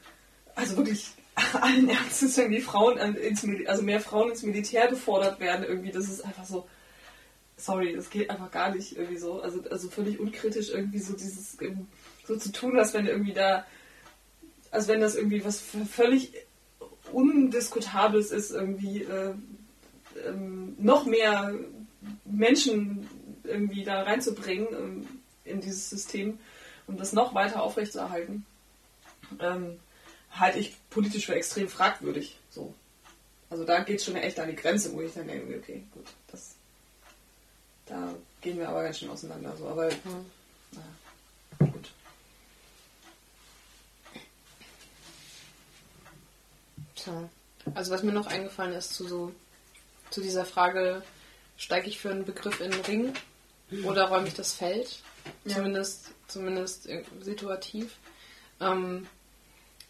[0.55, 1.09] also wirklich
[1.59, 6.07] allen Ernstes irgendwie Frauen ins Mil also mehr Frauen ins Militär gefordert werden, irgendwie, das
[6.07, 6.69] ist einfach so,
[7.57, 9.41] sorry, das geht einfach gar nicht irgendwie so.
[9.41, 11.89] Also, also völlig unkritisch irgendwie so dieses, ähm,
[12.25, 13.65] so zu tun, als wenn irgendwie da,
[14.71, 15.85] als wenn das irgendwie was v-
[17.11, 19.33] Undiskutables ist, irgendwie äh,
[20.25, 21.53] ähm, noch mehr
[22.25, 23.07] Menschen
[23.43, 25.07] irgendwie da reinzubringen ähm,
[25.43, 26.39] in dieses System,
[26.87, 28.45] um das noch weiter aufrechtzuerhalten,
[29.39, 29.79] ähm,
[30.31, 32.37] halte ich politisch für extrem fragwürdig.
[32.49, 32.73] So.
[33.49, 36.07] Also da geht es schon echt an die Grenze, wo ich dann denke, okay, gut,
[36.31, 36.55] das,
[37.85, 39.55] da gehen wir aber ganz schön auseinander.
[39.57, 39.67] So.
[39.67, 41.91] Aber naja, gut.
[47.05, 47.29] Tja.
[47.73, 49.31] Also was mir noch eingefallen ist zu so
[50.11, 51.01] zu dieser Frage,
[51.57, 53.13] steige ich für einen Begriff in den Ring
[53.85, 54.99] oder räume ich das Feld?
[55.45, 55.55] Ja.
[55.55, 56.87] Zumindest, zumindest
[57.21, 57.95] situativ.
[58.61, 59.07] ähm,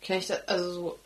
[0.01, 0.99] kenne ich das, also so,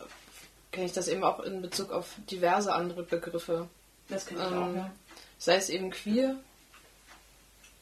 [0.70, 3.68] kenne ich das eben auch in Bezug auf diverse andere Begriffe.
[4.08, 4.90] Das kenne ich Ähm, auch, ja.
[5.38, 6.36] Sei es eben queer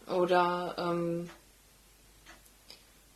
[0.07, 1.29] oder ähm,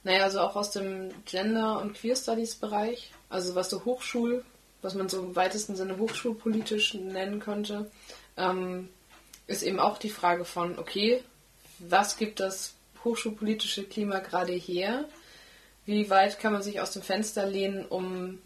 [0.05, 4.45] naja, also auch aus dem Gender- und Queer Studies Bereich, also was so Hochschul,
[4.83, 7.91] was man so im weitesten Sinne hochschulpolitisch nennen könnte,
[8.37, 8.89] ähm,
[9.47, 11.23] ist eben auch die Frage von, okay,
[11.79, 15.05] was gibt das hochschulpolitische Klima gerade her?
[15.87, 18.39] Wie weit kann man sich aus dem Fenster lehnen, um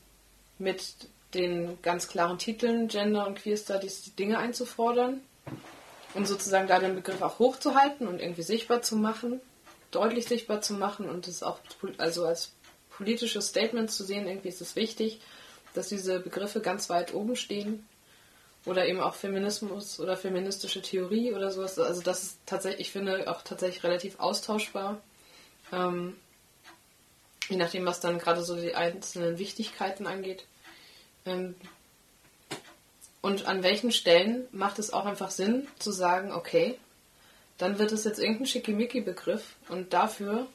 [0.58, 5.20] mit den ganz klaren Titeln Gender und Queer Studies die Dinge einzufordern
[6.14, 9.40] und sozusagen da den Begriff auch hochzuhalten und irgendwie sichtbar zu machen,
[9.90, 11.58] deutlich sichtbar zu machen und es auch
[11.98, 12.52] also als
[12.90, 15.20] politisches Statement zu sehen, irgendwie ist es wichtig,
[15.76, 17.86] dass diese Begriffe ganz weit oben stehen
[18.64, 21.78] oder eben auch Feminismus oder feministische Theorie oder sowas.
[21.78, 25.00] Also das ist tatsächlich, ich finde auch tatsächlich relativ austauschbar.
[25.72, 26.16] Ähm,
[27.48, 30.44] je nachdem, was dann gerade so die einzelnen Wichtigkeiten angeht.
[31.24, 31.54] Ähm,
[33.20, 36.78] und an welchen Stellen macht es auch einfach Sinn zu sagen, okay,
[37.58, 40.46] dann wird es jetzt irgendein Schickimicki-Begriff und dafür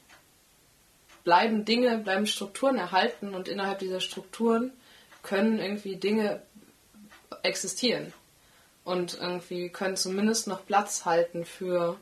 [1.24, 4.72] bleiben Dinge, bleiben Strukturen erhalten und innerhalb dieser Strukturen
[5.24, 6.42] können irgendwie Dinge
[7.44, 8.14] existieren
[8.84, 11.98] und irgendwie können zumindest noch Platz halten für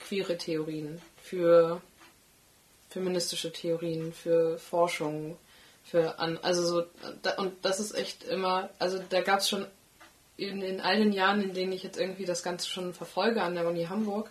[0.00, 1.80] queere Theorien, für
[2.88, 5.36] feministische Theorien, für Forschung,
[5.84, 6.86] für an, also so
[7.22, 9.66] da, und das ist echt immer, also da gab es schon
[10.36, 13.54] in, in all den Jahren, in denen ich jetzt irgendwie das Ganze schon verfolge an
[13.54, 14.30] der Uni Hamburg,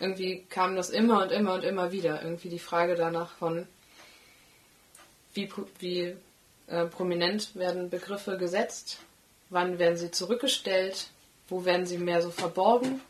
[0.00, 2.22] irgendwie kam das immer und immer und immer wieder.
[2.22, 3.66] Irgendwie die Frage danach von,
[5.34, 6.16] wie, wie
[6.68, 8.98] äh, prominent werden Begriffe gesetzt,
[9.50, 11.08] wann werden sie zurückgestellt,
[11.48, 13.00] wo werden sie mehr so verborgen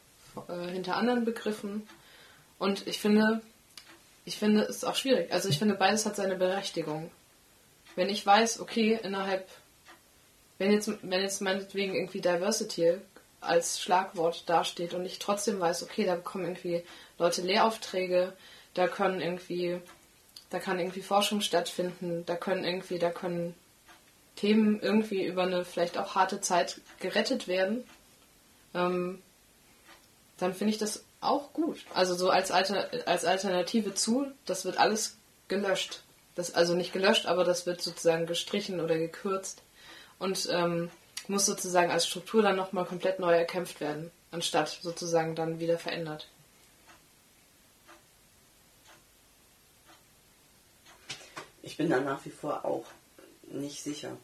[0.49, 1.89] äh, hinter anderen Begriffen.
[2.59, 3.41] Und ich finde,
[4.25, 5.33] ich finde es ist auch schwierig.
[5.33, 7.11] Also ich finde, beides hat seine Berechtigung.
[7.97, 9.49] Wenn ich weiß, okay, innerhalb,
[10.59, 12.99] wenn jetzt, wenn jetzt meinetwegen irgendwie Diversity
[13.41, 16.83] als Schlagwort dasteht und ich trotzdem weiß, okay, da bekommen irgendwie
[17.19, 18.33] Leute Lehraufträge,
[18.75, 19.81] da können irgendwie,
[20.51, 23.55] da kann irgendwie Forschung stattfinden, da können irgendwie, da können
[24.37, 27.85] Themen irgendwie über eine vielleicht auch harte Zeit gerettet werden,
[28.75, 29.21] ähm,
[30.39, 31.85] dann finde ich das auch gut.
[31.93, 35.17] Also so als, Alter, als Alternative zu, das wird alles
[35.49, 36.03] gelöscht.
[36.35, 39.63] Das, also nicht gelöscht, aber das wird sozusagen gestrichen oder gekürzt
[40.21, 40.91] und ähm,
[41.27, 46.29] muss sozusagen als Struktur dann nochmal komplett neu erkämpft werden, anstatt sozusagen dann wieder verändert.
[51.69, 52.87] Ich bin da nach wie vor auch
[53.51, 54.17] nicht sicher.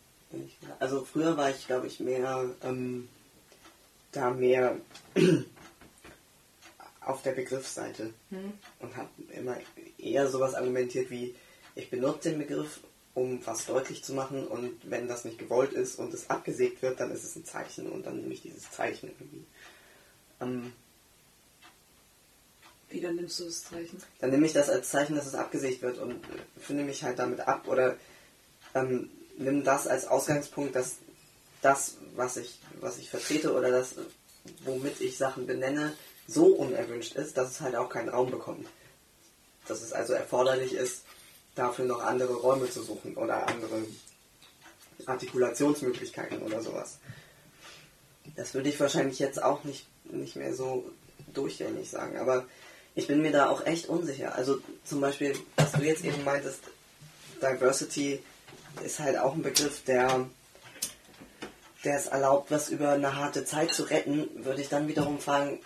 [0.79, 3.07] Also früher war ich, glaube ich, mehr ähm,
[4.13, 4.79] da mehr
[7.03, 8.15] auf der Begriffsseite
[8.81, 9.59] und habe immer
[9.99, 11.35] eher sowas argumentiert wie,
[11.75, 12.81] ich benutze den Begriff,
[13.13, 16.99] um was deutlich zu machen und wenn das nicht gewollt ist und es abgesägt wird,
[16.99, 19.45] dann ist es ein Zeichen und dann nehme ich dieses Zeichen irgendwie.
[20.41, 20.73] Ähm,
[22.95, 24.01] Wie, dann nimmst du das Zeichen?
[24.21, 27.19] dann nehme ich das als Zeichen, dass es abgesägt wird und äh, finde mich halt
[27.19, 27.97] damit ab oder
[28.73, 30.99] ähm, nimm das als Ausgangspunkt, dass
[31.61, 33.97] das, was ich, was ich vertrete oder das,
[34.63, 35.93] womit ich Sachen benenne,
[36.29, 38.69] so unerwünscht ist, dass es halt auch keinen Raum bekommt.
[39.67, 41.03] Dass es also erforderlich ist,
[41.57, 43.83] dafür noch andere Räume zu suchen oder andere
[45.05, 46.99] Artikulationsmöglichkeiten oder sowas.
[48.37, 50.89] Das würde ich wahrscheinlich jetzt auch nicht, nicht mehr so
[51.33, 52.47] durchgängig sagen, aber
[52.95, 54.35] ich bin mir da auch echt unsicher.
[54.35, 56.61] Also zum Beispiel, was du jetzt eben meintest,
[57.43, 58.21] Diversity
[58.85, 60.27] ist halt auch ein Begriff, der,
[61.85, 65.59] der es erlaubt, was über eine harte Zeit zu retten, würde ich dann wiederum fragen,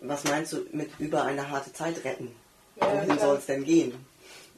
[0.00, 2.32] was meinst du mit über eine harte Zeit retten?
[2.76, 3.94] Ja, Wohin soll es denn gehen?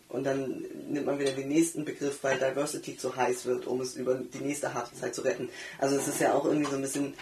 [0.09, 3.97] Und dann nimmt man wieder den nächsten Begriff, weil Diversity zu heiß wird, um es
[3.97, 5.49] über die nächste harte Zeit zu retten.
[5.79, 7.15] Also es ist ja auch irgendwie so ein bisschen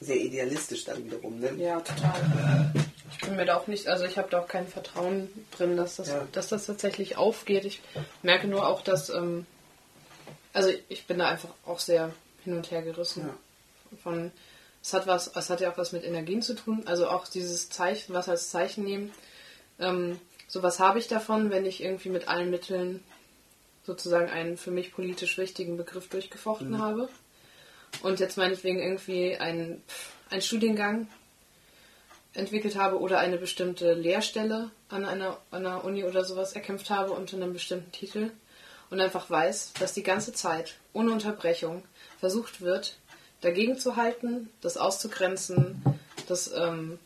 [0.00, 1.52] sehr idealistisch dann wiederum, ne?
[1.56, 2.72] Ja, total.
[3.12, 5.96] Ich bin mir da auch nicht, also ich habe da auch kein Vertrauen drin, dass
[5.96, 6.26] das, Ja.
[6.32, 7.64] dass das tatsächlich aufgeht.
[7.66, 7.80] Ich
[8.22, 9.46] merke nur auch, dass, ähm,
[10.52, 12.12] also ich bin da einfach auch sehr
[12.44, 13.26] hin und her gerissen.
[13.28, 13.96] Ja.
[14.02, 14.30] Von,
[14.82, 16.82] es hat was, es hat ja auch was mit Energien zu tun.
[16.86, 19.12] Also auch dieses Zeichen, was als Zeichen nehmen.
[19.78, 20.18] Ähm,
[20.48, 23.04] so was habe ich davon, wenn ich irgendwie mit allen Mitteln
[23.84, 27.08] sozusagen einen für mich politisch wichtigen Begriff durchgefochten habe.
[28.02, 29.82] Und jetzt meinetwegen irgendwie einen,
[30.30, 31.08] einen Studiengang
[32.34, 37.36] entwickelt habe oder eine bestimmte Lehrstelle an einer, einer Uni oder sowas erkämpft habe unter
[37.36, 38.30] einem bestimmten Titel
[38.90, 41.82] und einfach weiß, dass die ganze Zeit ohne Unterbrechung
[42.18, 42.96] versucht wird,
[43.40, 45.82] dagegen zu halten, das auszugrenzen,
[46.28, 46.98] das ähm,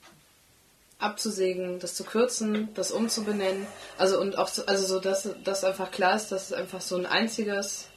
[0.98, 3.66] abzusägen, das zu kürzen, das umzubenennen.
[3.98, 6.97] Also und auch so, also so, dass, dass einfach klar ist, dass es einfach so
[6.97, 7.89] ein einziges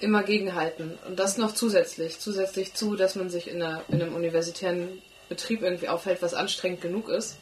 [0.00, 0.98] immer gegenhalten.
[1.06, 5.62] Und das noch zusätzlich, zusätzlich zu, dass man sich in, einer, in einem universitären Betrieb
[5.62, 7.36] irgendwie aufhält, was anstrengend genug ist,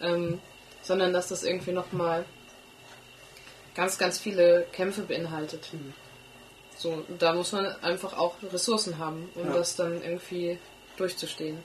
[0.00, 0.40] ähm,
[0.82, 2.24] sondern dass das irgendwie nochmal
[3.74, 5.68] ganz, ganz viele Kämpfe beinhaltet.
[5.72, 5.94] Mhm.
[6.76, 9.52] So, da muss man einfach auch Ressourcen haben, um Ja.
[9.54, 10.58] das dann irgendwie
[10.96, 11.58] durchzustehen.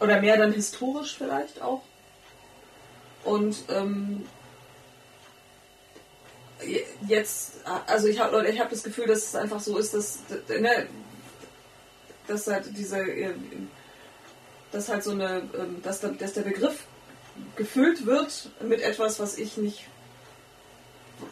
[0.00, 1.80] oder mehr dann historisch vielleicht auch.
[3.24, 4.26] Und ähm,
[6.62, 7.52] je- jetzt,
[7.86, 10.18] also ich habe ich hab das Gefühl, dass es einfach so ist, dass,
[10.48, 10.88] ne,
[12.26, 13.34] dass halt diese, äh,
[14.72, 16.84] dass halt so eine, ähm, dass, dass der Begriff
[17.56, 19.84] gefüllt wird mit etwas, was ich nicht,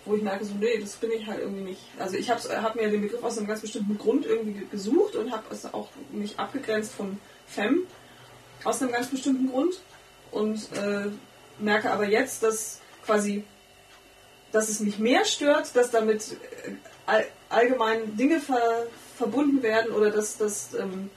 [0.05, 1.81] wo ich merke, so, nee, das bin ich halt irgendwie nicht.
[1.99, 5.17] Also ich habe hab mir den Begriff aus einem ganz bestimmten Grund irgendwie ge- gesucht
[5.17, 7.81] und habe es auch mich abgegrenzt von Femme
[8.65, 9.81] aus einem ganz bestimmten Grund
[10.31, 11.07] und äh,
[11.59, 13.45] merke aber jetzt, dass quasi,
[14.53, 16.33] dass es mich mehr stört, dass damit
[16.65, 16.73] äh,
[17.07, 18.87] all, allgemein Dinge ver,
[19.17, 21.11] verbunden werden oder dass, dass, ähm,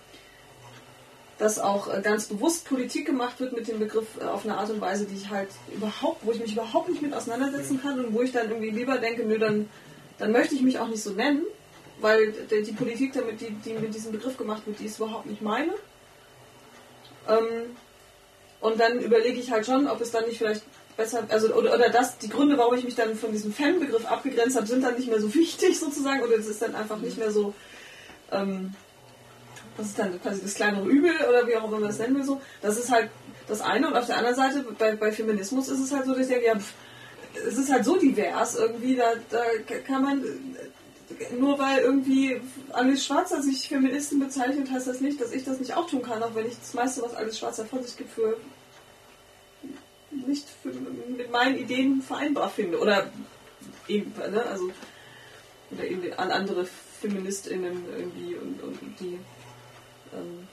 [1.38, 4.70] dass auch äh, ganz bewusst Politik gemacht wird mit dem Begriff äh, auf eine Art
[4.70, 8.14] und Weise, die ich halt überhaupt, wo ich mich überhaupt nicht mit auseinandersetzen kann und
[8.14, 9.70] wo ich dann irgendwie lieber denke, nö, dann,
[10.18, 11.44] dann möchte ich mich auch nicht so nennen,
[12.00, 15.26] weil die, die Politik damit, die, die mit diesem Begriff gemacht wird, die ist überhaupt
[15.26, 15.74] nicht meine.
[17.28, 17.76] Ähm,
[18.62, 20.64] und dann überlege ich halt schon, ob es dann nicht vielleicht
[20.98, 24.56] besser, also oder, oder das, die Gründe, warum ich mich dann von diesem Fan-Begriff abgegrenzt
[24.56, 27.32] habe, sind dann nicht mehr so wichtig sozusagen, oder es ist dann einfach nicht mehr
[27.32, 27.54] so,
[28.32, 28.74] ähm,
[29.78, 32.24] das ist dann quasi das kleinere Übel oder wie auch immer man das nennen will
[32.24, 32.42] so.
[32.62, 33.10] Das ist halt
[33.48, 36.22] das eine und auf der anderen Seite bei, bei Feminismus ist es halt so, dass
[36.22, 36.74] ich denke, ja, pff,
[37.48, 39.44] es ist halt so divers irgendwie, da, da
[39.86, 40.24] kann man
[41.38, 42.42] nur weil irgendwie
[42.72, 46.24] Alice Schwarzer sich Feministin bezeichnet, heißt das nicht, dass ich das nicht auch tun kann,
[46.24, 48.38] auch wenn ich das meiste, was Alice Schwarzer von sich gibt, für
[50.12, 52.80] nicht für, mit meinen Ideen vereinbar finde.
[52.80, 53.12] Oder
[53.88, 54.72] eben, ne, also
[55.72, 56.68] oder eben an andere
[57.06, 59.20] FeministInnen irgendwie und, und die
[60.14, 60.48] ähm,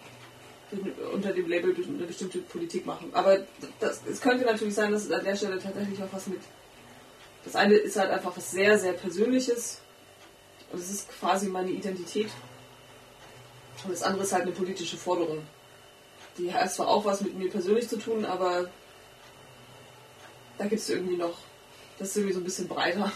[1.12, 3.10] unter dem Label eine bestimmte Politik machen.
[3.12, 3.38] Aber
[3.80, 6.40] das, es könnte natürlich sein, dass es an der Stelle tatsächlich auch was mit.
[7.44, 9.80] Das eine ist halt einfach was sehr, sehr Persönliches.
[10.72, 12.28] Und es ist quasi meine Identität.
[13.84, 15.42] Und das andere ist halt eine politische Forderung.
[16.38, 18.70] Die hat zwar auch was mit mir persönlich zu tun, aber
[20.56, 21.36] da gibt es irgendwie noch.
[21.98, 23.12] Das ist irgendwie so ein bisschen breiter.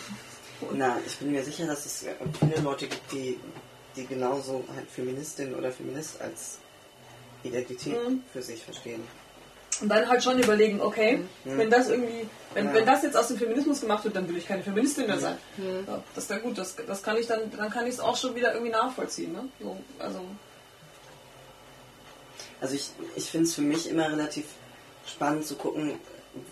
[0.72, 3.38] Na, ich bin mir sicher, dass es äh, viele Leute gibt, die,
[3.94, 6.58] die genauso halt Feministin oder Feminist als
[7.42, 8.22] Identität Mhm.
[8.32, 9.02] für sich verstehen.
[9.82, 11.58] Und dann halt schon überlegen, okay, Mhm.
[11.58, 12.74] wenn das irgendwie, wenn, Ja.
[12.74, 15.36] wenn das jetzt aus dem Feminismus gemacht wird, dann will ich keine Feministin mehr sein.
[15.58, 15.84] Mhm.
[15.86, 18.16] Ja, das ist dann gut, das, das kann ich dann, dann kann ich es auch
[18.16, 19.32] schon wieder irgendwie nachvollziehen.
[19.32, 19.44] Ne?
[19.60, 20.20] So, also,
[22.60, 24.46] Also ich, ich finde es für mich immer relativ
[25.06, 25.98] spannend zu gucken,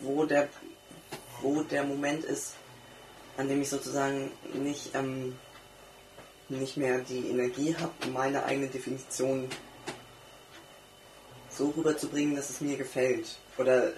[0.03, 0.49] wo der,
[1.41, 2.53] wo der Moment ist,
[3.37, 5.37] an dem ich sozusagen nicht, ähm,
[6.49, 9.49] nicht mehr die Energie habe, meine eigene Definition
[11.51, 13.39] so rüberzubringen, dass es mir gefällt.
[13.59, 13.93] Oder äh,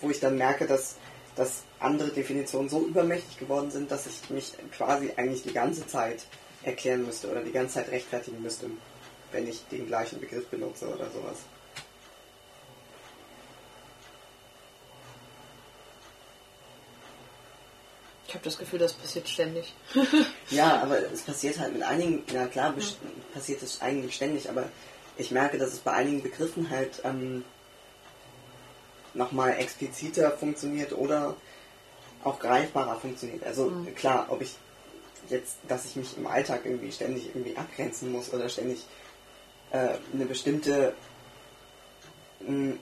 [0.00, 0.96] wo ich dann merke, dass,
[1.36, 6.26] dass andere Definitionen so übermächtig geworden sind, dass ich mich quasi eigentlich die ganze Zeit
[6.62, 8.70] erklären müsste oder die ganze Zeit rechtfertigen müsste,
[9.32, 11.38] wenn ich den gleichen Begriff benutze oder sowas.
[18.34, 19.72] Ich habe das Gefühl, das passiert ständig.
[20.50, 22.96] Ja, aber es passiert halt mit einigen, na klar, bes-
[23.32, 24.64] passiert es eigentlich ständig, aber
[25.16, 27.44] ich merke, dass es bei einigen Begriffen halt ähm,
[29.14, 31.36] nochmal expliziter funktioniert oder
[32.24, 33.44] auch greifbarer funktioniert.
[33.44, 34.56] Also klar, ob ich
[35.28, 38.80] jetzt, dass ich mich im Alltag irgendwie ständig irgendwie abgrenzen muss oder ständig
[39.70, 40.92] äh, eine bestimmte
[42.40, 42.74] mh,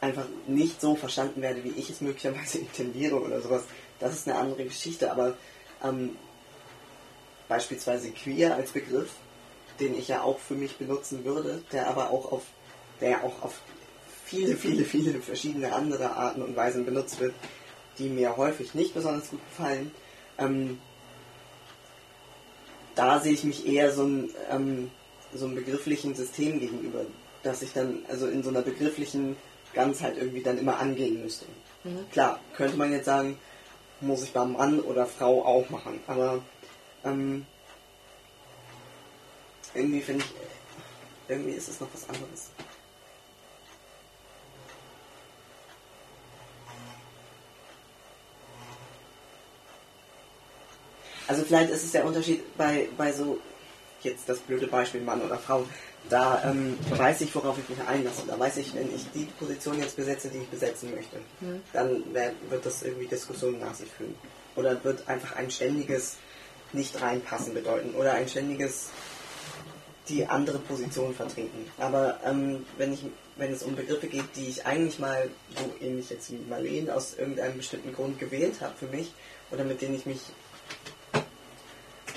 [0.00, 3.64] einfach nicht so verstanden werde, wie ich es möglicherweise intendiere oder sowas,
[4.00, 5.34] das ist eine andere Geschichte, aber
[5.82, 6.16] ähm,
[7.48, 9.10] beispielsweise queer als Begriff,
[9.80, 12.42] den ich ja auch für mich benutzen würde, der aber auch auf,
[13.00, 13.54] der ja auch auf
[14.24, 17.34] viele, viele, viele verschiedene andere Arten und Weisen benutzt wird,
[17.98, 19.90] die mir häufig nicht besonders gut gefallen.
[20.38, 20.78] Ähm,
[22.94, 24.90] da sehe ich mich eher so ein, ähm,
[25.34, 27.04] so einem begrifflichen System gegenüber,
[27.42, 29.36] dass ich dann also in so einer begrifflichen
[29.72, 31.46] Ganzheit irgendwie dann immer angehen müsste.
[32.12, 33.38] Klar, könnte man jetzt sagen,
[34.00, 36.40] muss ich beim Mann oder Frau auch machen, aber
[37.04, 37.46] ähm,
[39.74, 40.34] irgendwie finde ich,
[41.28, 42.50] irgendwie ist es noch was anderes.
[51.26, 53.38] Also vielleicht ist es der Unterschied bei, bei so,
[54.02, 55.66] jetzt das blöde Beispiel Mann oder Frau,
[56.08, 58.22] da ähm, weiß ich, worauf ich mich einlasse.
[58.26, 61.16] Da weiß ich, wenn ich die Position jetzt besetze, die ich besetzen möchte,
[61.72, 64.14] dann wer- wird das irgendwie Diskussionen nach sich führen.
[64.56, 66.16] Oder wird einfach ein ständiges
[66.72, 67.94] nicht reinpassen bedeuten.
[67.94, 68.88] Oder ein ständiges
[70.08, 71.70] die andere Position vertreten.
[71.76, 73.04] Aber ähm, wenn, ich,
[73.36, 77.14] wenn es um Begriffe geht, die ich eigentlich mal, so ähnlich jetzt wie Marleen, aus
[77.18, 79.12] irgendeinem bestimmten Grund gewählt habe für mich,
[79.50, 80.20] oder mit denen ich mich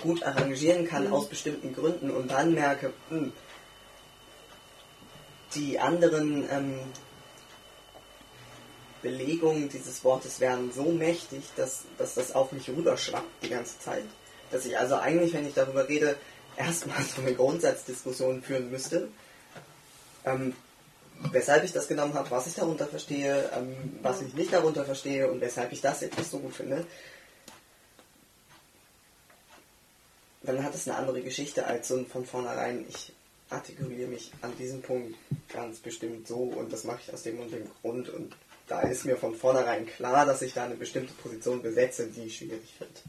[0.01, 3.31] gut arrangieren kann aus bestimmten Gründen und dann merke, hm,
[5.55, 6.79] die anderen ähm,
[9.01, 14.05] Belegungen dieses Wortes werden so mächtig, dass, dass das auf mich rüberschwappt die ganze Zeit.
[14.51, 16.17] Dass ich also eigentlich, wenn ich darüber rede,
[16.55, 19.09] erstmal so eine Grundsatzdiskussion führen müsste,
[20.25, 20.55] ähm,
[21.31, 25.29] weshalb ich das genommen habe, was ich darunter verstehe, ähm, was ich nicht darunter verstehe
[25.31, 26.85] und weshalb ich das nicht so gut finde.
[30.43, 33.13] Dann hat es eine andere Geschichte als so ein von vornherein, ich
[33.51, 35.15] artikuliere mich an diesem Punkt
[35.49, 38.35] ganz bestimmt so und das mache ich aus dem und dem Grund und
[38.67, 42.79] da ist mir von vornherein klar, dass ich da eine bestimmte Position besetze, die schwierig
[42.79, 43.03] wird.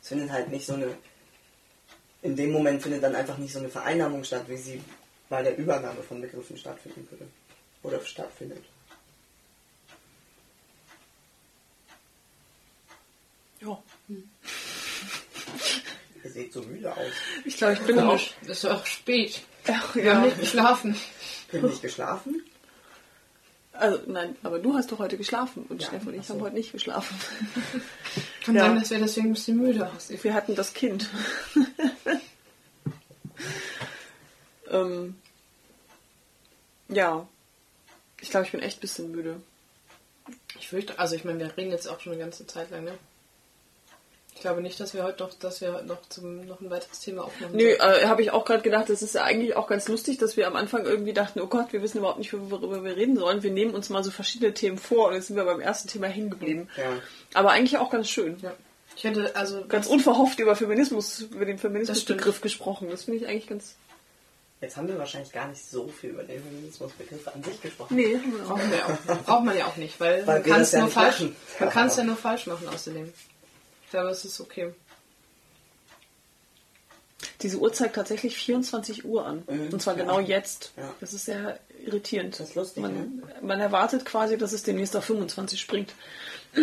[0.00, 0.96] Es findet halt nicht so eine,
[2.22, 4.80] in dem Moment findet dann einfach nicht so eine Vereinnahmung statt, wie sie
[5.28, 7.26] bei der Übernahme von Begriffen stattfinden würde.
[7.82, 8.64] Oder stattfindet.
[13.60, 13.82] Ja.
[16.22, 17.12] Ihr seht so müde aus.
[17.44, 18.20] Ich glaube, ich bin auch.
[18.42, 19.40] Es ist auch spät.
[19.66, 20.26] Ach, Wir haben ja.
[20.26, 20.94] nicht geschlafen.
[21.50, 22.42] Bin nicht geschlafen?
[23.72, 26.34] Also, nein, aber du hast doch heute geschlafen und Ja, Steff und ich so.
[26.34, 27.16] haben heute nicht geschlafen.
[28.44, 28.66] Kann Ja.
[28.66, 30.22] sein, dass wir deswegen ein bisschen müde aussehen.
[30.22, 31.08] Wir hatten das Kind.
[34.70, 35.16] ähm,
[36.88, 37.26] ja.
[38.20, 39.40] Ich glaube, ich bin echt ein bisschen müde.
[40.58, 42.98] Ich fürchte, also ich meine, wir reden jetzt auch schon eine ganze Zeit lang, ne?
[44.34, 47.00] Ich glaube nicht, dass wir heute noch, dass wir heute noch zum noch ein weiteres
[47.00, 47.54] Thema aufnehmen.
[47.56, 50.36] Nö, äh, habe ich auch gerade gedacht, das ist ja eigentlich auch ganz lustig, dass
[50.38, 53.42] wir am Anfang irgendwie dachten, oh Gott, wir wissen überhaupt nicht, worüber wir reden sollen.
[53.42, 56.06] Wir nehmen uns mal so verschiedene Themen vor und jetzt sind wir beim ersten Thema
[56.06, 56.68] hängen geblieben.
[56.78, 56.84] Ja.
[57.34, 58.38] Aber eigentlich auch ganz schön.
[58.40, 58.54] Ja.
[58.96, 61.58] Ich hätte also Ganz was- unverhofft über Feminismus, über den.
[61.58, 62.88] Feminismusbegriff gesprochen.
[62.90, 63.74] Das finde ich eigentlich ganz.
[64.62, 67.96] Jetzt haben wir wahrscheinlich gar nicht so viel über den Feminismusbegriff an sich gesprochen.
[67.96, 68.48] Nee, auch.
[68.48, 70.88] brauchen wir auch, braucht man ja auch nicht, weil, Weil man kann es ja nur
[70.90, 71.36] falsch, machen.
[71.60, 73.12] man kann es ja nur falsch machen außerdem.
[73.90, 74.72] Ich glaube, es ist okay.
[77.42, 79.42] Diese Uhr zeigt tatsächlich 24 Uhr an.
[79.48, 80.04] Mhm, Und zwar ja.
[80.04, 80.70] genau jetzt.
[80.76, 80.94] Ja.
[81.00, 82.38] Das ist sehr irritierend.
[82.38, 83.22] Das ist lustig, man, ne?
[83.42, 85.92] man erwartet quasi, dass es demnächst auf 25 springt.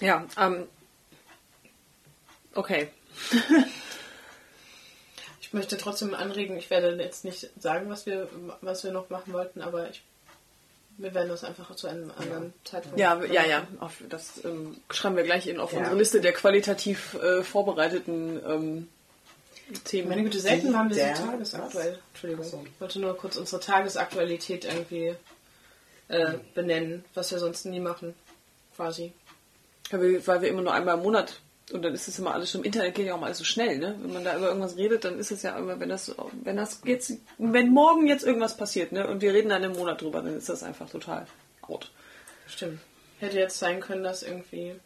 [0.00, 0.66] ja, ähm.
[2.54, 2.88] Okay.
[5.42, 8.30] Ich möchte trotzdem anregen, ich werde jetzt nicht sagen, was wir,
[8.62, 10.02] was wir noch machen wollten, aber ich,
[10.98, 12.98] wir werden das einfach zu einem anderen Zeitpunkt.
[12.98, 13.66] Ja, ja, ja.
[13.80, 15.78] Auf, das ähm, schreiben wir gleich in auf Ja.
[15.78, 18.88] unsere Liste der qualitativ äh, vorbereiteten ähm,
[19.84, 20.08] Themen.
[20.08, 21.98] Meine Güte, selten waren wir Der- so tagesaktuell.
[22.12, 22.44] Entschuldigung.
[22.44, 22.64] So.
[22.74, 25.14] Ich wollte nur kurz unsere Tagesaktualität irgendwie
[26.08, 28.14] äh, benennen, was wir sonst nie machen.
[28.76, 29.12] Quasi.
[29.90, 31.40] Ja, weil wir immer nur einmal im Monat
[31.72, 33.44] und dann ist es immer alles schon im Internet geht ja auch mal alles so
[33.44, 33.96] schnell, ne?
[34.00, 36.80] Wenn man da über irgendwas redet, dann ist es ja immer, wenn das, wenn das
[36.84, 39.06] jetzt, wenn morgen jetzt irgendwas passiert, ne?
[39.06, 41.26] Und wir reden dann im Monat drüber, dann ist das einfach total
[41.62, 41.90] out.
[42.46, 42.80] Stimmt.
[43.18, 44.76] Hätte jetzt sein können, dass irgendwie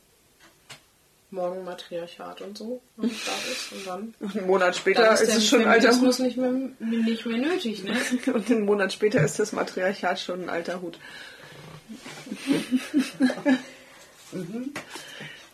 [1.30, 5.36] morgen Matriarchat und so am Start ist und dann, Und einen Monat später ist, ist
[5.36, 6.18] es schon ein alter Hut.
[6.18, 7.96] Nicht mehr, nicht mehr nötig, ne?
[8.32, 10.98] Und einen Monat später ist das Matriarchat schon ein alter Hut.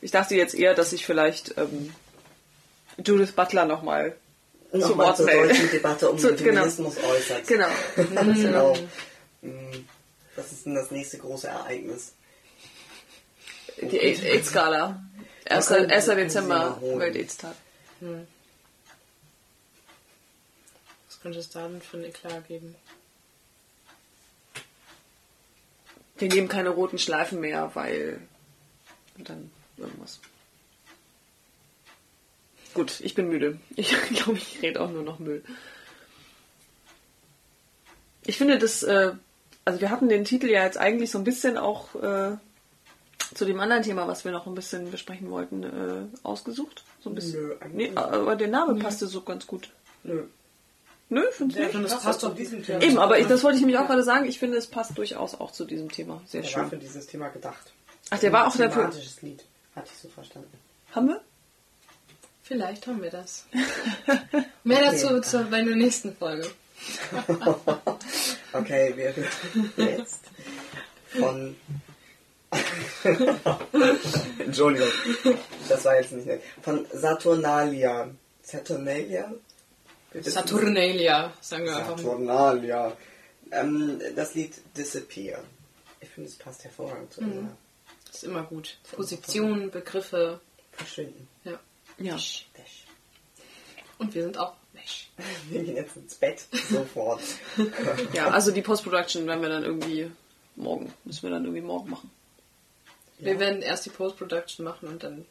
[0.08, 1.94] Ich dachte jetzt eher, dass ich vielleicht ähm,
[3.04, 4.16] Judith Butler nochmal
[4.72, 6.60] zu Nochmal Wort zur deutschen Debatte um Zu- den genau.
[6.62, 7.46] Feminismus äußert.
[7.46, 7.68] Genau.
[8.34, 8.74] genau.
[9.42, 9.84] Mm,
[10.34, 12.14] Was ist denn das nächste große Ereignis?
[13.82, 14.98] Die AIDS-Skala.
[15.44, 15.66] 1.
[15.66, 16.06] können- 1.
[16.06, 16.78] können Sie Dezember.
[16.80, 17.54] Welt-AIDS-Tag.
[21.06, 22.74] Was könnte es da denn für ein Eklat geben?
[26.16, 28.22] Wir nehmen keine roten Schleifen mehr, weil.
[29.18, 30.20] Und dann irgendwas.
[32.74, 33.58] Gut, ich bin müde.
[33.76, 35.42] Ich glaube, ich rede auch nur noch Müll.
[38.24, 39.12] Ich finde das, äh,
[39.64, 42.36] also wir hatten den Titel ja jetzt eigentlich so ein bisschen auch äh,
[43.34, 46.84] zu dem anderen Thema, was wir noch ein bisschen besprechen wollten, äh, ausgesucht.
[47.00, 47.40] So ein bisschen.
[47.48, 49.70] Nö, eigentlich nee, aber der Name passte so ganz gut.
[50.04, 50.24] Nö.
[51.10, 51.84] Nö, findest du Ja, nicht?
[51.84, 52.82] das passt passt zu diesem Thema.
[52.82, 54.26] Eben, aber ich, das wollte ich nämlich auch gerade sagen.
[54.26, 56.20] Ich finde, es passt durchaus auch zu diesem Thema.
[56.26, 56.70] Sehr Der war schön.
[56.70, 57.72] für dieses Thema gedacht.
[58.10, 58.90] Ach, der war auch dafür.
[59.22, 59.44] Lied.
[59.78, 60.58] Hatte ich so verstanden.
[60.90, 61.20] Haben wir?
[62.42, 63.46] Vielleicht haben wir das.
[64.64, 66.50] Mehr dazu zur, bei der nächsten Folge.
[68.50, 70.20] Okay, wir reden jetzt
[71.20, 71.54] von.
[74.38, 74.88] Entschuldigung,
[75.68, 76.42] das war jetzt nicht nett.
[76.62, 78.08] Von Saturnalia.
[78.42, 79.30] Saturnalia?
[80.14, 81.98] Saturnalia, sagen wir einfach mal.
[81.98, 82.96] Saturnalia.
[83.50, 85.44] Ähm, das Lied Disappear.
[86.00, 87.54] Ich finde, es passt hervorragend zu unserer
[88.18, 88.78] Ist immer gut.
[88.96, 90.40] Positionen, Begriffe.
[90.72, 91.28] Verschwinden.
[91.44, 91.60] Ja.
[91.98, 92.14] Ja.
[92.14, 92.46] Dash.
[93.98, 95.08] Und wir sind auch Mesh.
[95.50, 96.40] Wir gehen jetzt ins Bett.
[96.68, 97.20] Sofort.
[98.12, 100.10] Ja, also die Post-Production werden wir dann irgendwie
[100.56, 102.10] morgen, müssen wir dann irgendwie morgen machen.
[103.20, 105.24] Wir werden erst die Post-Production machen und dann.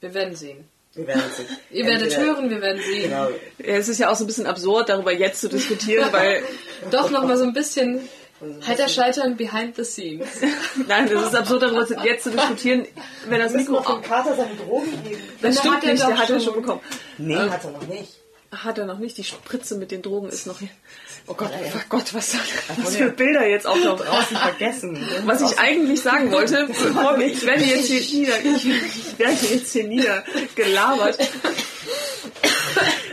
[0.00, 0.68] Wir werden sehen.
[0.92, 3.04] Wir werden es Ihr werdet hören, wir werden sehen.
[3.04, 3.30] Genau.
[3.30, 6.42] Ja, es ist ja auch so ein bisschen absurd, darüber jetzt zu diskutieren, weil,
[6.90, 8.06] Doch nochmal so ein bisschen
[8.66, 10.28] heiter scheitern behind the scenes.
[10.88, 12.86] nein, es ist absurd, darüber jetzt zu diskutieren,
[13.28, 13.88] wenn das Müssen Mikro...
[13.88, 15.20] wir dem Kater seine Drogen geben?
[15.40, 16.54] Das stimmt hat nicht, der hat er schon.
[16.54, 16.80] bekommen.
[17.18, 18.20] Nee, hat er noch nicht.
[18.50, 20.68] Hat er noch nicht, die Spritze mit den Drogen ist noch hier.
[21.26, 22.36] Oh Gott, oh Gott, was,
[22.76, 24.06] was für Bilder jetzt auftauchen.
[24.06, 25.08] Draußen vergessen.
[25.24, 29.72] Was ich eigentlich sagen wollte, bevor wir, ich werde jetzt hier nieder, ich, werde jetzt
[29.72, 31.18] hier niedergelabert.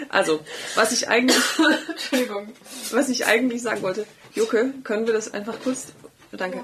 [0.10, 0.41] Also,
[0.76, 1.38] was ich eigentlich,
[1.89, 2.49] Entschuldigung.
[2.91, 5.88] was ich eigentlich sagen wollte, Jucke, können wir das einfach kurz,
[6.32, 6.64] danke.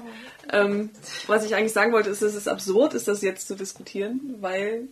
[0.50, 0.90] Ähm,
[1.26, 4.88] was ich eigentlich sagen wollte, ist, dass es absurd ist, das jetzt zu diskutieren, weil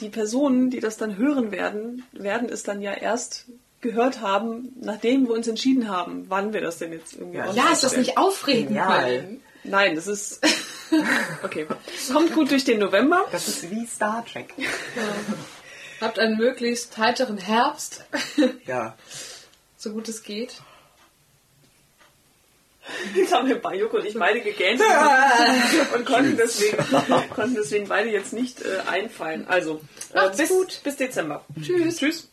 [0.00, 3.46] die Personen, die das dann hören werden, werden es dann ja erst
[3.80, 7.72] gehört haben, nachdem wir uns entschieden haben, wann wir das denn jetzt irgendwie Ja, Ja,
[7.72, 8.78] ist das nicht aufregend?
[8.78, 9.40] Colin?
[9.64, 10.40] Nein, das ist.
[11.44, 11.68] Okay.
[12.12, 13.24] Kommt gut durch den November.
[13.30, 14.52] Das ist wie Star Trek.
[16.00, 18.04] Habt einen möglichst heiteren Herbst,
[18.66, 18.96] Ja.
[19.76, 20.62] so gut es geht.
[23.14, 24.80] Jetzt haben wir bei Joko und ich beide gegähnt
[25.94, 26.76] und konnten deswegen,
[27.34, 29.46] konnten deswegen beide jetzt nicht äh, einfallen.
[29.48, 29.80] Also,
[30.12, 30.80] äh, bis, gut.
[30.82, 31.44] bis Dezember.
[31.62, 31.96] Tschüss.
[31.96, 32.30] Tschüss.